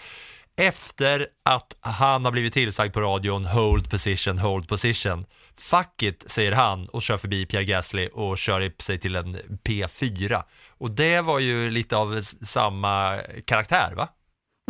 efter 0.56 1.26
att 1.44 1.76
han 1.80 2.24
har 2.24 2.32
blivit 2.32 2.52
tillsagd 2.52 2.94
på 2.94 3.00
radion 3.00 3.44
hold 3.44 3.90
position, 3.90 4.38
hold 4.38 4.68
position. 4.68 5.26
Fuck 5.56 6.02
it, 6.02 6.24
säger 6.26 6.52
han 6.52 6.88
och 6.88 7.02
kör 7.02 7.16
förbi 7.16 7.46
Pierre 7.46 7.64
Gasly 7.64 8.08
och 8.12 8.38
kör 8.38 8.60
upp 8.60 8.82
sig 8.82 8.98
till 8.98 9.16
en 9.16 9.36
P4. 9.64 10.42
Och 10.78 10.90
det 10.90 11.20
var 11.20 11.38
ju 11.38 11.70
lite 11.70 11.96
av 11.96 12.20
samma 12.42 13.18
karaktär, 13.44 13.92
va? 13.96 14.08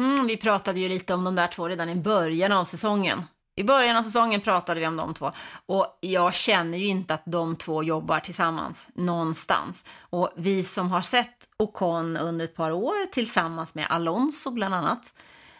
Mm, 0.00 0.26
vi 0.26 0.36
pratade 0.36 0.80
ju 0.80 0.88
lite 0.88 1.14
om 1.14 1.24
de 1.24 1.34
där 1.34 1.46
två 1.46 1.68
redan 1.68 1.88
i 1.88 1.94
början 1.94 2.52
av 2.52 2.64
säsongen. 2.64 3.22
I 3.56 3.64
början 3.64 3.96
av 3.96 4.02
säsongen 4.02 4.40
pratade 4.40 4.80
vi 4.80 4.86
om 4.86 4.96
de 4.96 5.14
två 5.14 5.32
och 5.66 5.98
jag 6.00 6.34
känner 6.34 6.78
ju 6.78 6.86
inte 6.86 7.14
att 7.14 7.22
de 7.26 7.56
två 7.56 7.82
jobbar 7.82 8.20
tillsammans 8.20 8.88
någonstans. 8.94 9.84
Och 10.00 10.32
vi 10.36 10.62
som 10.62 10.90
har 10.90 11.02
sett 11.02 11.48
Ocon 11.56 12.16
under 12.16 12.44
ett 12.44 12.54
par 12.54 12.70
år 12.70 13.06
tillsammans 13.06 13.74
med 13.74 13.86
Alonso 13.90 14.50
bland 14.50 14.74
annat 14.74 15.14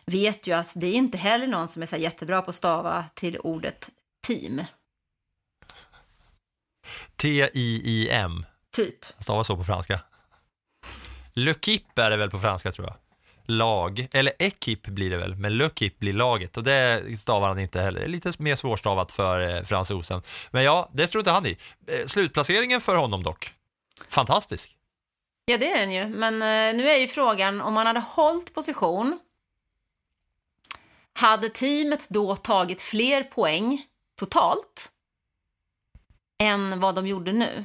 vet 0.07 0.47
ju 0.47 0.53
att 0.53 0.73
det 0.77 0.87
är 0.87 0.95
inte 0.95 1.19
heller 1.19 1.47
någon 1.47 1.69
som 1.69 1.83
är 1.83 1.87
så 1.87 1.97
jättebra 1.97 2.43
på 2.43 2.51
att 2.51 2.57
stava 2.57 3.05
till 3.15 3.39
ordet 3.39 3.91
team. 4.27 4.61
T-I-I-M. 7.17 8.47
Typ. 8.77 9.05
Stavas 9.19 9.47
så 9.47 9.57
på 9.57 9.65
franska. 9.65 10.01
Le 11.33 11.55
Kip 11.55 11.99
är 11.99 12.11
det 12.11 12.17
väl 12.17 12.31
på 12.31 12.39
franska 12.39 12.73
tror 12.73 12.87
jag. 12.87 12.97
Lag, 13.59 14.09
eller 14.13 14.33
ekip 14.39 14.87
blir 14.87 15.11
det 15.11 15.17
väl, 15.17 15.35
men 15.37 15.57
Le 15.59 15.71
Kip 15.75 15.99
blir 15.99 16.13
laget 16.13 16.57
och 16.57 16.65
det 16.65 17.03
stavar 17.21 17.49
han 17.49 17.59
inte 17.59 17.81
heller. 17.81 18.09
Lite 18.09 18.33
mer 18.39 18.55
svårstavat 18.55 19.13
för 19.13 19.57
eh, 19.57 19.63
fransosen. 19.65 20.23
Men 20.51 20.65
ja, 20.65 20.91
det 20.93 21.07
struntar 21.07 21.33
han 21.33 21.47
i. 21.47 21.57
Eh, 21.87 22.07
slutplaceringen 22.07 22.81
för 22.81 22.97
honom 22.97 23.23
dock. 23.23 23.51
Fantastisk. 24.09 24.77
Ja, 25.45 25.59
det 25.59 25.73
är 25.73 25.79
den 25.79 25.93
ju. 25.93 26.07
Men 26.09 26.35
eh, 26.35 26.77
nu 26.79 26.89
är 26.91 26.97
ju 26.99 27.09
frågan 27.09 27.61
om 27.61 27.75
man 27.75 27.87
hade 27.87 28.01
hållit 28.01 28.55
position 28.55 29.19
hade 31.15 31.49
teamet 31.49 32.09
då 32.09 32.37
tagit 32.37 32.83
fler 32.83 33.23
poäng 33.23 33.87
totalt 34.19 34.91
än 36.43 36.81
vad 36.81 36.95
de 36.95 37.07
gjorde 37.07 37.33
nu? 37.33 37.65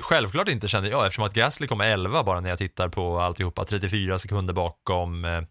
Självklart 0.00 0.48
inte 0.48 0.68
kände 0.68 0.90
jag 0.90 1.06
eftersom 1.06 1.24
att 1.24 1.34
Gasly 1.34 1.66
kom 1.66 1.80
11 1.80 2.22
bara 2.22 2.40
när 2.40 2.50
jag 2.50 2.58
tittar 2.58 2.88
på 2.88 3.20
alltihopa, 3.20 3.64
34 3.64 4.18
sekunder 4.18 4.54
bakom 4.54 5.24
eh, 5.24 5.42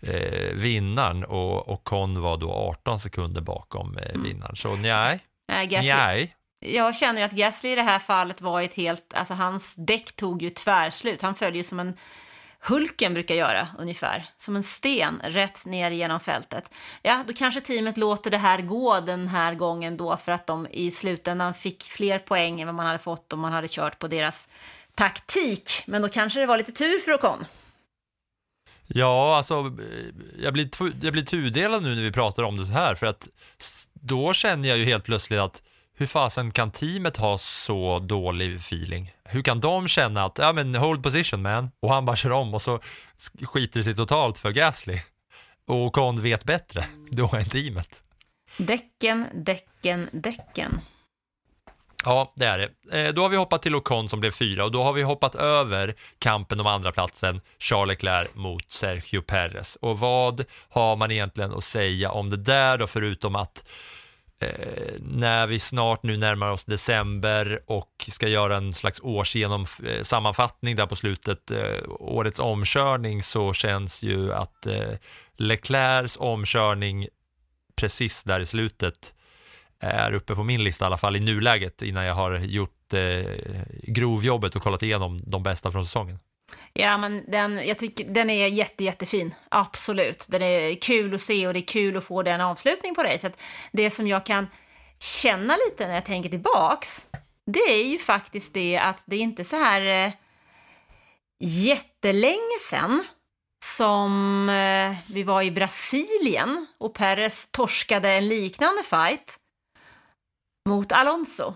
eh, 0.00 0.52
vinnaren 0.54 1.24
och, 1.24 1.68
och 1.68 1.84
Con 1.84 2.22
var 2.22 2.36
då 2.36 2.52
18 2.52 3.00
sekunder 3.00 3.40
bakom 3.40 3.98
eh, 3.98 4.12
vinnaren. 4.12 4.42
Mm. 4.42 4.56
Så 4.56 4.76
nej, 4.76 5.20
nej, 5.48 5.66
Gasly, 5.66 5.88
nej. 5.88 6.36
Jag 6.66 6.96
känner 6.96 7.20
ju 7.20 7.24
att 7.24 7.32
Gasly 7.32 7.70
i 7.70 7.74
det 7.74 7.82
här 7.82 7.98
fallet 7.98 8.40
var 8.40 8.62
ett 8.62 8.74
helt, 8.74 9.14
alltså 9.14 9.34
hans 9.34 9.74
däck 9.74 10.16
tog 10.16 10.42
ju 10.42 10.50
tvärslut. 10.50 11.22
Han 11.22 11.34
följer 11.34 11.62
som 11.62 11.80
en 11.80 11.96
Hulken 12.68 13.14
brukar 13.14 13.34
göra 13.34 13.68
ungefär, 13.78 14.24
som 14.36 14.56
en 14.56 14.62
sten 14.62 15.20
rätt 15.24 15.64
ner 15.64 15.90
genom 15.90 16.20
fältet. 16.20 16.70
Ja, 17.02 17.24
då 17.26 17.32
kanske 17.32 17.60
teamet 17.60 17.96
låter 17.96 18.30
det 18.30 18.38
här 18.38 18.60
gå 18.60 19.00
den 19.00 19.28
här 19.28 19.54
gången 19.54 19.96
då 19.96 20.16
för 20.16 20.32
att 20.32 20.46
de 20.46 20.66
i 20.70 20.90
slutändan 20.90 21.54
fick 21.54 21.82
fler 21.82 22.18
poäng 22.18 22.60
än 22.60 22.66
vad 22.66 22.74
man 22.74 22.86
hade 22.86 22.98
fått 22.98 23.32
om 23.32 23.40
man 23.40 23.52
hade 23.52 23.68
kört 23.68 23.98
på 23.98 24.08
deras 24.08 24.48
taktik. 24.94 25.70
Men 25.86 26.02
då 26.02 26.08
kanske 26.08 26.40
det 26.40 26.46
var 26.46 26.58
lite 26.58 26.72
tur 26.72 26.98
för 26.98 27.12
Ocon. 27.12 27.44
Ja, 28.86 29.36
alltså 29.36 29.54
jag 30.38 30.52
blir, 30.52 30.68
jag 31.02 31.12
blir 31.12 31.24
tudelad 31.24 31.82
nu 31.82 31.94
när 31.94 32.02
vi 32.02 32.12
pratar 32.12 32.42
om 32.42 32.56
det 32.56 32.66
så 32.66 32.72
här 32.72 32.94
för 32.94 33.06
att 33.06 33.28
då 33.92 34.32
känner 34.32 34.68
jag 34.68 34.78
ju 34.78 34.84
helt 34.84 35.04
plötsligt 35.04 35.40
att 35.40 35.62
hur 35.96 36.06
fasen 36.06 36.50
kan 36.50 36.70
teamet 36.70 37.16
ha 37.16 37.38
så 37.38 37.98
dålig 37.98 38.56
feeling? 38.56 39.12
Hur 39.24 39.42
kan 39.42 39.60
de 39.60 39.88
känna 39.88 40.24
att, 40.24 40.38
ja 40.38 40.52
men 40.52 40.74
hold 40.74 41.02
position 41.02 41.42
man, 41.42 41.70
och 41.80 41.92
han 41.92 42.04
bara 42.04 42.16
kör 42.16 42.30
om 42.30 42.54
och 42.54 42.62
så 42.62 42.80
skiter 43.42 43.80
det 43.80 43.84
sig 43.84 43.96
totalt 43.96 44.38
för 44.38 44.50
Gasly. 44.50 45.00
Och 45.66 45.76
Ocon 45.76 46.22
vet 46.22 46.44
bättre, 46.44 46.84
då 47.10 47.24
är 47.24 47.44
teamet. 47.44 48.02
Däcken, 48.56 49.26
däcken, 49.34 50.08
däcken. 50.12 50.80
Ja, 52.04 52.32
det 52.36 52.46
är 52.46 52.58
det. 52.58 53.06
Eh, 53.06 53.12
då 53.12 53.22
har 53.22 53.28
vi 53.28 53.36
hoppat 53.36 53.62
till 53.62 53.74
Ocon 53.74 54.08
som 54.08 54.20
blev 54.20 54.30
fyra 54.30 54.64
och 54.64 54.72
då 54.72 54.82
har 54.82 54.92
vi 54.92 55.02
hoppat 55.02 55.34
över 55.34 55.94
kampen 56.18 56.60
om 56.60 56.66
andra 56.66 56.92
platsen 56.92 57.40
Charles 57.58 57.88
Leclerc 57.88 58.28
mot 58.34 58.70
Sergio 58.70 59.20
Perez. 59.20 59.76
Och 59.76 59.98
vad 59.98 60.44
har 60.68 60.96
man 60.96 61.10
egentligen 61.10 61.54
att 61.54 61.64
säga 61.64 62.10
om 62.10 62.30
det 62.30 62.36
där 62.36 62.78
då, 62.78 62.86
förutom 62.86 63.36
att 63.36 63.64
Eh, 64.44 64.92
när 65.00 65.46
vi 65.46 65.58
snart 65.58 66.02
nu 66.02 66.16
närmar 66.16 66.50
oss 66.50 66.64
december 66.64 67.62
och 67.66 68.04
ska 68.08 68.28
göra 68.28 68.56
en 68.56 68.74
slags 68.74 69.00
årsgenom 69.00 69.66
eh, 69.86 70.02
sammanfattning 70.02 70.76
där 70.76 70.86
på 70.86 70.96
slutet, 70.96 71.50
eh, 71.50 71.78
årets 71.88 72.40
omkörning, 72.40 73.22
så 73.22 73.52
känns 73.52 74.02
ju 74.02 74.32
att 74.32 74.66
eh, 74.66 74.94
Leclercs 75.36 76.16
omkörning 76.16 77.08
precis 77.76 78.22
där 78.22 78.40
i 78.40 78.46
slutet 78.46 79.14
är 79.80 80.12
uppe 80.12 80.34
på 80.34 80.44
min 80.44 80.64
lista 80.64 80.84
i 80.84 80.86
alla 80.86 80.98
fall 80.98 81.16
i 81.16 81.20
nuläget 81.20 81.82
innan 81.82 82.04
jag 82.04 82.14
har 82.14 82.38
gjort 82.38 82.70
grovjobbet 83.82 84.56
och 84.56 84.62
kollat 84.62 84.82
igenom 84.82 85.20
de 85.26 85.42
bästa 85.42 85.72
från 85.72 85.84
säsongen. 85.84 86.18
Ja, 86.78 86.98
men 86.98 87.30
den, 87.30 87.66
jag 87.66 87.78
tycker, 87.78 88.04
den 88.04 88.30
är 88.30 88.46
jätte, 88.46 88.84
jättefin. 88.84 89.34
Absolut. 89.48 90.26
Den 90.28 90.42
är 90.42 90.74
kul 90.74 91.14
att 91.14 91.20
se 91.22 91.46
och 91.46 91.52
det 91.52 91.58
är 91.58 91.66
kul 91.66 91.96
att 91.96 92.04
få 92.04 92.22
den 92.22 92.40
avslutning 92.40 92.94
på 92.94 93.02
dig. 93.02 93.18
Så 93.18 93.30
det 93.72 93.90
som 93.90 94.08
jag 94.08 94.26
kan 94.26 94.46
känna 94.98 95.56
lite 95.56 95.86
när 95.86 95.94
jag 95.94 96.04
tänker 96.04 96.30
tillbaks, 96.30 97.06
det 97.46 97.60
är 97.60 97.84
ju 97.84 97.98
faktiskt 97.98 98.54
det 98.54 98.78
att 98.78 99.02
det 99.06 99.16
är 99.16 99.20
inte 99.20 99.44
så 99.44 99.56
här 99.56 100.06
eh, 100.06 100.12
jättelänge 101.40 102.58
sedan 102.70 103.04
som 103.64 104.48
eh, 104.48 104.96
vi 105.14 105.22
var 105.22 105.42
i 105.42 105.50
Brasilien 105.50 106.66
och 106.78 106.94
Perez 106.94 107.50
torskade 107.50 108.08
en 108.10 108.28
liknande 108.28 108.82
fight 108.82 109.38
mot 110.68 110.92
Alonso. 110.92 111.54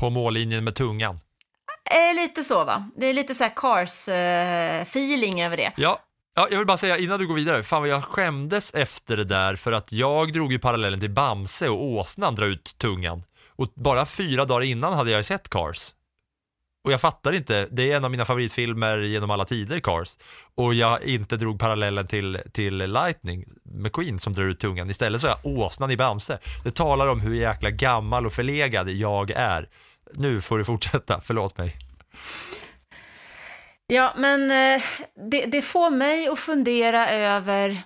På 0.00 0.10
mållinjen 0.10 0.64
med 0.64 0.74
tungan. 0.74 1.20
Eh, 1.92 2.14
lite 2.22 2.44
så 2.44 2.64
va? 2.64 2.90
Det 2.96 3.06
är 3.06 3.14
lite 3.14 3.34
så 3.34 3.44
här 3.44 3.52
Cars-feeling 3.56 5.40
eh, 5.40 5.46
över 5.46 5.56
det. 5.56 5.72
Ja. 5.76 5.98
Ja, 6.34 6.48
jag 6.50 6.58
vill 6.58 6.66
bara 6.66 6.76
säga 6.76 6.98
innan 6.98 7.20
du 7.20 7.26
går 7.26 7.34
vidare, 7.34 7.62
fan 7.62 7.80
vad 7.80 7.88
jag 7.88 8.04
skämdes 8.04 8.74
efter 8.74 9.16
det 9.16 9.24
där 9.24 9.56
för 9.56 9.72
att 9.72 9.92
jag 9.92 10.32
drog 10.32 10.52
ju 10.52 10.58
parallellen 10.58 11.00
till 11.00 11.10
Bamse 11.10 11.68
och 11.68 11.84
åsnan 11.84 12.34
drar 12.34 12.46
ut 12.46 12.78
tungan. 12.78 13.22
Och 13.56 13.68
bara 13.74 14.06
fyra 14.06 14.44
dagar 14.44 14.62
innan 14.62 14.92
hade 14.92 15.10
jag 15.10 15.24
sett 15.24 15.48
Cars. 15.48 15.94
Och 16.84 16.92
jag 16.92 17.00
fattar 17.00 17.32
inte, 17.32 17.68
det 17.70 17.92
är 17.92 17.96
en 17.96 18.04
av 18.04 18.10
mina 18.10 18.24
favoritfilmer 18.24 18.98
genom 18.98 19.30
alla 19.30 19.44
tider, 19.44 19.80
Cars. 19.80 20.16
Och 20.54 20.74
jag 20.74 21.02
inte 21.02 21.36
drog 21.36 21.60
parallellen 21.60 22.06
till, 22.06 22.38
till 22.52 22.76
Lightning, 22.76 23.44
McQueen 23.64 24.18
som 24.18 24.32
drar 24.32 24.44
ut 24.44 24.60
tungan. 24.60 24.90
Istället 24.90 25.20
så 25.20 25.26
är 25.26 25.30
jag 25.42 25.58
åsnan 25.58 25.90
i 25.90 25.96
Bamse. 25.96 26.38
Det 26.64 26.70
talar 26.70 27.06
om 27.06 27.20
hur 27.20 27.34
jäkla 27.34 27.70
gammal 27.70 28.26
och 28.26 28.32
förlegad 28.32 28.90
jag 28.90 29.30
är 29.30 29.68
nu 30.14 30.40
får 30.40 30.58
du 30.58 30.64
fortsätta, 30.64 31.20
förlåt 31.24 31.58
mig. 31.58 31.76
Ja, 33.86 34.14
men 34.16 34.50
eh, 34.50 34.82
det, 35.30 35.46
det, 35.46 35.62
får 35.62 35.90
mig 35.90 36.28
att 36.28 36.38
fundera 36.38 37.10
över 37.10 37.82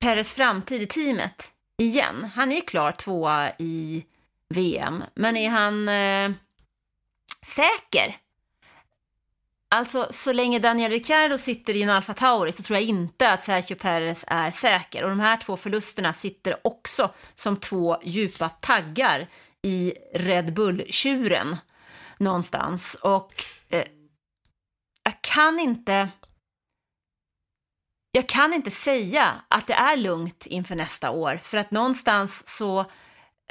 Peres 0.00 0.34
framtid 0.34 0.82
i 0.82 0.86
teamet 0.86 1.52
igen. 1.78 2.30
Han 2.34 2.52
är 2.52 2.56
ju 2.56 2.62
klar 2.62 2.92
tvåa 2.92 3.50
i 3.58 4.04
VM, 4.48 5.04
men 5.14 5.36
är 5.36 5.48
han 5.48 5.88
eh, 5.88 6.30
säker? 7.42 8.16
Alltså, 9.70 10.06
så 10.10 10.32
länge 10.32 10.58
Daniel 10.58 10.90
Ricciardo 10.90 11.38
sitter 11.38 11.76
i 11.76 11.82
en 11.82 11.90
Alfa 11.90 12.14
Tauri 12.14 12.52
så 12.52 12.62
tror 12.62 12.78
jag 12.78 12.88
inte 12.88 13.32
att 13.32 13.42
Sergio 13.42 13.74
Perez 13.74 14.24
är 14.28 14.50
säker. 14.50 15.02
Och 15.02 15.10
de 15.10 15.20
här 15.20 15.36
två 15.36 15.56
förlusterna 15.56 16.14
sitter 16.14 16.56
också 16.64 17.10
som 17.34 17.56
två 17.56 17.98
djupa 18.02 18.48
taggar 18.48 19.26
i 19.62 19.94
Red 20.14 20.54
Bull-tjuren 20.54 21.56
någonstans. 22.18 22.94
Och 22.94 23.44
eh, 23.68 23.84
jag 25.02 25.22
kan 25.22 25.60
inte... 25.60 26.08
Jag 28.12 28.28
kan 28.28 28.52
inte 28.52 28.70
säga 28.70 29.34
att 29.48 29.66
det 29.66 29.74
är 29.74 29.96
lugnt 29.96 30.46
inför 30.46 30.74
nästa 30.74 31.10
år, 31.10 31.40
för 31.42 31.58
att 31.58 31.70
någonstans 31.70 32.48
så... 32.48 32.84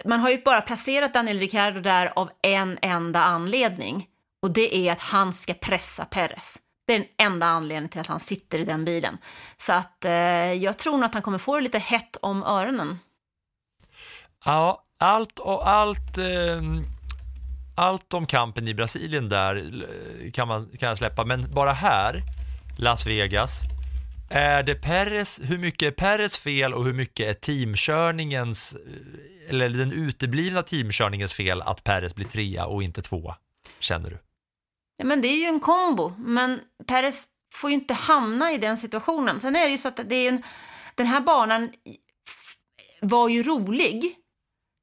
Man 0.06 0.20
har 0.20 0.30
ju 0.30 0.42
bara 0.42 0.62
placerat 0.62 1.14
Daniel 1.14 1.40
Ricciardo 1.40 1.82
där 1.82 2.14
av 2.16 2.30
en 2.42 2.80
enda 2.82 3.24
anledning. 3.24 4.08
Och 4.42 4.52
det 4.52 4.76
är 4.76 4.92
att 4.92 5.02
han 5.02 5.34
ska 5.34 5.54
pressa 5.54 6.06
Perez. 6.06 6.60
Det 6.88 6.94
är 6.94 7.00
den 7.00 7.08
enda 7.18 7.46
anledningen 7.46 7.90
till 7.90 8.02
att 8.02 8.08
han 8.08 8.20
sitter 8.20 8.60
i 8.60 8.66
den 8.66 8.86
bilen. 8.86 9.18
Så 9.58 9.74
att 9.74 10.06
eh, 10.06 10.54
jag 10.54 10.78
tror 10.78 10.98
nog 10.98 11.04
att 11.04 11.14
han 11.14 11.24
kommer 11.24 11.38
få 11.38 11.56
det 11.56 11.62
lite 11.62 11.80
hett 11.80 12.18
om 12.22 12.44
öronen. 12.44 13.00
Ja, 14.46 14.87
allt 14.98 15.40
och 15.40 15.70
allt, 15.70 16.18
eh, 16.18 16.62
allt 17.76 18.14
om 18.14 18.26
kampen 18.26 18.68
i 18.68 18.74
Brasilien 18.74 19.30
där 19.30 20.32
kan, 20.34 20.48
man, 20.48 20.70
kan 20.80 20.90
jag 20.90 20.98
släppa, 20.98 21.26
men 21.26 21.52
bara 21.54 21.72
här, 21.72 22.24
Las 22.78 23.06
Vegas, 23.06 23.62
är 24.30 24.64
det 24.64 24.76
Perez, 24.76 25.40
hur 25.44 25.58
mycket 25.58 25.88
är 25.88 25.92
Perez 25.92 26.38
fel 26.38 26.74
och 26.74 26.86
hur 26.86 26.94
mycket 26.94 27.30
är 27.30 27.34
teamkörningens, 27.34 28.74
eh, 28.74 29.50
eller 29.50 29.70
den 29.70 29.92
uteblivna 29.92 30.62
teamkörningens 30.62 31.34
fel 31.34 31.62
att 31.62 31.84
Perez 31.84 32.16
blir 32.16 32.26
trea 32.26 32.66
och 32.66 32.84
inte 32.84 33.02
tvåa, 33.02 33.38
känner 33.80 34.10
du? 34.10 34.18
Ja, 34.98 35.06
men 35.06 35.22
det 35.22 35.28
är 35.28 35.38
ju 35.38 35.46
en 35.46 35.60
kombo, 35.60 36.14
men 36.18 36.60
Perez 36.88 37.28
får 37.54 37.70
ju 37.70 37.74
inte 37.74 37.94
hamna 37.94 38.52
i 38.52 38.58
den 38.58 38.78
situationen. 38.78 39.40
Sen 39.40 39.56
är 39.56 39.66
det 39.66 39.72
ju 39.72 39.78
så 39.78 39.88
att 39.88 40.00
det 40.10 40.16
är 40.16 40.30
en, 40.30 40.44
den 40.96 41.08
här 41.08 41.22
banan 41.22 41.70
var 43.02 43.30
ju 43.30 43.44
rolig 43.44 44.16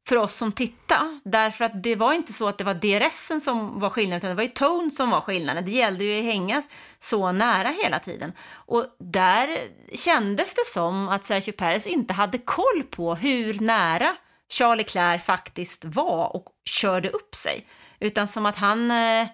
för 0.09 0.17
oss 0.17 0.37
som 0.37 0.53
tittade, 0.53 1.21
därför 1.25 1.65
att 1.65 1.83
det 1.83 1.97
var 1.97 2.13
inte 2.13 2.33
så 2.33 2.49
att 2.49 2.59
det 2.59 2.65
var 2.65 2.75
DRSen 2.75 3.41
som 3.41 3.81
var 3.81 3.91
skillnaden, 3.91 4.19
utan 4.19 4.31
det 4.31 4.37
var 4.37 4.43
ju 4.43 4.49
tone 4.49 4.91
som 4.91 5.11
var 5.11 5.21
skillnaden. 5.21 5.65
Det 5.65 5.71
gällde 5.71 6.05
ju 6.05 6.19
att 6.19 6.25
hänga 6.25 6.63
så 7.01 7.33
nära 7.33 7.69
hela 7.69 7.99
tiden. 7.99 8.33
Och 8.53 8.87
där 8.99 9.59
kändes 9.93 10.55
det 10.55 10.67
som 10.67 11.09
att 11.09 11.25
Sergio 11.25 11.53
Perez 11.53 11.87
inte 11.87 12.13
hade 12.13 12.39
koll 12.39 12.83
på 12.91 13.15
hur 13.15 13.61
nära 13.61 14.17
Charles 14.53 14.87
Leclerc 14.87 15.25
faktiskt 15.25 15.85
var 15.85 16.37
och 16.37 16.47
körde 16.65 17.11
upp 17.11 17.35
sig, 17.35 17.67
utan 18.01 18.29
som 18.29 18.47
att 18.47 18.57
han 18.57 18.91
eh, 18.91 19.29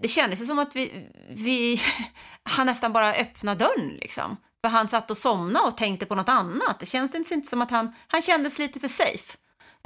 det 0.00 0.08
kändes 0.08 0.46
som 0.46 0.58
att 0.58 0.76
vi, 0.76 1.08
vi, 1.30 1.80
han 2.42 2.66
nästan 2.66 2.92
bara 2.92 3.14
öppnade 3.14 3.64
dörren 3.64 3.96
liksom. 4.00 4.36
För 4.60 4.68
han 4.68 4.88
satt 4.88 5.10
och 5.10 5.18
somnade 5.18 5.66
och 5.66 5.76
tänkte 5.76 6.06
på 6.06 6.14
något 6.14 6.28
annat. 6.28 6.80
Det 6.80 6.86
kändes 6.86 7.30
inte 7.32 7.48
som 7.48 7.62
att 7.62 7.70
han, 7.70 7.94
han 8.08 8.22
kändes 8.22 8.58
lite 8.58 8.80
för 8.80 8.88
safe. 8.88 9.36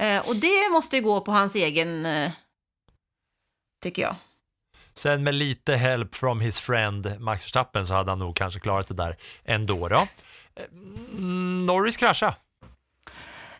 Eh, 0.01 0.27
och 0.27 0.35
det 0.35 0.69
måste 0.71 0.95
ju 0.95 1.01
gå 1.01 1.21
på 1.21 1.31
hans 1.31 1.55
egen, 1.55 2.05
eh, 2.05 2.31
tycker 3.83 4.01
jag. 4.01 4.15
Sen 4.93 5.23
med 5.23 5.33
lite 5.33 5.75
help 5.75 6.15
from 6.15 6.39
his 6.39 6.59
friend 6.59 7.19
Max 7.19 7.45
Verstappen 7.45 7.87
så 7.87 7.93
hade 7.93 8.11
han 8.11 8.19
nog 8.19 8.35
kanske 8.35 8.59
klarat 8.59 8.87
det 8.87 8.93
där 8.93 9.15
ändå 9.45 9.87
då. 9.87 10.07
Mm, 11.17 11.65
Norris 11.65 11.97
krascha. 11.97 12.35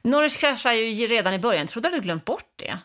Norris 0.02 0.38
kraschade 0.38 0.76
ju 0.76 1.08
redan 1.08 1.34
i 1.34 1.39
början, 1.39 1.60
jag 1.62 1.70
trodde 1.70 1.89
du 1.89 2.02
glömt 2.02 2.26
bort 2.26 2.54
det. 2.56 2.80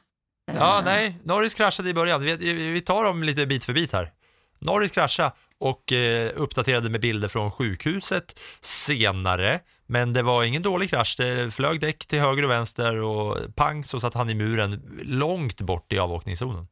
Ja, 0.52 0.82
nej, 0.84 1.18
Norris 1.24 1.54
kraschade 1.54 1.88
i 1.88 1.94
början. 1.94 2.22
Vi, 2.22 2.52
vi 2.52 2.80
tar 2.80 3.04
dem 3.04 3.22
lite 3.22 3.46
bit 3.46 3.64
för 3.64 3.72
bit 3.72 3.92
här. 3.92 4.12
Norris 4.58 4.90
kraschade 4.90 5.32
och 5.58 5.92
eh, 5.92 6.32
uppdaterade 6.34 6.90
med 6.90 7.00
bilder 7.00 7.28
från 7.28 7.50
sjukhuset 7.50 8.40
senare. 8.60 9.60
Men 9.86 10.12
det 10.12 10.22
var 10.22 10.44
ingen 10.44 10.62
dålig 10.62 10.90
krasch. 10.90 11.16
Det 11.18 11.54
flög 11.54 11.80
däck 11.80 12.06
till 12.06 12.20
höger 12.20 12.42
och 12.42 12.50
vänster 12.50 12.96
och 12.96 13.54
pang 13.54 13.84
så 13.84 14.00
satt 14.00 14.14
han 14.14 14.30
i 14.30 14.34
muren 14.34 15.00
långt 15.02 15.60
bort 15.60 15.92
i 15.92 15.98
avåkningszonen. 15.98 16.66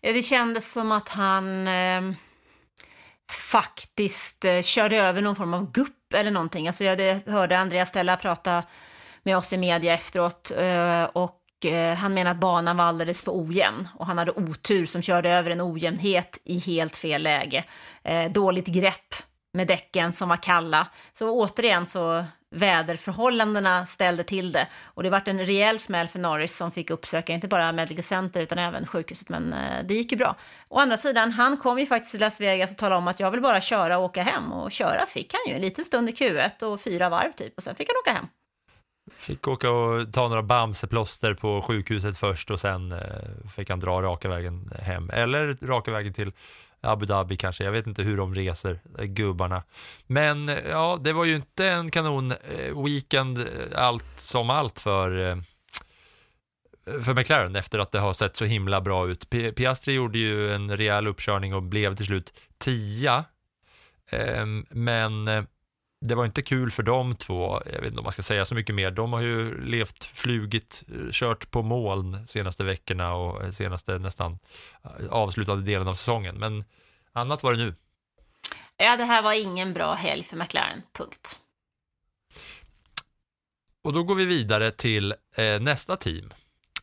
Det 0.00 0.22
kändes 0.22 0.72
som 0.72 0.92
att 0.92 1.08
han 1.08 1.68
eh, 1.68 2.02
faktiskt 3.50 4.44
eh, 4.44 4.62
körde 4.62 4.96
över 4.96 5.22
någon 5.22 5.36
form 5.36 5.54
av 5.54 5.72
gupp 5.72 6.14
eller 6.14 6.30
någonting. 6.30 6.66
Alltså 6.66 6.84
jag 6.84 7.20
hörde 7.26 7.58
Andreas 7.58 7.88
Stella 7.88 8.16
prata 8.16 8.62
med 9.22 9.36
oss 9.36 9.52
i 9.52 9.56
media 9.56 9.94
efteråt 9.94 10.52
eh, 10.58 11.04
och 11.04 11.42
Eh, 11.64 11.94
han 11.94 12.14
menar 12.14 12.30
att 12.30 12.36
banan 12.36 12.76
var 12.76 12.84
alldeles 12.84 13.22
för 13.22 13.32
ojämn 13.32 13.88
och 13.94 14.06
han 14.06 14.18
hade 14.18 14.32
otur 14.32 14.86
som 14.86 15.02
körde 15.02 15.30
över 15.30 15.50
en 15.50 15.60
ojämnhet 15.60 16.38
i 16.44 16.58
helt 16.58 16.96
fel 16.96 17.22
läge. 17.22 17.64
Eh, 18.04 18.32
dåligt 18.32 18.66
grepp 18.66 19.14
med 19.56 19.66
däcken 19.66 20.12
som 20.12 20.28
var 20.28 20.36
kalla. 20.36 20.88
Så 21.12 21.30
återigen 21.30 21.86
så 21.86 22.24
väderförhållandena 22.50 23.86
ställde 23.86 24.24
till 24.24 24.52
det 24.52 24.68
och 24.84 25.02
det 25.02 25.10
vart 25.10 25.28
en 25.28 25.46
rejäl 25.46 25.78
smäll 25.78 26.08
för 26.08 26.18
Norris 26.18 26.56
som 26.56 26.70
fick 26.72 26.90
uppsöka 26.90 27.32
inte 27.32 27.48
bara 27.48 27.72
Medical 27.72 28.02
Center 28.02 28.42
utan 28.42 28.58
även 28.58 28.86
sjukhuset 28.86 29.28
men 29.28 29.52
eh, 29.52 29.84
det 29.84 29.94
gick 29.94 30.12
ju 30.12 30.18
bra. 30.18 30.36
Å 30.68 30.78
andra 30.78 30.96
sidan, 30.96 31.32
han 31.32 31.56
kom 31.56 31.78
ju 31.78 31.86
faktiskt 31.86 32.10
till 32.10 32.20
Las 32.20 32.40
Vegas 32.40 32.70
och 32.70 32.76
talade 32.76 32.96
om 32.96 33.08
att 33.08 33.20
jag 33.20 33.30
vill 33.30 33.40
bara 33.40 33.60
köra 33.60 33.98
och 33.98 34.04
åka 34.04 34.22
hem 34.22 34.52
och 34.52 34.72
köra 34.72 35.06
fick 35.06 35.34
han 35.34 35.40
ju 35.48 35.54
en 35.54 35.60
liten 35.60 35.84
stund 35.84 36.08
i 36.08 36.12
Q1 36.12 36.62
och 36.62 36.80
fyra 36.80 37.08
varv 37.08 37.32
typ 37.32 37.56
och 37.56 37.62
sen 37.62 37.74
fick 37.74 37.88
han 37.88 37.96
åka 38.02 38.18
hem. 38.18 38.28
Fick 39.14 39.48
åka 39.48 39.70
och 39.70 40.12
ta 40.12 40.28
några 40.28 40.42
Bamseplåster 40.42 41.34
på 41.34 41.62
sjukhuset 41.62 42.18
först 42.18 42.50
och 42.50 42.60
sen 42.60 42.92
eh, 42.92 42.98
fick 43.56 43.70
han 43.70 43.80
dra 43.80 44.02
raka 44.02 44.28
vägen 44.28 44.70
hem. 44.78 45.10
Eller 45.10 45.56
raka 45.62 45.90
vägen 45.90 46.12
till 46.12 46.32
Abu 46.80 47.06
Dhabi 47.06 47.36
kanske. 47.36 47.64
Jag 47.64 47.72
vet 47.72 47.86
inte 47.86 48.02
hur 48.02 48.16
de 48.16 48.34
reser, 48.34 48.80
eh, 48.98 49.04
gubbarna. 49.04 49.62
Men 50.06 50.48
eh, 50.48 50.58
ja, 50.68 50.98
det 51.00 51.12
var 51.12 51.24
ju 51.24 51.36
inte 51.36 51.68
en 51.68 51.90
kanon 51.90 52.32
eh, 52.32 52.84
weekend 52.84 53.46
allt 53.74 54.20
som 54.20 54.50
allt 54.50 54.78
för 54.78 55.42
för 57.02 57.14
McLaren 57.14 57.56
efter 57.56 57.78
att 57.78 57.92
det 57.92 57.98
har 57.98 58.12
sett 58.12 58.36
så 58.36 58.44
himla 58.44 58.80
bra 58.80 59.08
ut. 59.08 59.30
Piastri 59.56 59.94
gjorde 59.94 60.18
ju 60.18 60.54
en 60.54 60.76
rejäl 60.76 61.06
uppkörning 61.06 61.54
och 61.54 61.62
blev 61.62 61.96
till 61.96 62.06
slut 62.06 62.40
tia. 62.58 63.24
Ehm, 64.10 64.66
men 64.70 65.46
det 66.06 66.14
var 66.14 66.24
inte 66.24 66.42
kul 66.42 66.70
för 66.70 66.82
de 66.82 67.16
två, 67.16 67.62
jag 67.66 67.80
vet 67.80 67.86
inte 67.86 67.98
om 67.98 68.04
man 68.04 68.12
ska 68.12 68.22
säga 68.22 68.44
så 68.44 68.54
mycket 68.54 68.74
mer, 68.74 68.90
de 68.90 69.12
har 69.12 69.20
ju 69.20 69.64
levt, 69.64 70.04
flugit, 70.04 70.84
kört 71.12 71.50
på 71.50 71.62
moln 71.62 72.26
senaste 72.28 72.64
veckorna 72.64 73.14
och 73.14 73.54
senaste 73.54 73.98
nästan 73.98 74.38
avslutade 75.10 75.62
delen 75.62 75.88
av 75.88 75.94
säsongen, 75.94 76.38
men 76.38 76.64
annat 77.12 77.42
var 77.42 77.52
det 77.52 77.58
nu. 77.64 77.74
Ja, 78.76 78.96
det 78.96 79.04
här 79.04 79.22
var 79.22 79.32
ingen 79.32 79.74
bra 79.74 79.94
helg 79.94 80.24
för 80.24 80.36
McLaren, 80.36 80.82
punkt. 80.92 81.40
Och 83.82 83.92
då 83.92 84.02
går 84.02 84.14
vi 84.14 84.24
vidare 84.24 84.70
till 84.70 85.14
eh, 85.36 85.60
nästa 85.60 85.96
team. 85.96 86.32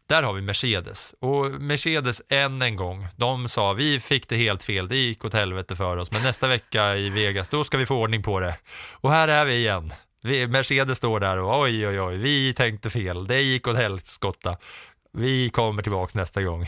Där 0.07 0.23
har 0.23 0.33
vi 0.33 0.41
Mercedes. 0.41 1.15
Och 1.19 1.51
Mercedes 1.51 2.21
än 2.29 2.61
en 2.61 2.75
gång, 2.75 3.07
de 3.15 3.49
sa 3.49 3.73
vi 3.73 3.99
fick 3.99 4.29
det 4.29 4.35
helt 4.35 4.63
fel, 4.63 4.87
det 4.87 4.97
gick 4.97 5.25
åt 5.25 5.33
helvete 5.33 5.75
för 5.75 5.97
oss, 5.97 6.11
men 6.11 6.23
nästa 6.23 6.47
vecka 6.47 6.95
i 6.95 7.09
Vegas, 7.09 7.49
då 7.49 7.63
ska 7.63 7.77
vi 7.77 7.85
få 7.85 7.95
ordning 7.95 8.23
på 8.23 8.39
det. 8.39 8.57
Och 8.91 9.11
här 9.11 9.27
är 9.27 9.45
vi 9.45 9.55
igen. 9.55 9.93
Vi, 10.23 10.47
Mercedes 10.47 10.97
står 10.97 11.19
där 11.19 11.37
och 11.37 11.59
oj, 11.61 11.87
oj, 11.87 12.01
oj, 12.01 12.17
vi 12.17 12.53
tänkte 12.53 12.89
fel, 12.89 13.27
det 13.27 13.41
gick 13.41 13.67
åt 13.67 13.75
helskotta. 13.75 14.57
Vi 15.13 15.49
kommer 15.49 15.83
tillbaks 15.83 16.15
nästa 16.15 16.43
gång. 16.43 16.67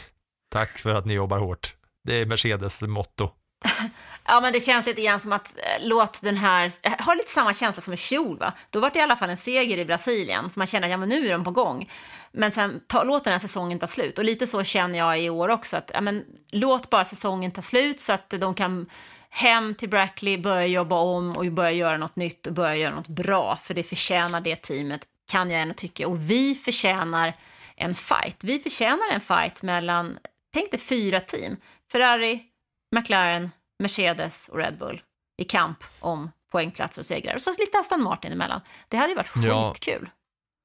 Tack 0.52 0.78
för 0.78 0.94
att 0.94 1.06
ni 1.06 1.14
jobbar 1.14 1.40
hårt. 1.40 1.76
Det 2.04 2.16
är 2.16 2.26
Mercedes 2.26 2.82
motto. 2.82 3.32
Ja, 4.28 4.42
men 4.42 4.54
det 4.54 4.60
känns 4.60 4.86
lite 4.86 5.02
grann 5.02 5.20
som 5.20 5.34
att 5.34 5.58
eh, 5.58 5.88
låt 5.88 6.22
den 6.22 6.38
här, 6.38 6.72
eh, 6.82 6.94
har 7.00 7.16
lite 7.16 7.32
samma 7.32 7.54
känsla 7.54 7.82
som 7.82 7.94
i 7.94 7.98
fjol 7.98 8.38
va? 8.38 8.54
Då 8.70 8.80
var 8.80 8.90
det 8.90 9.00
i 9.00 9.02
alla 9.02 9.16
fall 9.16 9.30
en 9.30 9.38
seger 9.38 9.78
i 9.78 9.86
Brasilien, 9.86 10.50
så 10.50 10.60
man 10.60 10.68
känner 10.68 10.88
att 10.88 10.92
ja, 10.92 10.98
men 10.98 11.10
nu 11.10 11.28
är 11.28 11.32
de 11.32 11.44
på 11.44 11.52
gång. 11.52 11.92
Men 12.32 12.52
sen 12.52 12.82
ta, 12.88 13.04
låt 13.04 13.24
den 13.24 13.32
här 13.32 13.40
säsongen 13.40 13.80
ta 13.80 13.88
slut. 13.88 14.18
Och 14.18 14.26
lite 14.26 14.48
så 14.48 14.64
känner 14.64 15.00
jag 15.00 15.22
i 15.22 15.30
år 15.30 15.50
också, 15.50 15.78
att 15.78 15.92
ja, 15.94 16.02
men, 16.02 16.26
låt 16.52 16.90
bara 16.90 17.06
säsongen 17.06 17.52
ta 17.52 17.62
slut 17.62 18.00
så 18.00 18.14
att 18.14 18.30
de 18.30 18.54
kan 18.54 18.90
hem 19.30 19.76
till 19.76 19.90
Brackley, 19.90 20.38
börja 20.38 20.68
jobba 20.68 20.96
om 20.96 21.38
och 21.38 21.46
börja 21.46 21.72
göra 21.72 21.98
något 21.98 22.16
nytt 22.16 22.48
och 22.48 22.54
börja 22.54 22.76
göra 22.76 22.96
något 22.96 23.08
bra, 23.08 23.60
för 23.64 23.74
det 23.74 23.84
förtjänar 23.84 24.42
det 24.42 24.56
teamet, 24.56 25.02
kan 25.32 25.52
jag 25.52 25.62
ändå 25.62 25.74
tycka. 25.74 26.08
Och 26.08 26.30
vi 26.30 26.56
förtjänar 26.56 27.34
en 27.76 27.96
fight. 27.96 28.44
Vi 28.44 28.60
förtjänar 28.60 29.14
en 29.14 29.22
fight 29.22 29.62
mellan, 29.62 30.18
tänk 30.54 30.72
dig 30.72 30.80
fyra 30.80 31.20
team. 31.20 31.58
Ferrari, 31.92 32.44
McLaren, 32.92 33.52
Mercedes 33.80 34.48
och 34.48 34.58
Red 34.58 34.78
Bull 34.78 35.02
i 35.38 35.44
kamp 35.44 35.84
om 36.00 36.32
poängplatser 36.52 37.02
och 37.02 37.06
segrar. 37.06 37.36
Och 37.36 37.42
så 37.42 37.50
lite 37.60 37.78
Aston 37.80 38.04
Martin 38.04 38.32
emellan. 38.32 38.62
Det 38.88 38.98
hade 38.98 39.10
ju 39.10 39.16
varit 39.16 39.28
skitkul. 39.28 40.10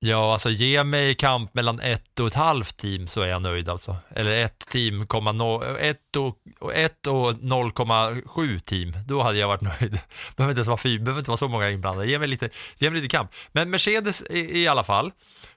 Ja, 0.02 0.32
alltså 0.32 0.50
ge 0.50 0.84
mig 0.84 1.14
kamp 1.14 1.54
mellan 1.54 1.80
ett 1.80 2.20
och 2.20 2.26
ett 2.26 2.34
halvt 2.34 2.76
team 2.76 3.06
så 3.06 3.20
är 3.20 3.26
jag 3.26 3.42
nöjd 3.42 3.68
alltså. 3.68 3.96
Eller 4.10 4.44
ett 4.44 4.68
team, 4.68 5.06
komma 5.06 5.32
no, 5.32 5.76
ett 5.76 6.16
och, 6.16 6.74
ett 6.74 7.06
och 7.06 7.32
0,7 7.32 8.58
team. 8.58 8.96
Då 9.06 9.22
hade 9.22 9.38
jag 9.38 9.48
varit 9.48 9.60
nöjd. 9.60 9.98
Behöver 10.36 10.52
inte 10.52 10.58
ens 10.58 10.84
vara 10.84 10.98
behöver 10.98 11.18
inte 11.18 11.30
vara 11.30 11.36
så 11.36 11.48
många 11.48 11.70
inblandade. 11.70 12.10
Ge 12.10 12.18
mig 12.18 12.28
lite, 12.28 12.50
ge 12.78 12.90
mig 12.90 13.00
lite 13.00 13.16
kamp. 13.16 13.30
Men 13.52 13.70
Mercedes 13.70 14.22
i, 14.22 14.60
i 14.60 14.68
alla 14.68 14.84
fall, 14.84 15.12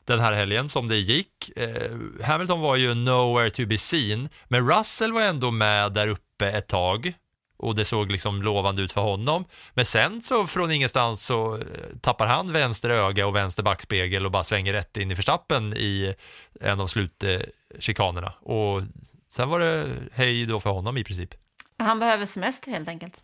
den 0.05 0.19
här 0.19 0.33
helgen 0.33 0.69
som 0.69 0.87
det 0.87 0.97
gick. 0.97 1.57
Eh, 1.57 1.91
Hamilton 2.23 2.59
var 2.59 2.75
ju 2.75 2.93
nowhere 2.93 3.49
to 3.49 3.65
be 3.65 3.77
seen, 3.77 4.29
men 4.47 4.69
Russell 4.69 5.13
var 5.13 5.21
ändå 5.21 5.51
med 5.51 5.93
där 5.93 6.07
uppe 6.07 6.22
ett 6.41 6.67
tag 6.67 7.13
och 7.57 7.75
det 7.75 7.85
såg 7.85 8.11
liksom 8.11 8.41
lovande 8.41 8.81
ut 8.81 8.91
för 8.91 9.01
honom. 9.01 9.45
Men 9.73 9.85
sen 9.85 10.21
så 10.21 10.47
från 10.47 10.71
ingenstans 10.71 11.25
så 11.25 11.57
eh, 11.57 11.63
tappar 12.01 12.27
han 12.27 12.51
vänster 12.51 12.89
öga 12.89 13.27
och 13.27 13.35
vänster 13.35 13.63
backspegel 13.63 14.25
och 14.25 14.31
bara 14.31 14.43
svänger 14.43 14.73
rätt 14.73 14.97
in 14.97 15.11
i 15.11 15.15
förstappen 15.15 15.73
i 15.73 16.15
en 16.59 16.79
av 16.79 16.87
slutchikanerna. 16.87 18.33
Och 18.41 18.81
sen 19.29 19.49
var 19.49 19.59
det 19.59 19.87
hej 20.13 20.45
då 20.45 20.59
för 20.59 20.69
honom 20.69 20.97
i 20.97 21.03
princip. 21.03 21.33
Han 21.77 21.99
behöver 21.99 22.25
semester 22.25 22.71
helt 22.71 22.87
enkelt. 22.87 23.23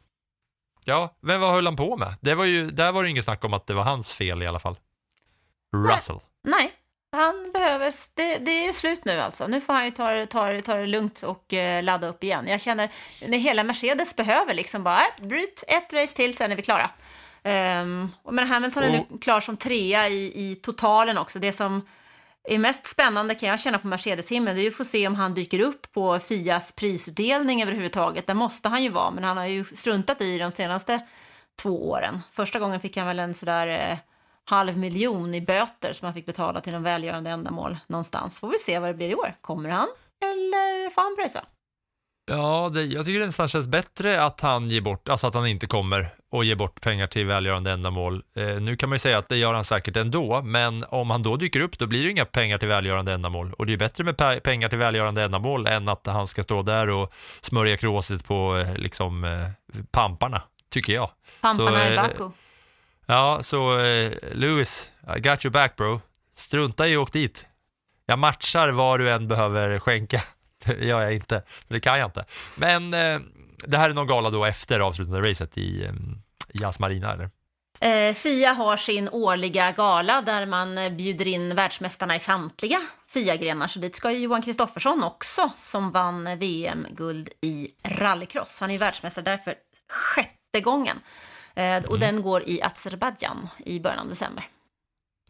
Ja, 0.85 1.15
men 1.19 1.41
vad 1.41 1.53
höll 1.53 1.65
han 1.65 1.75
på 1.75 1.97
med? 1.97 2.15
Det 2.21 2.35
var 2.35 2.45
ju, 2.45 2.71
där 2.71 2.91
var 2.91 3.03
det 3.03 3.09
inget 3.09 3.25
snack 3.25 3.43
om 3.43 3.53
att 3.53 3.67
det 3.67 3.73
var 3.73 3.83
hans 3.83 4.13
fel 4.13 4.43
i 4.43 4.47
alla 4.47 4.59
fall. 4.59 4.79
Russell. 5.75 6.19
Nej, 6.43 6.73
han 7.11 7.51
behöver, 7.53 7.93
det, 8.15 8.37
det 8.37 8.67
är 8.67 8.73
slut 8.73 9.05
nu 9.05 9.19
alltså. 9.19 9.47
Nu 9.47 9.61
får 9.61 9.73
han 9.73 9.85
ju 9.85 9.91
ta, 9.91 10.25
ta, 10.25 10.61
ta 10.61 10.75
det 10.75 10.85
lugnt 10.85 11.23
och 11.23 11.53
eh, 11.53 11.83
ladda 11.83 12.07
upp 12.07 12.23
igen. 12.23 12.47
Jag 12.47 12.61
känner, 12.61 12.89
när 13.27 13.37
hela 13.37 13.63
Mercedes 13.63 14.15
behöver 14.15 14.53
liksom 14.53 14.83
bara, 14.83 14.99
äh, 14.99 15.27
bryt 15.27 15.63
ett 15.67 15.93
race 15.93 16.15
till, 16.15 16.37
sen 16.37 16.51
är 16.51 16.55
vi 16.55 16.61
klara. 16.61 16.89
Um, 17.43 18.11
men 18.29 18.47
Hamilton 18.47 18.83
är 18.83 18.91
nu 18.91 19.17
klar 19.21 19.41
som 19.41 19.57
trea 19.57 20.07
i, 20.07 20.51
i 20.51 20.55
totalen 20.55 21.17
också. 21.17 21.39
Det 21.39 21.53
som 21.53 21.81
är 22.43 22.57
mest 22.57 22.87
spännande 22.87 23.35
kan 23.35 23.49
jag 23.49 23.59
känna 23.59 23.79
på 23.79 23.87
Mercedes-himlen, 23.87 24.55
det 24.55 24.61
är 24.61 24.63
ju 24.63 24.69
att 24.69 24.75
få 24.75 24.85
se 24.85 25.07
om 25.07 25.15
han 25.15 25.33
dyker 25.33 25.59
upp 25.59 25.91
på 25.91 26.19
Fias 26.19 26.71
prisutdelning 26.71 27.61
överhuvudtaget. 27.61 28.27
Där 28.27 28.33
måste 28.33 28.69
han 28.69 28.83
ju 28.83 28.89
vara, 28.89 29.11
men 29.11 29.23
han 29.23 29.37
har 29.37 29.45
ju 29.45 29.65
struntat 29.65 30.21
i 30.21 30.37
de 30.37 30.51
senaste 30.51 31.05
två 31.55 31.89
åren. 31.89 32.21
Första 32.33 32.59
gången 32.59 32.79
fick 32.79 32.97
han 32.97 33.07
väl 33.07 33.19
en 33.19 33.33
sådär 33.33 33.67
eh, 33.67 33.97
halv 34.49 34.77
miljon 34.77 35.35
i 35.35 35.41
böter 35.41 35.93
som 35.93 36.05
han 36.05 36.13
fick 36.13 36.25
betala 36.25 36.61
till 36.61 36.73
någon 36.73 36.83
välgörande 36.83 37.29
ändamål 37.29 37.77
någonstans. 37.87 38.39
Får 38.39 38.49
vi 38.49 38.57
se 38.57 38.79
vad 38.79 38.89
det 38.89 38.93
blir 38.93 39.09
i 39.09 39.15
år. 39.15 39.33
Kommer 39.41 39.69
han 39.69 39.87
eller 40.23 40.89
får 40.89 41.01
han 41.01 41.15
pröjsa? 41.15 41.45
Ja, 42.31 42.69
det, 42.73 42.83
jag 42.85 43.05
tycker 43.05 43.19
det 43.19 43.25
nästan 43.25 43.47
känns 43.47 43.67
bättre 43.67 44.23
att 44.23 44.41
han 44.41 44.69
ger 44.69 44.81
bort, 44.81 45.09
alltså 45.09 45.27
att 45.27 45.33
han 45.33 45.47
inte 45.47 45.67
kommer 45.67 46.09
och 46.31 46.45
ger 46.45 46.55
bort 46.55 46.81
pengar 46.81 47.07
till 47.07 47.25
välgörande 47.25 47.71
ändamål. 47.71 48.23
Eh, 48.35 48.45
nu 48.47 48.75
kan 48.75 48.89
man 48.89 48.95
ju 48.95 48.99
säga 48.99 49.17
att 49.17 49.29
det 49.29 49.37
gör 49.37 49.53
han 49.53 49.63
säkert 49.63 49.97
ändå, 49.97 50.41
men 50.41 50.85
om 50.89 51.09
han 51.09 51.23
då 51.23 51.35
dyker 51.37 51.61
upp, 51.61 51.77
då 51.79 51.87
blir 51.87 52.03
det 52.03 52.11
inga 52.11 52.25
pengar 52.25 52.57
till 52.57 52.67
välgörande 52.67 53.13
ändamål. 53.13 53.53
Och 53.53 53.65
det 53.65 53.73
är 53.73 53.77
bättre 53.77 54.03
med 54.03 54.15
pe- 54.15 54.39
pengar 54.39 54.69
till 54.69 54.77
välgörande 54.77 55.23
ändamål 55.23 55.67
än 55.67 55.89
att 55.89 56.07
han 56.07 56.27
ska 56.27 56.43
stå 56.43 56.61
där 56.61 56.89
och 56.89 57.13
smörja 57.41 57.77
kråset 57.77 58.27
på 58.27 58.57
eh, 58.57 58.75
liksom 58.75 59.23
eh, 59.23 59.79
pamparna, 59.91 60.41
tycker 60.69 60.93
jag. 60.93 61.09
Pamparna 61.41 61.85
Så, 61.85 61.91
i 61.91 61.95
eh, 61.95 62.01
Baku. 62.01 62.29
Ja, 63.11 63.43
så 63.43 63.79
eh, 63.79 64.11
Lewis, 64.31 64.91
I 65.17 65.19
got 65.19 65.45
your 65.45 65.51
back 65.51 65.75
bro. 65.75 66.01
Strunta 66.35 66.87
i 66.87 66.95
att 66.95 67.01
åka 67.01 67.11
dit. 67.11 67.45
Jag 68.05 68.19
matchar 68.19 68.69
vad 68.69 68.99
du 68.99 69.11
än 69.11 69.27
behöver 69.27 69.79
skänka. 69.79 70.21
Det 70.65 70.85
gör 70.85 71.01
jag 71.01 71.13
inte, 71.13 71.43
för 71.67 71.73
det 71.73 71.79
kan 71.79 71.99
jag 71.99 72.07
inte. 72.07 72.25
Men 72.55 72.93
eh, 72.93 73.19
det 73.65 73.77
här 73.77 73.89
är 73.89 73.93
någon 73.93 74.07
gala 74.07 74.29
då 74.29 74.45
efter 74.45 74.79
avslutande 74.79 75.29
racet 75.29 75.57
i, 75.57 75.83
eh, 75.83 75.91
i 76.49 76.71
Marina, 76.79 77.13
eller? 77.13 77.29
Eh, 77.79 78.13
Fia 78.13 78.53
har 78.53 78.77
sin 78.77 79.09
årliga 79.09 79.71
gala 79.71 80.21
där 80.21 80.45
man 80.45 80.77
eh, 80.77 80.91
bjuder 80.91 81.27
in 81.27 81.55
världsmästarna 81.55 82.15
i 82.15 82.19
samtliga 82.19 82.81
Fia-grenar. 83.13 83.67
Så 83.67 83.79
dit 83.79 83.95
ska 83.95 84.11
ju 84.11 84.17
Johan 84.17 84.41
Kristoffersson 84.41 85.03
också, 85.03 85.51
som 85.55 85.91
vann 85.91 86.39
VM-guld 86.39 87.29
i 87.41 87.71
rallycross. 87.83 88.59
Han 88.59 88.69
är 88.69 88.73
ju 88.73 88.79
världsmästare 88.79 89.25
där 89.25 89.37
för 89.37 89.55
sjätte 89.89 90.61
gången. 90.61 90.97
Eh, 91.59 91.83
och 91.83 91.99
den 91.99 92.21
går 92.21 92.43
i 92.49 92.61
Azerbajdzjan 92.61 93.49
i 93.65 93.79
början 93.79 93.99
av 93.99 94.07
december. 94.07 94.47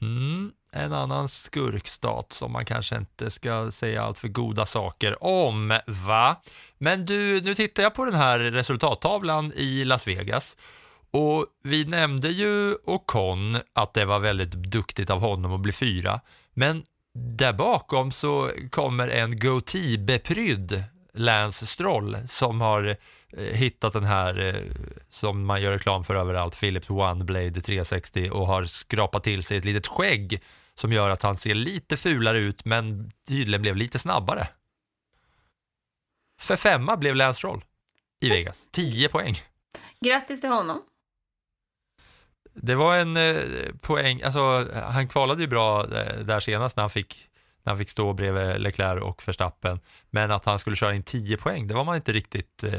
Mm, 0.01 0.51
en 0.71 0.93
annan 0.93 1.30
skurkstat 1.30 2.34
som 2.34 2.51
man 2.51 2.65
kanske 2.65 2.97
inte 2.97 3.32
ska 3.32 3.71
säga 3.71 4.03
allt 4.03 4.19
för 4.19 4.27
goda 4.27 4.65
saker 4.65 5.23
om, 5.23 5.80
va? 5.88 6.41
Men 6.77 7.05
du, 7.05 7.41
nu 7.41 7.55
tittar 7.55 7.84
jag 7.84 7.93
på 7.93 8.05
den 8.05 8.15
här 8.15 8.39
resultattavlan 8.39 9.53
i 9.55 9.86
Las 9.86 10.07
Vegas 10.07 10.57
och 11.11 11.45
vi 11.63 11.86
nämnde 11.86 12.30
ju 12.30 12.75
Ocon 12.86 13.57
att 13.73 13.93
det 13.93 14.05
var 14.05 14.19
väldigt 14.19 14.51
duktigt 14.51 15.09
av 15.09 15.19
honom 15.19 15.53
att 15.53 15.59
bli 15.61 15.71
fyra, 15.71 16.21
men 16.53 16.84
där 17.13 17.53
bakom 17.53 18.11
så 18.11 18.49
kommer 18.71 19.07
en 19.07 19.39
goatee-beprydd 19.39 20.84
Lance 21.20 21.65
Stroll 21.65 22.17
som 22.28 22.61
har 22.61 22.97
eh, 23.30 23.43
hittat 23.43 23.93
den 23.93 24.03
här 24.03 24.39
eh, 24.47 24.63
som 25.09 25.45
man 25.45 25.61
gör 25.61 25.72
reklam 25.72 26.03
för 26.03 26.15
överallt, 26.15 26.59
Philips 26.59 26.89
One 26.89 27.24
Blade 27.24 27.61
360 27.61 28.30
och 28.30 28.47
har 28.47 28.65
skrapat 28.65 29.24
till 29.24 29.43
sig 29.43 29.57
ett 29.57 29.65
litet 29.65 29.88
skägg 29.88 30.41
som 30.76 30.93
gör 30.93 31.09
att 31.09 31.22
han 31.22 31.38
ser 31.38 31.53
lite 31.53 31.97
fulare 31.97 32.38
ut 32.38 32.65
men 32.65 33.11
tydligen 33.28 33.61
blev 33.61 33.76
lite 33.76 33.99
snabbare. 33.99 34.47
För 36.39 36.55
femma 36.55 36.97
blev 36.97 37.15
Lance 37.15 37.38
Stroll 37.38 37.65
i 38.20 38.30
Vegas, 38.30 38.67
10 38.72 39.09
poäng. 39.09 39.36
Grattis 40.05 40.41
till 40.41 40.49
honom. 40.49 40.84
Det 42.53 42.76
var 42.76 42.95
en 42.95 43.17
eh, 43.17 43.36
poäng, 43.82 44.22
alltså 44.22 44.67
han 44.74 45.07
kvalade 45.07 45.41
ju 45.41 45.47
bra 45.47 45.84
eh, 45.84 46.20
där 46.20 46.39
senast 46.39 46.76
när 46.76 46.84
han 46.84 46.89
fick 46.89 47.28
när 47.70 47.74
han 47.74 47.78
fick 47.78 47.89
stå 47.89 48.13
bredvid 48.13 48.61
Leclerc 48.61 49.03
och 49.03 49.28
Verstappen, 49.28 49.80
men 50.09 50.32
att 50.32 50.45
han 50.45 50.59
skulle 50.59 50.76
köra 50.76 50.95
in 50.95 51.03
10 51.03 51.38
poäng, 51.38 51.67
det 51.67 51.74
var 51.74 51.84
man 51.84 51.95
inte 51.95 52.11
riktigt 52.11 52.63
eh, 52.63 52.72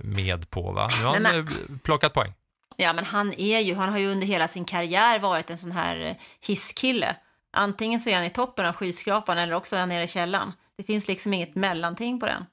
med 0.00 0.50
på 0.50 0.72
va? 0.72 0.90
Nu 0.98 1.04
har 1.04 1.12
han 1.12 1.22
Nej, 1.22 1.38
eh, 1.38 1.44
plockat 1.82 2.14
poäng. 2.14 2.32
Ja, 2.76 2.92
men 2.92 3.04
han 3.04 3.32
är 3.32 3.60
ju, 3.60 3.74
han 3.74 3.88
har 3.88 3.98
ju 3.98 4.12
under 4.12 4.26
hela 4.26 4.48
sin 4.48 4.64
karriär 4.64 5.18
varit 5.18 5.50
en 5.50 5.58
sån 5.58 5.72
här 5.72 6.00
eh, 6.00 6.14
hisskille. 6.46 7.16
Antingen 7.52 8.00
så 8.00 8.10
är 8.10 8.14
han 8.14 8.24
i 8.24 8.30
toppen 8.30 8.66
av 8.66 8.72
skyskrapan 8.74 9.38
eller 9.38 9.54
också 9.54 9.76
är 9.76 9.80
han 9.80 9.88
nere 9.88 10.04
i 10.04 10.08
källaren. 10.08 10.52
Det 10.76 10.82
finns 10.82 11.08
liksom 11.08 11.34
inget 11.34 11.54
mellanting 11.54 12.20
på 12.20 12.26
den. 12.26 12.44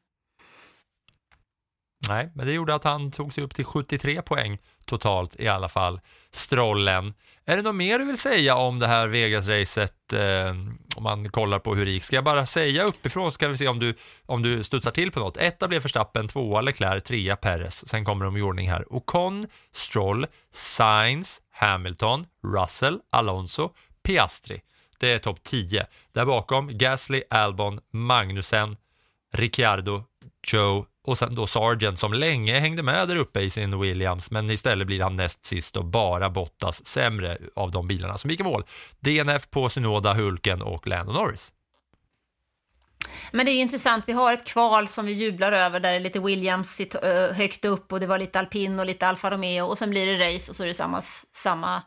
Nej, 2.07 2.31
men 2.35 2.45
det 2.45 2.53
gjorde 2.53 2.75
att 2.75 2.83
han 2.83 3.11
tog 3.11 3.33
sig 3.33 3.43
upp 3.43 3.55
till 3.55 3.65
73 3.65 4.21
poäng 4.21 4.57
totalt 4.85 5.39
i 5.39 5.47
alla 5.47 5.69
fall. 5.69 5.99
Strollen. 6.31 7.13
Är 7.49 7.55
det 7.55 7.61
något 7.61 7.75
mer 7.75 7.99
du 7.99 8.05
vill 8.05 8.17
säga 8.17 8.55
om 8.55 8.79
det 8.79 8.87
här 8.87 9.07
Vegas-racet? 9.07 10.13
Eh, 10.13 10.55
om 10.95 11.03
man 11.03 11.29
kollar 11.29 11.59
på 11.59 11.75
hur 11.75 11.85
det 11.85 11.91
gick. 11.91 12.03
Ska 12.03 12.15
jag 12.15 12.23
bara 12.23 12.45
säga 12.45 12.83
uppifrån 12.83 13.31
så 13.31 13.37
kan 13.37 13.51
vi 13.51 13.57
se 13.57 13.67
om 13.67 13.79
du, 13.79 13.93
om 14.25 14.41
du 14.41 14.63
studsar 14.63 14.91
till 14.91 15.11
på 15.11 15.19
något. 15.19 15.37
Etta 15.37 15.67
blev 15.67 15.81
Verstappen, 15.81 16.27
tvåa 16.27 16.61
Leclerc, 16.61 17.03
trea 17.03 17.35
Perez. 17.35 17.89
Sen 17.89 18.05
kommer 18.05 18.25
de 18.25 18.37
i 18.37 18.41
ordning 18.41 18.69
här. 18.69 18.93
Ocon, 18.93 19.47
Stroll, 19.71 20.27
Sainz, 20.51 21.41
Hamilton, 21.51 22.25
Russell, 22.43 22.99
Alonso, 23.09 23.69
Piastri. 24.03 24.61
Det 24.99 25.11
är 25.11 25.19
topp 25.19 25.43
10. 25.43 25.85
Där 26.13 26.25
bakom 26.25 26.77
Gasly, 26.77 27.23
Albon, 27.29 27.79
Magnussen, 27.91 28.77
Ricciardo, 29.33 30.03
Joe 30.47 30.85
och 31.09 31.17
sen 31.17 31.35
då 31.35 31.47
Sargent 31.47 31.99
som 31.99 32.13
länge 32.13 32.59
hängde 32.59 32.83
med 32.83 33.07
där 33.07 33.15
uppe 33.15 33.39
i 33.39 33.49
sin 33.49 33.79
Williams 33.79 34.31
men 34.31 34.49
istället 34.49 34.87
blir 34.87 35.01
han 35.01 35.15
näst 35.15 35.45
sist 35.45 35.77
och 35.77 35.85
bara 35.85 36.29
Bottas 36.29 36.85
sämre 36.85 37.37
av 37.55 37.71
de 37.71 37.87
bilarna 37.87 38.17
som 38.17 38.29
gick 38.29 38.39
i 38.39 38.43
mål. 38.43 38.63
DNF 38.99 39.49
på 39.49 39.69
Synoda, 39.69 40.13
Hulken 40.13 40.61
och 40.61 40.87
Lando 40.87 41.13
Norris. 41.13 41.53
Men 43.31 43.45
det 43.45 43.51
är 43.51 43.61
intressant, 43.61 44.03
vi 44.07 44.13
har 44.13 44.33
ett 44.33 44.47
kval 44.47 44.87
som 44.87 45.05
vi 45.05 45.13
jublar 45.13 45.51
över 45.51 45.79
där 45.79 45.89
det 45.89 45.95
är 45.95 45.99
lite 45.99 46.19
Williams 46.19 46.81
högt 47.33 47.65
upp 47.65 47.93
och 47.93 47.99
det 47.99 48.07
var 48.07 48.17
lite 48.17 48.39
alpin 48.39 48.79
och 48.79 48.85
lite 48.85 49.07
Alfa 49.07 49.31
Romeo 49.31 49.65
och 49.65 49.77
sen 49.77 49.89
blir 49.89 50.05
det 50.05 50.35
race 50.35 50.51
och 50.51 50.55
så 50.55 50.63
är 50.63 50.67
det 50.67 50.73
samma, 50.73 51.01
samma 51.31 51.83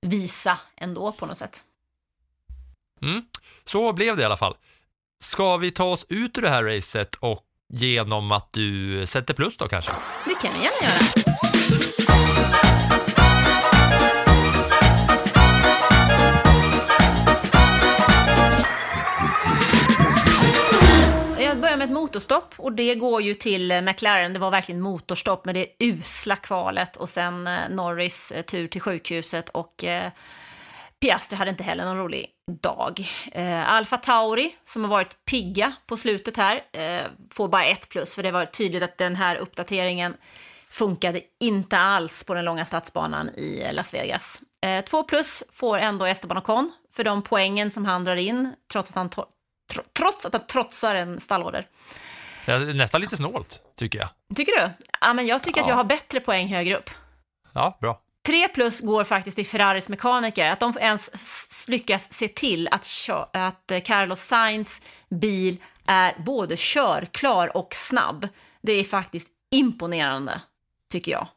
visa 0.00 0.58
ändå 0.76 1.12
på 1.12 1.26
något 1.26 1.38
sätt. 1.38 1.64
Mm. 3.02 3.24
Så 3.64 3.92
blev 3.92 4.16
det 4.16 4.22
i 4.22 4.24
alla 4.24 4.36
fall. 4.36 4.56
Ska 5.22 5.56
vi 5.56 5.70
ta 5.70 5.84
oss 5.84 6.06
ut 6.08 6.38
ur 6.38 6.42
det 6.42 6.48
här 6.50 6.64
racet 6.64 7.14
och 7.14 7.44
genom 7.70 8.32
att 8.32 8.52
du 8.52 9.06
sätter 9.06 9.34
plus 9.34 9.56
då 9.56 9.68
kanske? 9.68 9.92
Det 10.24 10.34
kan 10.34 10.50
jag 10.54 10.62
gärna 10.62 10.76
göra. 10.82 11.30
Jag 21.44 21.60
börjar 21.60 21.76
med 21.76 21.84
ett 21.84 21.90
motorstopp 21.90 22.54
och 22.56 22.72
det 22.72 22.94
går 22.94 23.22
ju 23.22 23.34
till 23.34 23.70
eh, 23.70 23.80
McLaren. 23.80 24.32
Det 24.32 24.38
var 24.38 24.50
verkligen 24.50 24.80
motorstopp 24.80 25.44
med 25.44 25.54
det 25.54 25.66
usla 25.78 26.36
kvalet 26.36 26.96
och 26.96 27.08
sen 27.08 27.46
eh, 27.46 27.58
Norris 27.70 28.32
eh, 28.32 28.42
tur 28.42 28.68
till 28.68 28.80
sjukhuset 28.80 29.48
och 29.48 29.84
eh, 29.84 30.12
Piastri 31.00 31.36
hade 31.36 31.50
inte 31.50 31.62
heller 31.64 31.84
någon 31.84 31.98
rolig 31.98 32.26
dag. 32.62 33.00
Eh, 33.32 33.72
Alfa 33.72 33.96
Tauri, 33.96 34.56
som 34.62 34.82
har 34.84 34.90
varit 34.90 35.24
pigga 35.24 35.72
på 35.86 35.96
slutet 35.96 36.36
här, 36.36 36.62
eh, 36.72 37.00
får 37.30 37.48
bara 37.48 37.64
ett 37.64 37.88
plus, 37.88 38.14
för 38.14 38.22
det 38.22 38.30
var 38.30 38.46
tydligt 38.46 38.82
att 38.82 38.98
den 38.98 39.16
här 39.16 39.36
uppdateringen 39.36 40.16
funkade 40.70 41.20
inte 41.40 41.78
alls 41.78 42.24
på 42.24 42.34
den 42.34 42.44
långa 42.44 42.64
stadsbanan 42.66 43.28
i 43.28 43.68
Las 43.72 43.94
Vegas. 43.94 44.40
Eh, 44.62 44.84
två 44.84 45.02
plus 45.02 45.42
får 45.52 45.78
ändå 45.78 46.04
Esteban 46.06 46.38
Ocon 46.38 46.72
för 46.92 47.04
de 47.04 47.22
poängen 47.22 47.70
som 47.70 47.84
han 47.84 48.04
drar 48.04 48.16
in 48.16 48.54
trots 48.72 48.88
att 48.88 48.94
han, 48.94 49.10
to- 49.10 49.26
tro- 49.72 49.82
trots 49.98 50.26
att 50.26 50.32
han 50.32 50.46
trotsar 50.46 50.94
en 50.94 51.20
stallorder. 51.20 51.66
Är 52.44 52.74
nästan 52.74 53.00
lite 53.00 53.16
snålt, 53.16 53.60
tycker 53.76 53.98
jag. 53.98 54.08
Tycker 54.36 54.52
du? 54.60 54.70
Ja, 55.00 55.12
men 55.12 55.26
jag 55.26 55.42
tycker 55.42 55.60
att 55.60 55.68
jag 55.68 55.74
har 55.74 55.84
bättre 55.84 56.20
poäng 56.20 56.48
högre 56.48 56.76
upp. 56.76 56.90
Ja, 57.52 57.78
bra. 57.80 58.00
Tre 58.26 58.48
plus 58.48 58.80
går 58.80 59.04
faktiskt 59.04 59.36
till 59.36 59.46
Ferraris 59.46 59.88
mekaniker, 59.88 60.50
att 60.50 60.60
de 60.60 60.78
ens 60.80 61.68
lyckas 61.68 62.12
se 62.12 62.28
till 62.28 62.68
att, 62.68 62.86
att 63.32 63.72
Carlos 63.84 64.20
Sainz 64.20 64.82
bil 65.10 65.56
är 65.86 66.14
både 66.18 66.54
körklar 66.58 67.56
och 67.56 67.68
snabb. 67.74 68.28
Det 68.62 68.72
är 68.72 68.84
faktiskt 68.84 69.28
imponerande, 69.50 70.40
tycker 70.92 71.12
jag. 71.12 71.28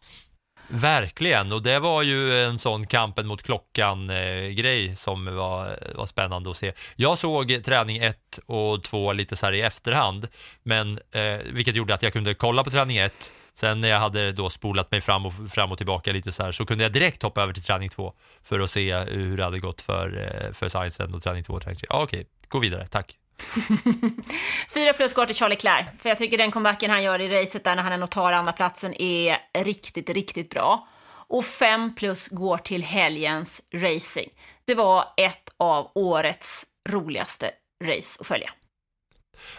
Verkligen, 0.68 1.52
och 1.52 1.62
det 1.64 1.80
var 1.80 2.02
ju 2.02 2.44
en 2.44 2.60
sån 2.60 2.88
kampen 2.88 3.28
mot 3.28 3.44
klockan-grej 3.44 4.88
eh, 4.90 4.96
som 4.96 5.36
var, 5.36 5.80
var 5.96 6.06
spännande 6.06 6.50
att 6.50 6.58
se. 6.58 6.74
Jag 6.96 7.18
såg 7.18 7.64
träning 7.66 7.98
1 7.98 8.40
och 8.46 8.84
2 8.84 9.14
lite 9.14 9.36
så 9.36 9.46
här 9.46 9.54
i 9.54 9.62
efterhand, 9.62 10.28
men, 10.64 11.00
eh, 11.12 11.38
vilket 11.46 11.76
gjorde 11.76 11.94
att 11.94 12.04
jag 12.04 12.14
kunde 12.14 12.34
kolla 12.34 12.64
på 12.64 12.70
träning 12.70 12.98
1. 12.98 13.32
Sen 13.56 13.82
när 13.82 13.89
jag 13.89 13.99
hade 13.99 14.32
då 14.32 14.49
spolat 14.49 14.91
mig 14.91 15.01
fram 15.01 15.26
och, 15.26 15.34
fram 15.51 15.72
och 15.72 15.78
tillbaka 15.78 16.12
lite 16.12 16.32
så 16.32 16.43
här, 16.43 16.51
så 16.51 16.66
kunde 16.66 16.84
jag 16.84 16.93
direkt 16.93 17.24
hoppa 17.24 17.41
över 17.43 17.54
till 17.54 17.64
träning 17.64 17.89
två 17.89 18.14
för 18.43 18.60
att 18.60 18.70
se 18.70 18.95
hur 18.99 19.38
det 19.38 19.43
hade 19.43 19.60
gått 19.60 19.82
för, 19.82 20.08
eh, 20.47 20.54
för 20.54 20.70
Sciencen 20.70 21.14
och 21.14 21.24
träning 21.24 21.43
två 21.43 21.54
och 21.54 21.62
träning 21.62 21.80
tre. 21.80 21.88
Ja, 21.89 22.04
okej, 22.04 22.28
gå 22.47 22.60
vidare, 22.60 22.88
tack. 22.88 23.18
Fyra 24.74 24.93
plus 24.93 25.14
går 25.14 25.26
till 25.26 25.36
Charlie 25.36 25.56
Clare, 25.56 25.86
för 26.01 26.10
jag 26.10 26.18
tycker 26.18 26.38
den 26.38 26.51
comebacken 26.51 26.91
han 26.91 27.04
gör 27.04 27.22
i 27.22 27.41
racet 27.41 27.64
där 27.64 27.76
när 27.76 27.84
han 27.84 27.91
ändå 27.91 28.08
tar 28.08 28.32
andra 28.32 28.54
platsen 28.54 29.01
är 29.01 29.38
riktigt, 29.64 30.10
riktigt 30.10 30.49
bra. 30.49 30.88
Och 31.28 31.45
fem 31.45 31.95
plus 31.95 32.28
går 32.28 32.58
till 32.58 32.84
helgens 32.84 33.62
racing. 33.74 34.30
Det 34.66 34.76
var 34.76 35.06
ett 35.18 35.49
av 35.58 35.91
årets 35.95 36.66
roligaste 36.89 37.51
race 37.84 38.18
att 38.22 38.28
följa. 38.28 38.49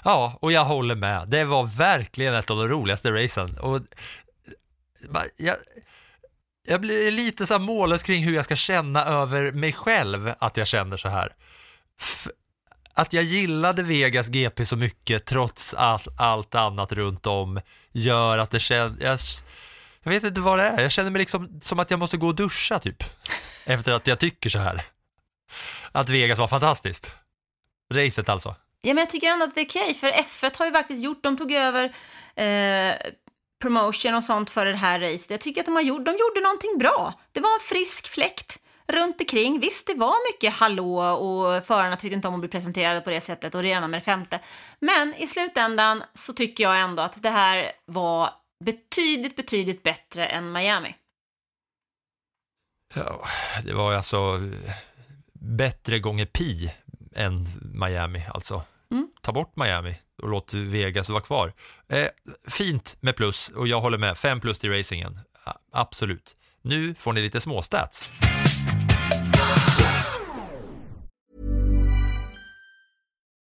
Ja, 0.04 0.38
och 0.40 0.52
jag 0.52 0.64
håller 0.64 0.94
med. 0.94 1.28
Det 1.28 1.44
var 1.44 1.64
verkligen 1.64 2.34
ett 2.34 2.50
av 2.50 2.56
de 2.56 2.68
roligaste 2.68 3.10
racen. 3.12 3.58
Och, 3.58 3.80
jag, 5.36 5.56
jag 6.66 6.80
blir 6.80 7.10
lite 7.10 7.46
så 7.46 7.54
här 7.54 7.60
mållös 7.60 8.02
kring 8.02 8.22
hur 8.24 8.34
jag 8.34 8.44
ska 8.44 8.56
känna 8.56 9.04
över 9.04 9.52
mig 9.52 9.72
själv 9.72 10.32
att 10.38 10.56
jag 10.56 10.66
känner 10.66 10.96
så 10.96 11.08
här. 11.08 11.32
F- 12.00 12.28
att 12.94 13.12
jag 13.12 13.24
gillade 13.24 13.82
Vegas 13.82 14.28
GP 14.28 14.66
så 14.66 14.76
mycket 14.76 15.24
trots 15.24 15.74
allt, 15.74 16.08
allt 16.20 16.54
annat 16.54 16.92
runt 16.92 17.26
om 17.26 17.60
gör 17.92 18.38
att 18.38 18.50
det 18.50 18.60
känns... 18.60 18.96
Jag, 19.00 19.18
jag 20.02 20.10
vet 20.10 20.24
inte 20.24 20.40
vad 20.40 20.58
det 20.58 20.64
är. 20.64 20.82
Jag 20.82 20.92
känner 20.92 21.10
mig 21.10 21.18
liksom 21.18 21.60
som 21.62 21.78
att 21.78 21.90
jag 21.90 21.98
måste 22.00 22.16
gå 22.16 22.26
och 22.26 22.34
duscha 22.34 22.78
typ. 22.78 23.04
Efter 23.66 23.92
att 23.92 24.06
jag 24.06 24.18
tycker 24.18 24.50
så 24.50 24.58
här. 24.58 24.82
Att 25.92 26.08
Vegas 26.08 26.38
var 26.38 26.48
fantastiskt. 26.48 27.12
Racet 27.94 28.28
alltså. 28.28 28.56
Ja, 28.86 28.94
men 28.94 29.02
jag 29.02 29.10
tycker 29.10 29.28
ändå 29.28 29.44
att 29.44 29.54
det 29.54 29.60
är 29.60 29.66
okej, 29.66 29.94
för 29.94 30.10
F1 30.10 30.58
har 30.58 30.66
ju 30.66 30.72
faktiskt 30.72 31.02
gjort, 31.02 31.22
de 31.22 31.36
tog 31.36 31.52
över 31.52 31.84
eh, 32.34 32.96
promotion 33.62 34.14
och 34.14 34.24
sånt 34.24 34.50
för 34.50 34.66
det 34.66 34.76
här 34.76 35.00
racet. 35.00 35.30
Jag 35.30 35.40
tycker 35.40 35.60
att 35.60 35.66
de 35.66 35.74
har 35.74 35.82
gjort, 35.82 36.04
de 36.04 36.10
gjorde 36.10 36.40
någonting 36.42 36.78
bra. 36.78 37.20
Det 37.32 37.40
var 37.40 37.54
en 37.54 37.60
frisk 37.60 38.08
fläkt 38.08 38.58
runt 38.86 39.20
omkring. 39.20 39.60
Visst, 39.60 39.86
det 39.86 39.94
var 39.94 40.32
mycket 40.32 40.54
hallå 40.54 40.98
och 40.98 41.66
förarna 41.66 41.96
tyckte 41.96 42.14
inte 42.14 42.28
om 42.28 42.34
att 42.34 42.40
bli 42.40 42.48
presenterade 42.48 43.00
på 43.00 43.10
det 43.10 43.20
sättet 43.20 43.54
och 43.54 43.62
det 43.62 43.68
ena 43.68 43.88
med 43.88 44.00
det 44.00 44.04
femte. 44.04 44.40
Men 44.80 45.14
i 45.18 45.26
slutändan 45.26 46.02
så 46.14 46.32
tycker 46.32 46.64
jag 46.64 46.80
ändå 46.80 47.02
att 47.02 47.22
det 47.22 47.30
här 47.30 47.72
var 47.84 48.30
betydligt, 48.64 49.36
betydligt 49.36 49.82
bättre 49.82 50.26
än 50.26 50.52
Miami. 50.52 50.94
Ja, 52.94 53.24
det 53.64 53.72
var 53.72 53.92
alltså 53.94 54.16
eh, 54.16 54.74
bättre 55.32 55.98
gånger 55.98 56.26
pi 56.26 56.72
än 57.14 57.48
Miami 57.74 58.22
alltså. 58.34 58.62
Mm. 58.94 59.08
Ta 59.22 59.32
bort 59.32 59.56
Miami 59.56 59.96
och 60.22 60.28
låt 60.28 60.54
Vegas 60.54 61.08
vara 61.08 61.20
kvar. 61.20 61.52
Eh, 61.88 62.06
fint 62.48 62.96
med 63.00 63.16
plus 63.16 63.48
och 63.48 63.68
jag 63.68 63.80
håller 63.80 63.98
med, 63.98 64.18
fem 64.18 64.40
plus 64.40 64.58
till 64.58 64.70
racingen. 64.70 65.20
Absolut. 65.72 66.36
Nu 66.62 66.94
får 66.94 67.12
ni 67.12 67.20
lite 67.20 67.40
småstats. 67.40 68.10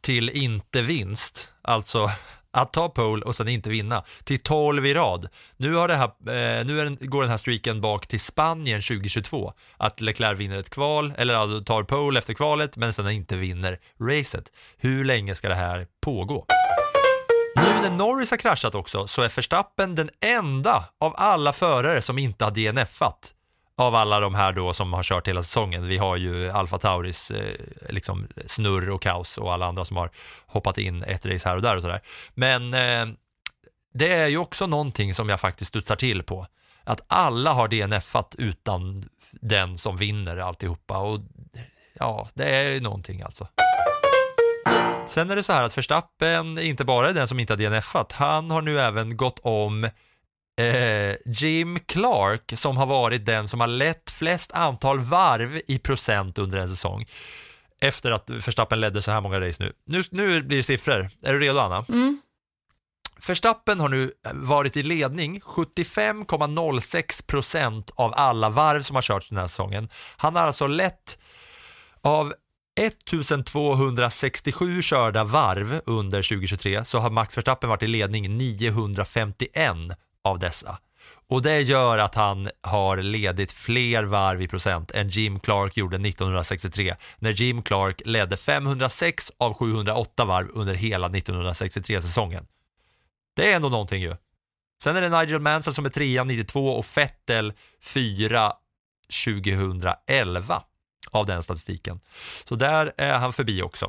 till 0.00 0.30
inte 0.30 0.82
vinst, 0.82 1.52
alltså 1.62 2.10
att 2.52 2.72
ta 2.72 2.88
pole 2.88 3.24
och 3.24 3.34
sen 3.34 3.48
inte 3.48 3.70
vinna, 3.70 4.04
till 4.24 4.38
12 4.38 4.86
i 4.86 4.94
rad. 4.94 5.28
Nu, 5.56 5.74
har 5.74 5.88
det 5.88 5.94
här, 5.94 6.06
eh, 6.06 6.66
nu 6.66 6.80
är 6.80 6.84
den, 6.84 6.98
går 7.00 7.22
den 7.22 7.30
här 7.30 7.38
streaken 7.38 7.80
bak 7.80 8.06
till 8.06 8.20
Spanien 8.20 8.82
2022, 8.82 9.52
att 9.76 10.00
Leclerc 10.00 10.38
vinner 10.38 10.58
ett 10.58 10.70
kval, 10.70 11.12
eller 11.18 11.34
alltså 11.34 11.64
tar 11.64 11.82
pole 11.82 12.18
efter 12.18 12.34
kvalet, 12.34 12.76
men 12.76 12.92
sen 12.92 13.10
inte 13.10 13.36
vinner 13.36 13.78
racet. 14.00 14.52
Hur 14.76 15.04
länge 15.04 15.34
ska 15.34 15.48
det 15.48 15.54
här 15.54 15.86
pågå? 16.00 16.46
Nu 17.56 17.62
när 17.82 17.90
Norris 17.90 18.30
har 18.30 18.38
kraschat 18.38 18.74
också 18.74 19.06
så 19.06 19.22
är 19.22 19.36
Verstappen 19.36 19.94
den 19.94 20.10
enda 20.20 20.84
av 20.98 21.14
alla 21.16 21.52
förare 21.52 22.02
som 22.02 22.18
inte 22.18 22.44
har 22.44 22.50
DNFat 22.50 23.34
av 23.80 23.94
alla 23.94 24.20
de 24.20 24.34
här 24.34 24.52
då 24.52 24.72
som 24.72 24.92
har 24.92 25.02
kört 25.02 25.28
hela 25.28 25.42
säsongen. 25.42 25.86
Vi 25.86 25.98
har 25.98 26.16
ju 26.16 26.50
Alfa 26.50 26.78
Tauris 26.78 27.30
eh, 27.30 27.54
liksom 27.88 28.28
snurr 28.46 28.90
och 28.90 29.02
kaos 29.02 29.38
och 29.38 29.52
alla 29.52 29.66
andra 29.66 29.84
som 29.84 29.96
har 29.96 30.10
hoppat 30.46 30.78
in 30.78 31.02
ett 31.02 31.26
race 31.26 31.48
här 31.48 31.56
och 31.56 31.62
där 31.62 31.76
och 31.76 31.82
sådär. 31.82 32.00
Men 32.34 32.74
eh, 32.74 33.06
det 33.94 34.12
är 34.12 34.28
ju 34.28 34.38
också 34.38 34.66
någonting 34.66 35.14
som 35.14 35.28
jag 35.28 35.40
faktiskt 35.40 35.68
studsar 35.68 35.96
till 35.96 36.22
på. 36.22 36.46
Att 36.84 37.00
alla 37.08 37.52
har 37.52 37.68
DNFat 37.68 38.34
utan 38.38 39.08
den 39.32 39.78
som 39.78 39.96
vinner 39.96 40.36
alltihopa 40.36 40.98
och 40.98 41.20
ja, 41.94 42.28
det 42.34 42.44
är 42.44 42.70
ju 42.70 42.80
någonting 42.80 43.22
alltså. 43.22 43.48
Sen 45.06 45.30
är 45.30 45.36
det 45.36 45.42
så 45.42 45.52
här 45.52 45.64
att 45.64 45.78
Verstappen 45.78 46.58
inte 46.58 46.84
bara 46.84 47.08
är 47.08 47.14
den 47.14 47.28
som 47.28 47.40
inte 47.40 47.52
har 47.52 47.58
DNFat, 47.58 48.12
han 48.12 48.50
har 48.50 48.62
nu 48.62 48.80
även 48.80 49.16
gått 49.16 49.38
om 49.42 49.88
eh, 50.60 51.16
Jim 51.24 51.78
Clark 51.86 52.52
som 52.56 52.76
har 52.76 52.86
varit 52.86 53.26
den 53.26 53.48
som 53.48 53.60
har 53.60 53.66
lett 53.66 54.10
flest 54.10 54.52
antal 54.52 54.98
varv 54.98 55.60
i 55.66 55.78
procent 55.78 56.38
under 56.38 56.58
en 56.58 56.68
säsong. 56.68 57.04
Efter 57.80 58.10
att 58.10 58.30
Verstappen 58.30 58.80
ledde 58.80 59.02
så 59.02 59.10
här 59.10 59.20
många 59.20 59.40
race 59.40 59.62
nu. 59.62 59.72
Nu, 59.86 60.02
nu 60.10 60.42
blir 60.42 60.56
det 60.56 60.62
siffror. 60.62 61.08
Är 61.22 61.32
du 61.32 61.38
redo 61.38 61.58
Anna? 61.58 61.84
Mm. 61.88 62.20
Verstappen 63.26 63.80
har 63.80 63.88
nu 63.88 64.12
varit 64.32 64.76
i 64.76 64.82
ledning 64.82 65.40
75,06 65.40 67.26
procent 67.26 67.90
av 67.94 68.12
alla 68.16 68.50
varv 68.50 68.82
som 68.82 68.94
har 68.94 69.02
körts 69.02 69.28
den 69.28 69.38
här 69.38 69.46
säsongen. 69.46 69.88
Han 70.16 70.36
har 70.36 70.42
alltså 70.42 70.66
lett 70.66 71.18
av 72.02 72.34
1267 72.80 74.82
körda 74.82 75.24
varv 75.24 75.80
under 75.86 76.22
2023 76.22 76.84
så 76.84 76.98
har 76.98 77.10
Max 77.10 77.36
Verstappen 77.36 77.70
varit 77.70 77.82
i 77.82 77.86
ledning 77.86 78.36
951 78.36 79.76
av 80.24 80.38
dessa. 80.38 80.78
Och 81.28 81.42
det 81.42 81.60
gör 81.60 81.98
att 81.98 82.14
han 82.14 82.50
har 82.60 82.96
ledit 82.96 83.52
fler 83.52 84.02
varv 84.02 84.42
i 84.42 84.48
procent 84.48 84.90
än 84.90 85.08
Jim 85.08 85.40
Clark 85.40 85.76
gjorde 85.76 85.96
1963 85.96 86.96
när 87.18 87.30
Jim 87.30 87.62
Clark 87.62 88.02
ledde 88.04 88.36
506 88.36 89.32
av 89.38 89.54
708 89.54 90.24
varv 90.24 90.48
under 90.52 90.74
hela 90.74 91.08
1963-säsongen. 91.08 92.46
Det 93.36 93.52
är 93.52 93.56
ändå 93.56 93.68
någonting 93.68 94.02
ju. 94.02 94.16
Sen 94.82 94.96
är 94.96 95.00
det 95.00 95.18
Nigel 95.20 95.40
Mansell 95.40 95.74
som 95.74 95.84
är 95.84 95.90
trea 95.90 96.24
92 96.24 96.78
och 96.78 96.86
Fettel 96.86 97.52
fyra 97.80 98.52
2011 99.24 100.62
av 101.10 101.26
den 101.26 101.42
statistiken. 101.42 102.00
Så 102.44 102.54
där 102.54 102.92
är 102.96 103.18
han 103.18 103.32
förbi 103.32 103.62
också. 103.62 103.86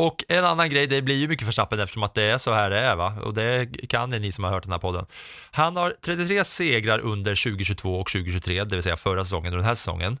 Och 0.00 0.24
en 0.28 0.44
annan 0.44 0.70
grej, 0.70 0.86
det 0.86 1.02
blir 1.02 1.16
ju 1.16 1.28
mycket 1.28 1.46
Verstappen 1.46 1.80
eftersom 1.80 2.02
att 2.02 2.14
det 2.14 2.22
är 2.22 2.38
så 2.38 2.52
här 2.52 2.70
det 2.70 2.78
är 2.78 2.96
va, 2.96 3.14
och 3.24 3.34
det 3.34 3.66
kan 3.88 4.10
ni 4.10 4.32
som 4.32 4.44
har 4.44 4.50
hört 4.50 4.62
den 4.62 4.72
här 4.72 4.78
podden. 4.78 5.06
Han 5.50 5.76
har 5.76 5.94
33 6.02 6.44
segrar 6.44 6.98
under 6.98 7.50
2022 7.50 8.00
och 8.00 8.10
2023, 8.10 8.64
det 8.64 8.76
vill 8.76 8.82
säga 8.82 8.96
förra 8.96 9.24
säsongen 9.24 9.52
och 9.52 9.58
den 9.58 9.66
här 9.66 9.74
säsongen. 9.74 10.18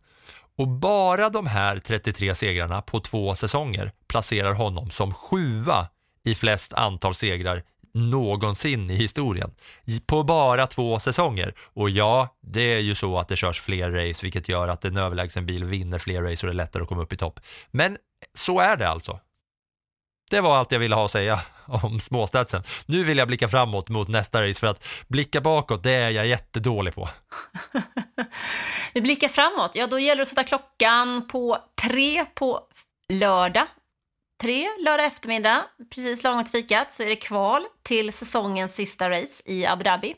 Och 0.56 0.68
bara 0.68 1.28
de 1.28 1.46
här 1.46 1.80
33 1.80 2.34
segrarna 2.34 2.82
på 2.82 3.00
två 3.00 3.34
säsonger 3.34 3.92
placerar 4.08 4.52
honom 4.52 4.90
som 4.90 5.14
sjua 5.14 5.88
i 6.24 6.34
flest 6.34 6.72
antal 6.72 7.14
segrar 7.14 7.62
någonsin 7.94 8.90
i 8.90 8.94
historien. 8.94 9.50
På 10.06 10.22
bara 10.22 10.66
två 10.66 11.00
säsonger. 11.00 11.54
Och 11.74 11.90
ja, 11.90 12.36
det 12.42 12.74
är 12.74 12.80
ju 12.80 12.94
så 12.94 13.18
att 13.18 13.28
det 13.28 13.36
körs 13.36 13.60
fler 13.60 13.90
race, 13.90 14.20
vilket 14.22 14.48
gör 14.48 14.68
att 14.68 14.84
en 14.84 14.96
överlägsen 14.96 15.46
bil 15.46 15.64
vinner 15.64 15.98
fler 15.98 16.22
race 16.22 16.46
och 16.46 16.52
det 16.52 16.52
är 16.52 16.64
lättare 16.64 16.82
att 16.82 16.88
komma 16.88 17.02
upp 17.02 17.12
i 17.12 17.16
topp. 17.16 17.40
Men 17.70 17.96
så 18.34 18.60
är 18.60 18.76
det 18.76 18.88
alltså. 18.88 19.20
Det 20.30 20.40
var 20.40 20.56
allt 20.56 20.72
jag 20.72 20.78
ville 20.78 20.94
ha 20.94 21.04
att 21.04 21.10
säga 21.10 21.40
om 21.66 22.00
småstadsen. 22.00 22.62
Nu 22.86 23.04
vill 23.04 23.18
jag 23.18 23.28
blicka 23.28 23.48
framåt 23.48 23.88
mot 23.88 24.08
nästa 24.08 24.48
race 24.48 24.60
för 24.60 24.66
att 24.66 24.84
blicka 25.08 25.40
bakåt, 25.40 25.82
det 25.82 25.94
är 25.94 26.10
jag 26.10 26.26
jättedålig 26.26 26.94
på. 26.94 27.08
Vi 28.94 29.00
blickar 29.00 29.28
framåt. 29.28 29.70
Ja, 29.74 29.86
då 29.86 29.98
gäller 29.98 30.16
det 30.16 30.22
att 30.22 30.28
sätta 30.28 30.44
klockan 30.44 31.28
på 31.28 31.58
tre 31.82 32.24
på 32.24 32.60
lördag. 33.08 33.66
Tre 34.40 34.68
lördag 34.84 35.06
eftermiddag, 35.06 35.64
precis 35.94 36.22
lagom 36.22 36.44
till 36.44 36.52
fikat, 36.52 36.92
så 36.92 37.02
är 37.02 37.06
det 37.06 37.16
kval 37.16 37.62
till 37.82 38.12
säsongens 38.12 38.74
sista 38.74 39.10
race 39.10 39.42
i 39.46 39.66
Abu 39.66 39.84
Dhabi. 39.84 40.14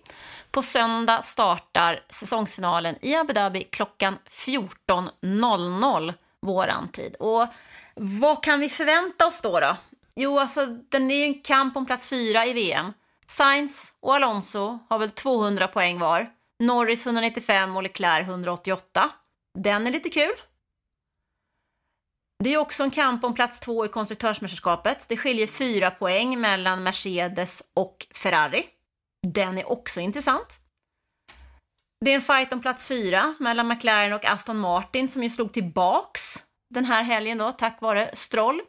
På 0.50 0.62
söndag 0.62 1.22
startar 1.22 2.04
säsongsfinalen 2.10 2.96
i 3.02 3.14
Abu 3.14 3.32
Dhabi 3.32 3.64
klockan 3.64 4.18
14.00 4.46 6.14
våran 6.42 6.88
tid. 6.88 7.14
Och 7.14 7.46
vad 7.94 8.42
kan 8.42 8.60
vi 8.60 8.68
förvänta 8.68 9.26
oss 9.26 9.40
då? 9.40 9.60
då? 9.60 9.76
Jo, 10.16 10.38
alltså 10.38 10.66
den 10.66 11.10
är 11.10 11.14
ju 11.14 11.24
en 11.24 11.40
kamp 11.40 11.76
om 11.76 11.86
plats 11.86 12.08
fyra 12.08 12.46
i 12.46 12.52
VM. 12.52 12.92
Sainz 13.26 13.92
och 14.00 14.14
Alonso 14.14 14.78
har 14.88 14.98
väl 14.98 15.10
200 15.10 15.68
poäng 15.68 15.98
var. 15.98 16.30
Norris 16.58 17.06
195 17.06 17.76
och 17.76 17.82
Leclerc 17.82 18.28
188. 18.28 19.10
Den 19.58 19.86
är 19.86 19.90
lite 19.90 20.08
kul. 20.08 20.34
Det 22.44 22.54
är 22.54 22.58
också 22.58 22.82
en 22.82 22.90
kamp 22.90 23.24
om 23.24 23.34
plats 23.34 23.60
två 23.60 23.84
i 23.84 23.88
konstruktörsmästerskapet. 23.88 25.06
Det 25.08 25.16
skiljer 25.16 25.46
fyra 25.46 25.90
poäng 25.90 26.40
mellan 26.40 26.82
Mercedes 26.82 27.62
och 27.74 28.06
Ferrari. 28.14 28.66
Den 29.26 29.58
är 29.58 29.70
också 29.70 30.00
intressant. 30.00 30.60
Det 32.04 32.10
är 32.10 32.14
en 32.14 32.22
fight 32.22 32.52
om 32.52 32.60
plats 32.60 32.86
fyra 32.86 33.34
mellan 33.38 33.68
McLaren 33.68 34.12
och 34.12 34.24
Aston 34.24 34.58
Martin 34.58 35.08
som 35.08 35.22
ju 35.22 35.30
slog 35.30 35.52
tillbaks 35.52 36.44
den 36.70 36.84
här 36.84 37.02
helgen 37.02 37.38
då 37.38 37.52
tack 37.52 37.80
vare 37.80 38.10
Stroll. 38.14 38.60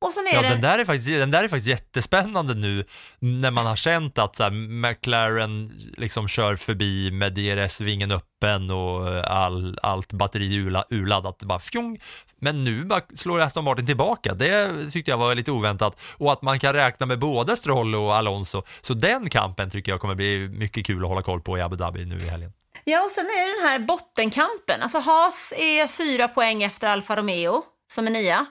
Och 0.00 0.12
sen 0.12 0.26
är 0.26 0.34
ja, 0.34 0.42
det... 0.42 0.48
den, 0.48 0.60
där 0.60 0.78
är 0.78 0.84
faktiskt, 0.84 1.08
den 1.08 1.30
där 1.30 1.44
är 1.44 1.48
faktiskt 1.48 1.68
jättespännande 1.68 2.54
nu 2.54 2.84
när 3.18 3.50
man 3.50 3.66
har 3.66 3.76
känt 3.76 4.18
att 4.18 4.36
så 4.36 4.42
här, 4.42 4.50
McLaren 4.50 5.72
liksom 5.96 6.28
kör 6.28 6.56
förbi 6.56 7.10
med 7.10 7.32
DRS-vingen 7.32 8.10
öppen 8.10 8.70
och 8.70 9.30
all, 9.30 9.78
allt 9.82 10.12
batteri 10.12 10.56
urla, 10.56 10.84
urladdat. 10.90 11.42
Bara 11.42 11.58
fjong. 11.58 12.00
Men 12.38 12.64
nu 12.64 12.84
bara 12.84 13.00
slår 13.14 13.40
Aston 13.40 13.64
Martin 13.64 13.86
tillbaka. 13.86 14.34
Det 14.34 14.90
tyckte 14.90 15.10
jag 15.10 15.18
var 15.18 15.34
lite 15.34 15.50
oväntat. 15.50 16.00
Och 16.16 16.32
att 16.32 16.42
man 16.42 16.58
kan 16.58 16.72
räkna 16.72 17.06
med 17.06 17.18
både 17.18 17.56
Stroll 17.56 17.94
och 17.94 18.16
Alonso. 18.16 18.62
Så 18.80 18.94
den 18.94 19.30
kampen 19.30 19.70
tycker 19.70 19.92
jag 19.92 20.00
kommer 20.00 20.14
bli 20.14 20.48
mycket 20.48 20.86
kul 20.86 21.02
att 21.02 21.08
hålla 21.08 21.22
koll 21.22 21.40
på 21.40 21.58
i 21.58 21.60
Abu 21.60 21.76
Dhabi 21.76 22.04
nu 22.04 22.16
i 22.16 22.28
helgen. 22.28 22.52
Ja, 22.84 23.04
och 23.04 23.10
sen 23.10 23.24
är 23.24 23.46
det 23.46 23.62
den 23.62 23.70
här 23.70 23.78
bottenkampen. 23.78 24.82
Alltså 24.82 24.98
Haas 24.98 25.54
är 25.56 25.88
fyra 25.88 26.28
poäng 26.28 26.62
efter 26.62 26.88
Alfa 26.88 27.16
Romeo, 27.16 27.62
som 27.92 28.06
är 28.06 28.10
nia. 28.10 28.46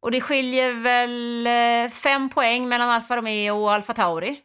Och 0.00 0.10
det 0.10 0.20
skiljer 0.20 0.72
väl 0.72 1.46
eh, 1.46 1.92
fem 1.92 2.28
poäng 2.28 2.68
mellan 2.68 2.90
Alfa 2.90 3.16
Romeo 3.16 3.56
och 3.56 3.72
Alfa 3.72 3.94
Tauri. 3.94 4.40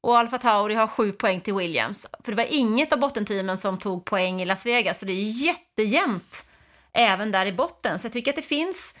Och 0.00 0.18
Alfa 0.18 0.38
Tauri 0.38 0.74
har 0.74 0.86
sju 0.86 1.12
poäng 1.12 1.40
till 1.40 1.54
Williams. 1.54 2.06
För 2.24 2.32
det 2.32 2.36
var 2.36 2.54
inget 2.54 2.92
av 2.92 2.98
bottenteamen 2.98 3.58
som 3.58 3.78
tog 3.78 4.04
poäng 4.04 4.42
i 4.42 4.44
Las 4.44 4.66
Vegas, 4.66 4.98
så 4.98 5.06
det 5.06 5.12
är 5.12 5.44
jättejämnt 5.44 6.44
även 6.92 7.32
där 7.32 7.46
i 7.46 7.52
botten. 7.52 7.98
Så 7.98 8.06
jag 8.06 8.12
tycker 8.12 8.30
att 8.30 8.36
det 8.36 8.42
finns 8.42 8.94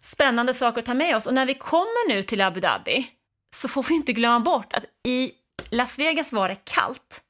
spännande 0.00 0.54
saker 0.54 0.78
att 0.78 0.86
ta 0.86 0.94
med 0.94 1.16
oss. 1.16 1.26
Och 1.26 1.34
när 1.34 1.46
vi 1.46 1.54
kommer 1.54 2.08
nu 2.08 2.22
till 2.22 2.40
Abu 2.40 2.60
Dhabi 2.60 3.10
så 3.54 3.68
får 3.68 3.82
vi 3.82 3.94
inte 3.94 4.12
glömma 4.12 4.40
bort 4.40 4.72
att 4.72 4.84
i 5.08 5.32
Las 5.70 5.98
Vegas 5.98 6.32
var 6.32 6.48
det 6.48 6.64
kallt. 6.64 7.22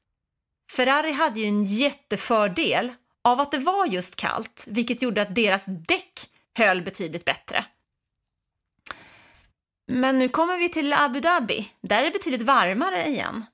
Ferrari 0.71 1.11
hade 1.11 1.39
ju 1.39 1.45
en 1.45 1.65
jättefördel 1.65 2.93
av 3.23 3.39
att 3.41 3.51
det 3.51 3.57
var 3.57 3.85
just 3.85 4.15
kallt, 4.15 4.65
vilket 4.67 5.01
gjorde 5.01 5.21
att 5.21 5.35
deras 5.35 5.63
däck 5.65 6.29
höll 6.57 6.81
betydligt 6.81 7.25
bättre. 7.25 7.65
Men 9.91 10.19
nu 10.19 10.29
kommer 10.29 10.57
vi 10.57 10.69
till 10.69 10.93
Abu 10.93 11.19
Dhabi. 11.19 11.71
Där 11.81 11.99
är 11.99 12.03
det 12.03 12.11
betydligt 12.11 12.41
varmare 12.41 13.05
igen. 13.05 13.45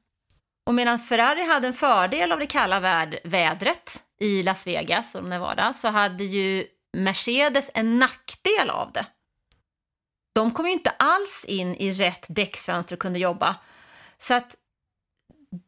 Och 0.66 0.76
medan 0.76 1.00
Ferrari 1.00 1.46
hade 1.46 1.68
en 1.68 1.74
fördel 1.74 2.32
av 2.32 2.40
det 2.40 2.48
kalla 2.48 2.80
vädret 3.24 4.04
i 4.20 4.44
Las 4.44 4.68
Vegas 4.68 5.16
och 5.16 5.24
Nevada 5.24 5.74
så 5.74 5.88
hade 5.88 6.24
ju 6.24 6.68
Mercedes 6.98 7.72
en 7.74 8.00
nackdel 8.00 8.70
av 8.70 8.92
det. 8.92 9.06
De 10.36 10.52
kom 10.52 10.66
ju 10.66 10.72
inte 10.72 10.90
alls 10.90 11.46
in 11.48 11.76
i 11.76 11.92
rätt 11.92 12.26
däcksfönster 12.28 12.96
och 12.96 13.02
kunde 13.02 13.20
jobba. 13.20 13.56
Så 14.18 14.34
att 14.34 14.56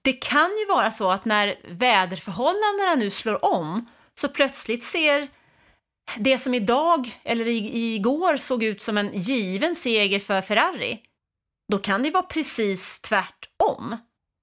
det 0.01 0.13
kan 0.13 0.49
ju 0.57 0.65
vara 0.65 0.91
så 0.91 1.11
att 1.11 1.25
när 1.25 1.55
väderförhållandena 1.63 2.95
nu 2.95 3.11
slår 3.11 3.45
om 3.45 3.89
så 4.13 4.27
plötsligt 4.27 4.83
ser 4.83 5.27
det 6.17 6.37
som 6.37 6.53
idag, 6.53 7.19
eller 7.23 7.47
igår, 7.47 8.37
såg 8.37 8.63
ut 8.63 8.81
som 8.81 8.97
en 8.97 9.13
given 9.13 9.75
seger 9.75 10.19
för 10.19 10.41
Ferrari, 10.41 10.99
då 11.71 11.77
kan 11.77 12.03
det 12.03 12.11
vara 12.11 12.23
precis 12.23 13.01
tvärtom. 13.01 13.97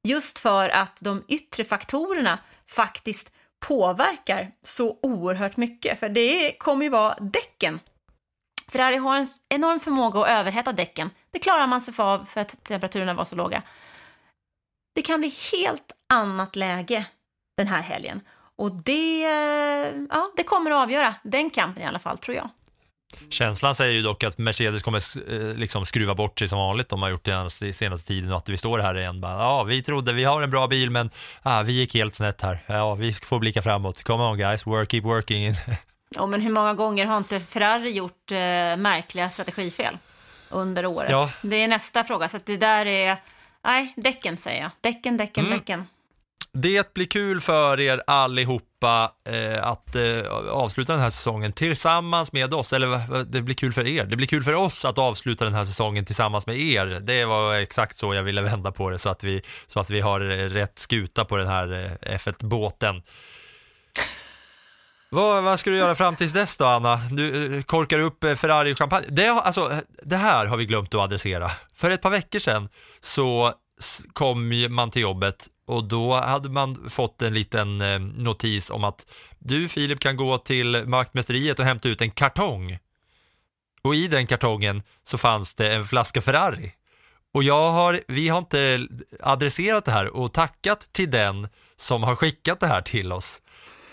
Just 0.08 0.38
för 0.38 0.68
att 0.68 0.96
de 1.00 1.24
yttre 1.28 1.64
faktorerna 1.64 2.38
faktiskt 2.70 3.32
påverkar 3.66 4.52
så 4.62 4.98
oerhört 5.02 5.56
mycket. 5.56 6.00
För 6.00 6.08
det 6.08 6.52
kommer 6.58 6.84
ju 6.84 6.90
vara 6.90 7.14
däcken. 7.20 7.80
Ferrari 8.68 8.96
har 8.96 9.16
en 9.16 9.26
enorm 9.48 9.80
förmåga 9.80 10.20
att 10.20 10.28
överhetta 10.28 10.72
däcken. 10.72 11.10
Det 11.30 11.38
klarar 11.38 11.66
man 11.66 11.80
sig 11.80 11.94
för 11.94 12.24
för 12.24 12.40
att 12.40 12.64
temperaturerna 12.64 13.14
var 13.14 13.24
så 13.24 13.36
låga. 13.36 13.62
Det 14.94 15.02
kan 15.02 15.20
bli 15.20 15.34
helt 15.52 15.92
annat 16.08 16.56
läge 16.56 17.06
den 17.56 17.66
här 17.66 17.82
helgen. 17.82 18.20
Och 18.58 18.72
det, 18.72 19.20
ja, 20.10 20.32
det 20.36 20.42
kommer 20.42 20.70
att 20.70 20.76
avgöra 20.76 21.14
den 21.22 21.50
kampen 21.50 21.82
i 21.82 21.86
alla 21.86 21.98
fall, 21.98 22.18
tror 22.18 22.36
jag. 22.36 22.50
Känslan 23.30 23.74
säger 23.74 23.92
ju 23.92 24.02
dock 24.02 24.24
att 24.24 24.38
Mercedes 24.38 24.82
kommer 24.82 25.02
eh, 25.32 25.54
liksom 25.54 25.86
skruva 25.86 26.14
bort 26.14 26.38
sig 26.38 26.48
som 26.48 26.58
vanligt. 26.58 26.88
De 26.88 27.02
har 27.02 27.08
gjort 27.08 27.24
det 27.24 27.72
senaste 27.72 28.08
tiden 28.08 28.32
och 28.32 28.38
att 28.38 28.48
vi 28.48 28.56
står 28.56 28.78
här 28.78 28.98
igen. 28.98 29.20
Bara, 29.20 29.32
ja, 29.32 29.64
vi 29.64 29.82
trodde 29.82 30.12
vi 30.12 30.24
har 30.24 30.42
en 30.42 30.50
bra 30.50 30.66
bil, 30.66 30.90
men 30.90 31.10
ah, 31.42 31.62
vi 31.62 31.72
gick 31.72 31.94
helt 31.94 32.14
snett 32.14 32.40
här. 32.40 32.58
Ja, 32.66 32.94
vi 32.94 33.12
får 33.12 33.38
blicka 33.38 33.62
framåt. 33.62 34.02
Come 34.02 34.24
on 34.24 34.38
guys, 34.38 34.66
work, 34.66 34.90
keep 34.90 35.02
working. 35.02 35.54
Ja, 36.10 36.26
men 36.26 36.40
hur 36.40 36.52
många 36.52 36.74
gånger 36.74 37.06
har 37.06 37.18
inte 37.18 37.40
Ferrari 37.40 37.90
gjort 37.90 38.32
eh, 38.32 38.36
märkliga 38.76 39.30
strategifel 39.30 39.98
under 40.48 40.86
året? 40.86 41.10
Ja. 41.10 41.30
Det 41.42 41.56
är 41.56 41.68
nästa 41.68 42.04
fråga, 42.04 42.28
så 42.28 42.36
att 42.36 42.46
det 42.46 42.56
där 42.56 42.86
är, 42.86 43.16
nej, 43.64 43.94
däcken 43.96 44.36
säger 44.36 44.62
jag. 44.62 44.70
Däcken, 44.80 45.16
däcken, 45.16 45.46
mm. 45.46 45.58
däcken. 45.58 45.86
Det 46.62 46.94
blir 46.94 47.06
kul 47.06 47.40
för 47.40 47.80
er 47.80 48.02
allihopa 48.06 49.12
eh, 49.24 49.66
att 49.66 49.94
eh, 49.94 50.26
avsluta 50.50 50.92
den 50.92 51.02
här 51.02 51.10
säsongen 51.10 51.52
tillsammans 51.52 52.32
med 52.32 52.54
oss, 52.54 52.72
eller 52.72 53.24
det 53.24 53.42
blir 53.42 53.54
kul 53.54 53.72
för 53.72 53.86
er. 53.86 54.04
Det 54.04 54.16
blir 54.16 54.26
kul 54.26 54.42
för 54.42 54.54
oss 54.54 54.84
att 54.84 54.98
avsluta 54.98 55.44
den 55.44 55.54
här 55.54 55.64
säsongen 55.64 56.04
tillsammans 56.04 56.46
med 56.46 56.58
er. 56.58 56.86
Det 56.86 57.24
var 57.24 57.54
exakt 57.54 57.98
så 57.98 58.14
jag 58.14 58.22
ville 58.22 58.42
vända 58.42 58.72
på 58.72 58.90
det, 58.90 58.98
så 58.98 59.08
att 59.08 59.24
vi, 59.24 59.42
så 59.66 59.80
att 59.80 59.90
vi 59.90 60.00
har 60.00 60.20
eh, 60.20 60.48
rätt 60.48 60.78
skuta 60.78 61.24
på 61.24 61.36
den 61.36 61.48
här 61.48 61.98
eh, 62.02 62.16
F1-båten. 62.16 63.02
Vad, 65.10 65.44
vad, 65.44 65.60
ska 65.60 65.70
du 65.70 65.76
göra 65.76 65.94
fram 65.94 66.16
tills 66.16 66.32
dess 66.32 66.56
då, 66.56 66.64
Anna? 66.64 66.96
Du 66.96 67.56
eh, 67.56 67.62
korkar 67.62 67.98
upp 67.98 68.24
eh, 68.24 68.34
Ferrari-champagne. 68.34 69.06
Det, 69.08 69.28
alltså, 69.28 69.72
det 70.02 70.16
här 70.16 70.46
har 70.46 70.56
vi 70.56 70.66
glömt 70.66 70.94
att 70.94 71.00
adressera. 71.00 71.50
För 71.76 71.90
ett 71.90 72.02
par 72.02 72.10
veckor 72.10 72.38
sedan 72.38 72.68
så 73.00 73.54
kom 74.12 74.66
man 74.68 74.90
till 74.90 75.02
jobbet 75.02 75.48
och 75.68 75.84
då 75.84 76.14
hade 76.14 76.48
man 76.48 76.90
fått 76.90 77.22
en 77.22 77.34
liten 77.34 77.80
eh, 77.80 77.98
notis 77.98 78.70
om 78.70 78.84
att 78.84 79.06
du 79.38 79.68
Filip 79.68 80.00
kan 80.00 80.16
gå 80.16 80.38
till 80.38 80.84
Maktmästeriet 80.86 81.58
och 81.58 81.64
hämta 81.64 81.88
ut 81.88 82.00
en 82.00 82.10
kartong. 82.10 82.78
Och 83.82 83.94
i 83.94 84.08
den 84.08 84.26
kartongen 84.26 84.82
så 85.02 85.18
fanns 85.18 85.54
det 85.54 85.74
en 85.74 85.84
flaska 85.84 86.20
Ferrari. 86.20 86.72
Och 87.34 87.42
jag 87.42 87.70
har, 87.70 88.00
vi 88.08 88.28
har 88.28 88.38
inte 88.38 88.86
adresserat 89.20 89.84
det 89.84 89.92
här 89.92 90.06
och 90.06 90.32
tackat 90.32 90.88
till 90.92 91.10
den 91.10 91.48
som 91.76 92.02
har 92.02 92.16
skickat 92.16 92.60
det 92.60 92.66
här 92.66 92.82
till 92.82 93.12
oss. 93.12 93.42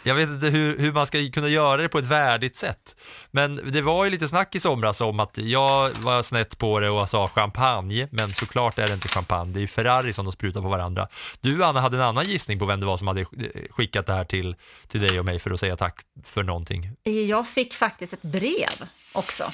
Jag 0.05 0.15
vet 0.15 0.29
inte 0.29 0.47
hur, 0.47 0.79
hur 0.79 0.91
man 0.93 1.05
ska 1.05 1.29
kunna 1.33 1.47
göra 1.47 1.81
det 1.81 1.89
på 1.89 1.99
ett 1.99 2.05
värdigt 2.05 2.55
sätt. 2.55 2.95
Men 3.31 3.71
det 3.71 3.81
var 3.81 4.05
ju 4.05 4.11
lite 4.11 4.27
snack 4.27 4.55
i 4.55 4.59
somras 4.59 5.01
om 5.01 5.19
att 5.19 5.37
jag 5.37 5.89
var 5.89 6.23
snett 6.23 6.57
på 6.57 6.79
det 6.79 6.89
och 6.89 7.09
sa 7.09 7.27
champagne, 7.27 8.07
men 8.11 8.33
såklart 8.33 8.79
är 8.79 8.87
det 8.87 8.93
inte 8.93 9.07
champagne, 9.07 9.53
det 9.53 9.59
är 9.59 9.61
ju 9.61 9.67
Ferrari 9.67 10.13
som 10.13 10.25
de 10.25 10.31
sprutar 10.31 10.61
på 10.61 10.67
varandra. 10.67 11.07
Du 11.41 11.63
Anna 11.63 11.81
hade 11.81 11.97
en 11.97 12.03
annan 12.03 12.25
gissning 12.25 12.59
på 12.59 12.65
vem 12.65 12.79
det 12.79 12.85
var 12.85 12.97
som 12.97 13.07
hade 13.07 13.21
eh, 13.21 13.27
skickat 13.69 14.05
det 14.05 14.13
här 14.13 14.25
till, 14.25 14.55
till 14.87 15.01
dig 15.01 15.19
och 15.19 15.25
mig 15.25 15.39
för 15.39 15.51
att 15.51 15.59
säga 15.59 15.77
tack 15.77 15.99
för 16.23 16.43
någonting. 16.43 16.91
Jag 17.27 17.47
fick 17.47 17.73
faktiskt 17.73 18.13
ett 18.13 18.21
brev 18.21 18.89
också. 19.11 19.51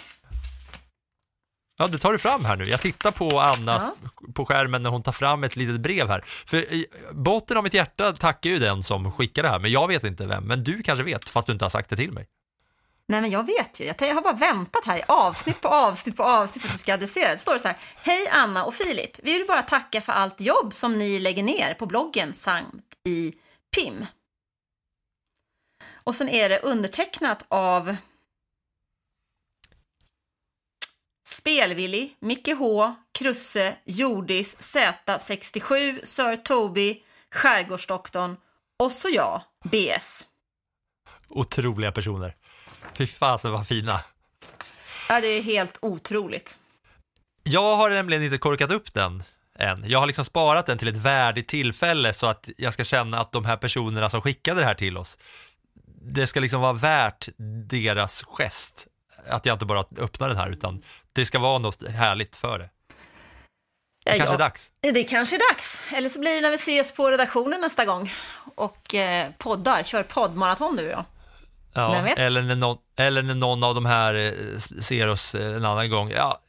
Ja, 1.82 1.88
det 1.88 1.97
tar 1.97 2.11
du 2.11 2.19
fram 2.19 2.45
här 2.45 2.55
nu. 2.55 2.63
Jag 2.63 2.82
tittar 2.82 3.11
på 3.11 3.39
Anna 3.39 3.91
på 4.34 4.45
skärmen 4.45 4.84
när 4.84 4.89
hon 4.89 5.03
tar 5.03 5.11
fram 5.11 5.43
ett 5.43 5.55
litet 5.55 5.79
brev 5.79 6.07
här. 6.07 6.25
För 6.45 6.65
botten 7.13 7.57
av 7.57 7.63
mitt 7.63 7.73
hjärta 7.73 8.13
tackar 8.13 8.49
ju 8.49 8.59
den 8.59 8.84
som 8.84 9.11
skickar 9.11 9.43
det 9.43 9.49
här, 9.49 9.59
men 9.59 9.71
jag 9.71 9.88
vet 9.88 10.03
inte 10.03 10.25
vem. 10.25 10.43
Men 10.43 10.63
du 10.63 10.84
kanske 10.84 11.03
vet, 11.03 11.29
fast 11.29 11.47
du 11.47 11.53
inte 11.53 11.65
har 11.65 11.69
sagt 11.69 11.89
det 11.89 11.95
till 11.95 12.11
mig. 12.11 12.27
Nej, 13.07 13.21
men 13.21 13.32
jag 13.32 13.45
vet 13.45 13.79
ju. 13.79 13.86
Jag 13.86 13.95
jag 13.99 14.15
har 14.15 14.21
bara 14.21 14.34
väntat 14.34 14.86
här 14.86 14.97
i 14.97 15.03
avsnitt 15.07 15.61
på 15.61 15.67
avsnitt 15.67 16.17
på 16.17 16.23
avsnitt 16.23 16.63
för 16.63 16.69
att 16.69 16.75
du 16.75 16.79
ska 16.79 16.93
adressera. 16.93 17.32
Det 17.32 17.38
står 17.38 17.53
det 17.53 17.59
så 17.59 17.67
här. 17.67 17.77
Hej 17.95 18.27
Anna 18.32 18.65
och 18.65 18.73
Filip. 18.73 19.19
Vi 19.23 19.38
vill 19.38 19.47
bara 19.47 19.61
tacka 19.61 20.01
för 20.01 20.13
allt 20.13 20.41
jobb 20.41 20.73
som 20.73 20.99
ni 20.99 21.19
lägger 21.19 21.43
ner 21.43 21.73
på 21.73 21.86
bloggen 21.86 22.34
samt 22.34 22.86
i 23.07 23.34
PIM. 23.75 24.05
Och 26.03 26.15
sen 26.15 26.29
är 26.29 26.49
det 26.49 26.59
undertecknat 26.59 27.45
av 27.47 27.95
Spelvillig, 31.32 32.15
Micke 32.19 32.55
H, 32.57 32.95
Krusse, 33.11 33.75
Jordis, 33.86 34.57
Z67, 34.59 35.99
Sir 36.05 36.36
Toby, 36.36 36.97
Skärgårdsdoktorn 37.36 38.38
och 38.84 38.91
så 38.91 39.09
jag, 39.09 39.41
BS. 39.63 40.25
Otroliga 41.29 41.91
personer. 41.91 42.36
Fy 42.97 43.07
fasen 43.07 43.51
vad 43.51 43.67
fina. 43.67 44.01
Ja, 45.09 45.21
det 45.21 45.27
är 45.27 45.41
helt 45.41 45.77
otroligt. 45.82 46.57
Jag 47.43 47.75
har 47.75 47.89
nämligen 47.89 48.23
inte 48.23 48.38
korkat 48.38 48.71
upp 48.71 48.93
den 48.93 49.23
än. 49.59 49.84
Jag 49.88 49.99
har 49.99 50.07
liksom 50.07 50.25
sparat 50.25 50.65
den 50.65 50.77
till 50.77 50.88
ett 50.88 50.97
värdigt 50.97 51.47
tillfälle 51.47 52.13
så 52.13 52.27
att 52.27 52.49
jag 52.57 52.73
ska 52.73 52.84
känna 52.84 53.19
att 53.19 53.32
de 53.32 53.45
här 53.45 53.57
personerna 53.57 54.09
som 54.09 54.21
skickade 54.21 54.59
det 54.59 54.65
här 54.65 54.75
till 54.75 54.97
oss, 54.97 55.17
det 56.01 56.27
ska 56.27 56.39
liksom 56.39 56.61
vara 56.61 56.73
värt 56.73 57.29
deras 57.69 58.23
gest. 58.23 58.88
Att 59.30 59.45
jag 59.45 59.55
inte 59.55 59.65
bara 59.65 59.86
öppnar 59.97 60.28
den 60.28 60.38
här 60.38 60.49
utan 60.49 60.84
det 61.13 61.26
ska 61.26 61.39
vara 61.39 61.57
något 61.57 61.88
härligt 61.88 62.36
för 62.36 62.59
det. 62.59 62.69
Det 64.05 64.11
Ja, 64.11 64.17
kanske 64.17 64.36
är 64.36 64.39
ja. 64.39 64.45
dags. 64.45 64.72
Det 64.82 65.03
kanske 65.03 65.36
är 65.36 65.53
dags. 65.53 65.82
Eller 65.93 66.09
så 66.09 66.19
blir 66.19 66.36
det 66.36 66.41
när 66.41 66.49
vi 66.49 66.55
ses 66.55 66.91
på 66.91 67.11
redaktionen 67.11 67.61
nästa 67.61 67.86
gång 67.86 68.13
och 68.55 68.95
eh, 68.95 69.32
poddar, 69.38 69.84
kör 69.84 70.03
poddmaraton 70.03 70.80
jag. 70.89 71.05
Ja, 71.74 72.01
vet? 72.01 72.19
eller, 72.19 72.41
när 72.41 72.55
någon, 72.55 72.78
eller 72.95 73.22
när 73.22 73.36
någon 73.36 73.63
av 73.63 73.76
de 73.76 73.86
här 73.86 74.13
eh, 74.13 74.59
ser 74.82 75.07
oss 75.07 75.36
eh, 75.36 75.55
en 75.55 75.65
annan 75.65 75.89
gång. 75.89 76.11
Ja, 76.11 76.41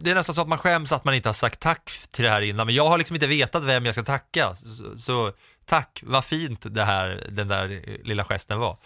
det 0.00 0.10
är 0.10 0.14
nästan 0.14 0.34
så 0.34 0.40
att 0.40 0.48
man 0.48 0.58
skäms 0.58 0.92
att 0.92 1.04
man 1.04 1.14
inte 1.14 1.28
har 1.28 1.34
sagt 1.34 1.60
tack 1.60 1.90
till 2.10 2.24
det 2.24 2.30
här 2.30 2.42
innan, 2.42 2.66
men 2.66 2.74
jag 2.74 2.88
har 2.88 2.98
liksom 2.98 3.14
inte 3.16 3.26
vetat 3.26 3.62
vem 3.62 3.86
jag 3.86 3.94
ska 3.94 4.04
tacka. 4.04 4.54
Så, 4.54 4.98
så 4.98 5.32
tack, 5.64 6.02
vad 6.06 6.24
fint 6.24 6.66
det 6.70 6.84
här, 6.84 7.26
den 7.30 7.48
där 7.48 7.82
lilla 8.04 8.24
gesten 8.24 8.58
var. 8.58 8.76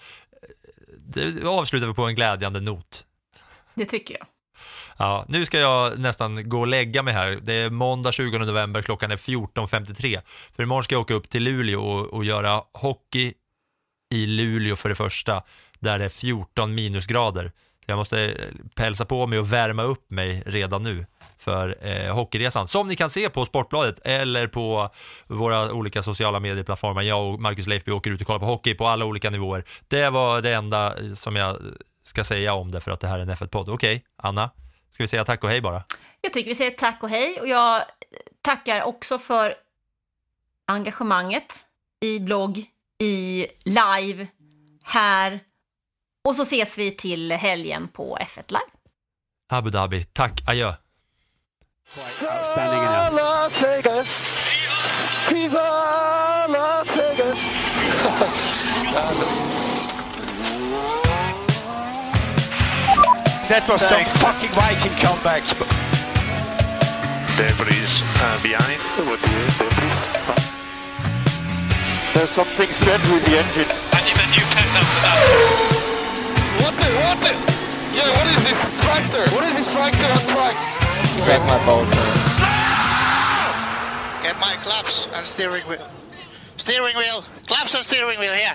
Det 1.15 1.45
avslutar 1.45 1.87
vi 1.87 1.95
på 1.95 2.05
en 2.05 2.15
glädjande 2.15 2.61
not. 2.61 3.07
Det 3.75 3.85
tycker 3.85 4.17
jag. 4.19 4.27
Ja, 4.97 5.25
nu 5.29 5.47
ska 5.47 5.59
jag 5.59 5.99
nästan 5.99 6.49
gå 6.49 6.61
och 6.61 6.67
lägga 6.67 7.03
mig 7.03 7.15
här. 7.15 7.39
Det 7.43 7.53
är 7.53 7.71
måndag 7.71 8.13
20 8.13 8.39
november, 8.39 8.83
klockan 8.83 9.11
är 9.11 9.17
14.53. 9.17 10.21
För 10.57 10.63
imorgon 10.63 10.83
ska 10.83 10.95
jag 10.95 11.03
åka 11.03 11.15
upp 11.15 11.31
till 11.31 11.43
Luleå 11.45 11.81
och, 11.81 12.07
och 12.07 12.25
göra 12.25 12.63
hockey 12.73 13.35
i 14.15 14.27
Luleå 14.27 14.77
för 14.77 14.89
det 14.89 14.95
första, 14.95 15.43
där 15.79 15.99
det 15.99 16.05
är 16.05 16.09
14 16.09 16.75
minusgrader. 16.75 17.53
Jag 17.87 17.97
måste 17.97 18.37
pälsa 18.75 19.05
på 19.05 19.27
mig 19.27 19.39
och 19.39 19.53
värma 19.53 19.83
upp 19.83 20.11
mig 20.11 20.43
redan 20.47 20.83
nu 20.83 21.07
för 21.41 21.87
eh, 21.87 22.15
hockeyresan. 22.15 22.69
Som 22.69 22.87
ni 22.87 22.97
kan 22.97 23.11
se 23.11 23.31
på 23.31 23.47
Sportbladet 23.47 24.01
eller 24.05 24.47
på 24.47 24.91
våra 25.27 25.73
olika 25.73 26.03
sociala 26.03 26.41
medieplattformar. 26.41 27.03
Jag 27.03 27.33
och 27.33 27.41
Marcus 27.41 27.67
Leifby 27.67 27.93
åker 27.93 28.11
ut 28.11 28.21
och 28.21 28.27
kollar 28.27 28.39
på 28.39 28.47
hockey 28.47 28.75
på 28.75 28.87
alla 28.87 29.05
olika 29.05 29.31
nivåer. 29.31 29.65
Det 29.89 30.11
var 30.11 30.43
det 30.43 30.55
enda 30.55 30.99
eh, 30.99 31.13
som 31.15 31.37
jag 31.37 31.57
ska 32.05 32.25
säga 32.25 32.55
om 32.55 32.71
det 32.71 32.81
för 32.81 32.91
att 32.91 33.01
det 33.01 33.09
här 33.09 33.19
är 33.19 33.23
en 33.23 33.31
F1-podd. 33.31 33.69
Okej, 33.69 34.05
Anna, 34.17 34.51
ska 34.91 35.05
vi 35.05 35.09
säga 35.09 35.25
tack 35.25 35.45
och 35.45 35.51
hej 35.51 35.61
bara? 35.61 35.85
Jag 36.21 36.33
tycker 36.33 36.49
vi 36.49 36.55
säger 36.55 36.71
tack 36.71 37.03
och 37.03 37.09
hej 37.09 37.41
och 37.41 37.49
jag 37.49 37.83
tackar 38.43 38.83
också 38.83 39.19
för 39.19 39.55
engagemanget 40.67 41.65
i 42.01 42.19
blogg, 42.21 42.65
i 43.03 43.47
live, 43.65 44.27
här 44.85 45.41
och 46.25 46.37
så 46.37 46.43
ses 46.43 46.79
vi 46.79 46.91
till 46.91 47.33
helgen 47.33 47.89
på 47.89 48.17
F1 48.21 48.43
Live. 48.49 48.71
Abu 49.53 49.71
Dhabi, 49.71 50.05
tack, 50.05 50.43
adjö. 50.47 50.75
Outstanding 51.99 52.83
enough. 52.83 53.13
Las 53.15 53.53
Vegas. 53.59 54.21
Viva 55.29 56.47
Las 56.47 56.87
Vegas. 56.95 57.41
That 63.51 63.67
was 63.67 63.83
some 63.83 64.05
fucking 64.23 64.55
Viking 64.55 64.95
comeback. 65.03 65.43
Debris 67.35 68.07
uh, 68.23 68.39
behind. 68.39 68.79
There's 72.15 72.31
something 72.31 72.71
strange 72.71 73.03
with 73.11 73.27
the 73.27 73.35
engine. 73.35 73.67
And 73.67 74.07
you 74.07 74.15
then 74.15 74.31
you 74.31 74.47
count 74.55 74.79
after 74.79 75.01
that. 75.03 75.19
What 76.63 76.75
the, 76.79 76.87
what 77.03 77.19
the? 77.19 77.35
Yeah, 77.99 78.07
what 78.15 78.31
is 78.31 78.39
this 78.47 78.61
tractor? 78.79 79.27
What 79.35 79.43
is 79.43 79.55
this 79.59 79.73
tractor 79.75 80.07
on 80.07 80.23
track? 80.39 80.81
Set 81.21 81.39
my 81.41 81.59
in. 81.83 81.99
Get 84.23 84.41
my 84.41 84.57
claps 84.63 85.07
and 85.15 85.27
steering 85.27 85.63
wheel. 85.65 85.87
Steering 86.57 86.97
wheel. 86.97 87.23
Claps 87.47 87.75
and 87.75 87.85
steering 87.85 88.19
wheel 88.19 88.33
here. 88.33 88.55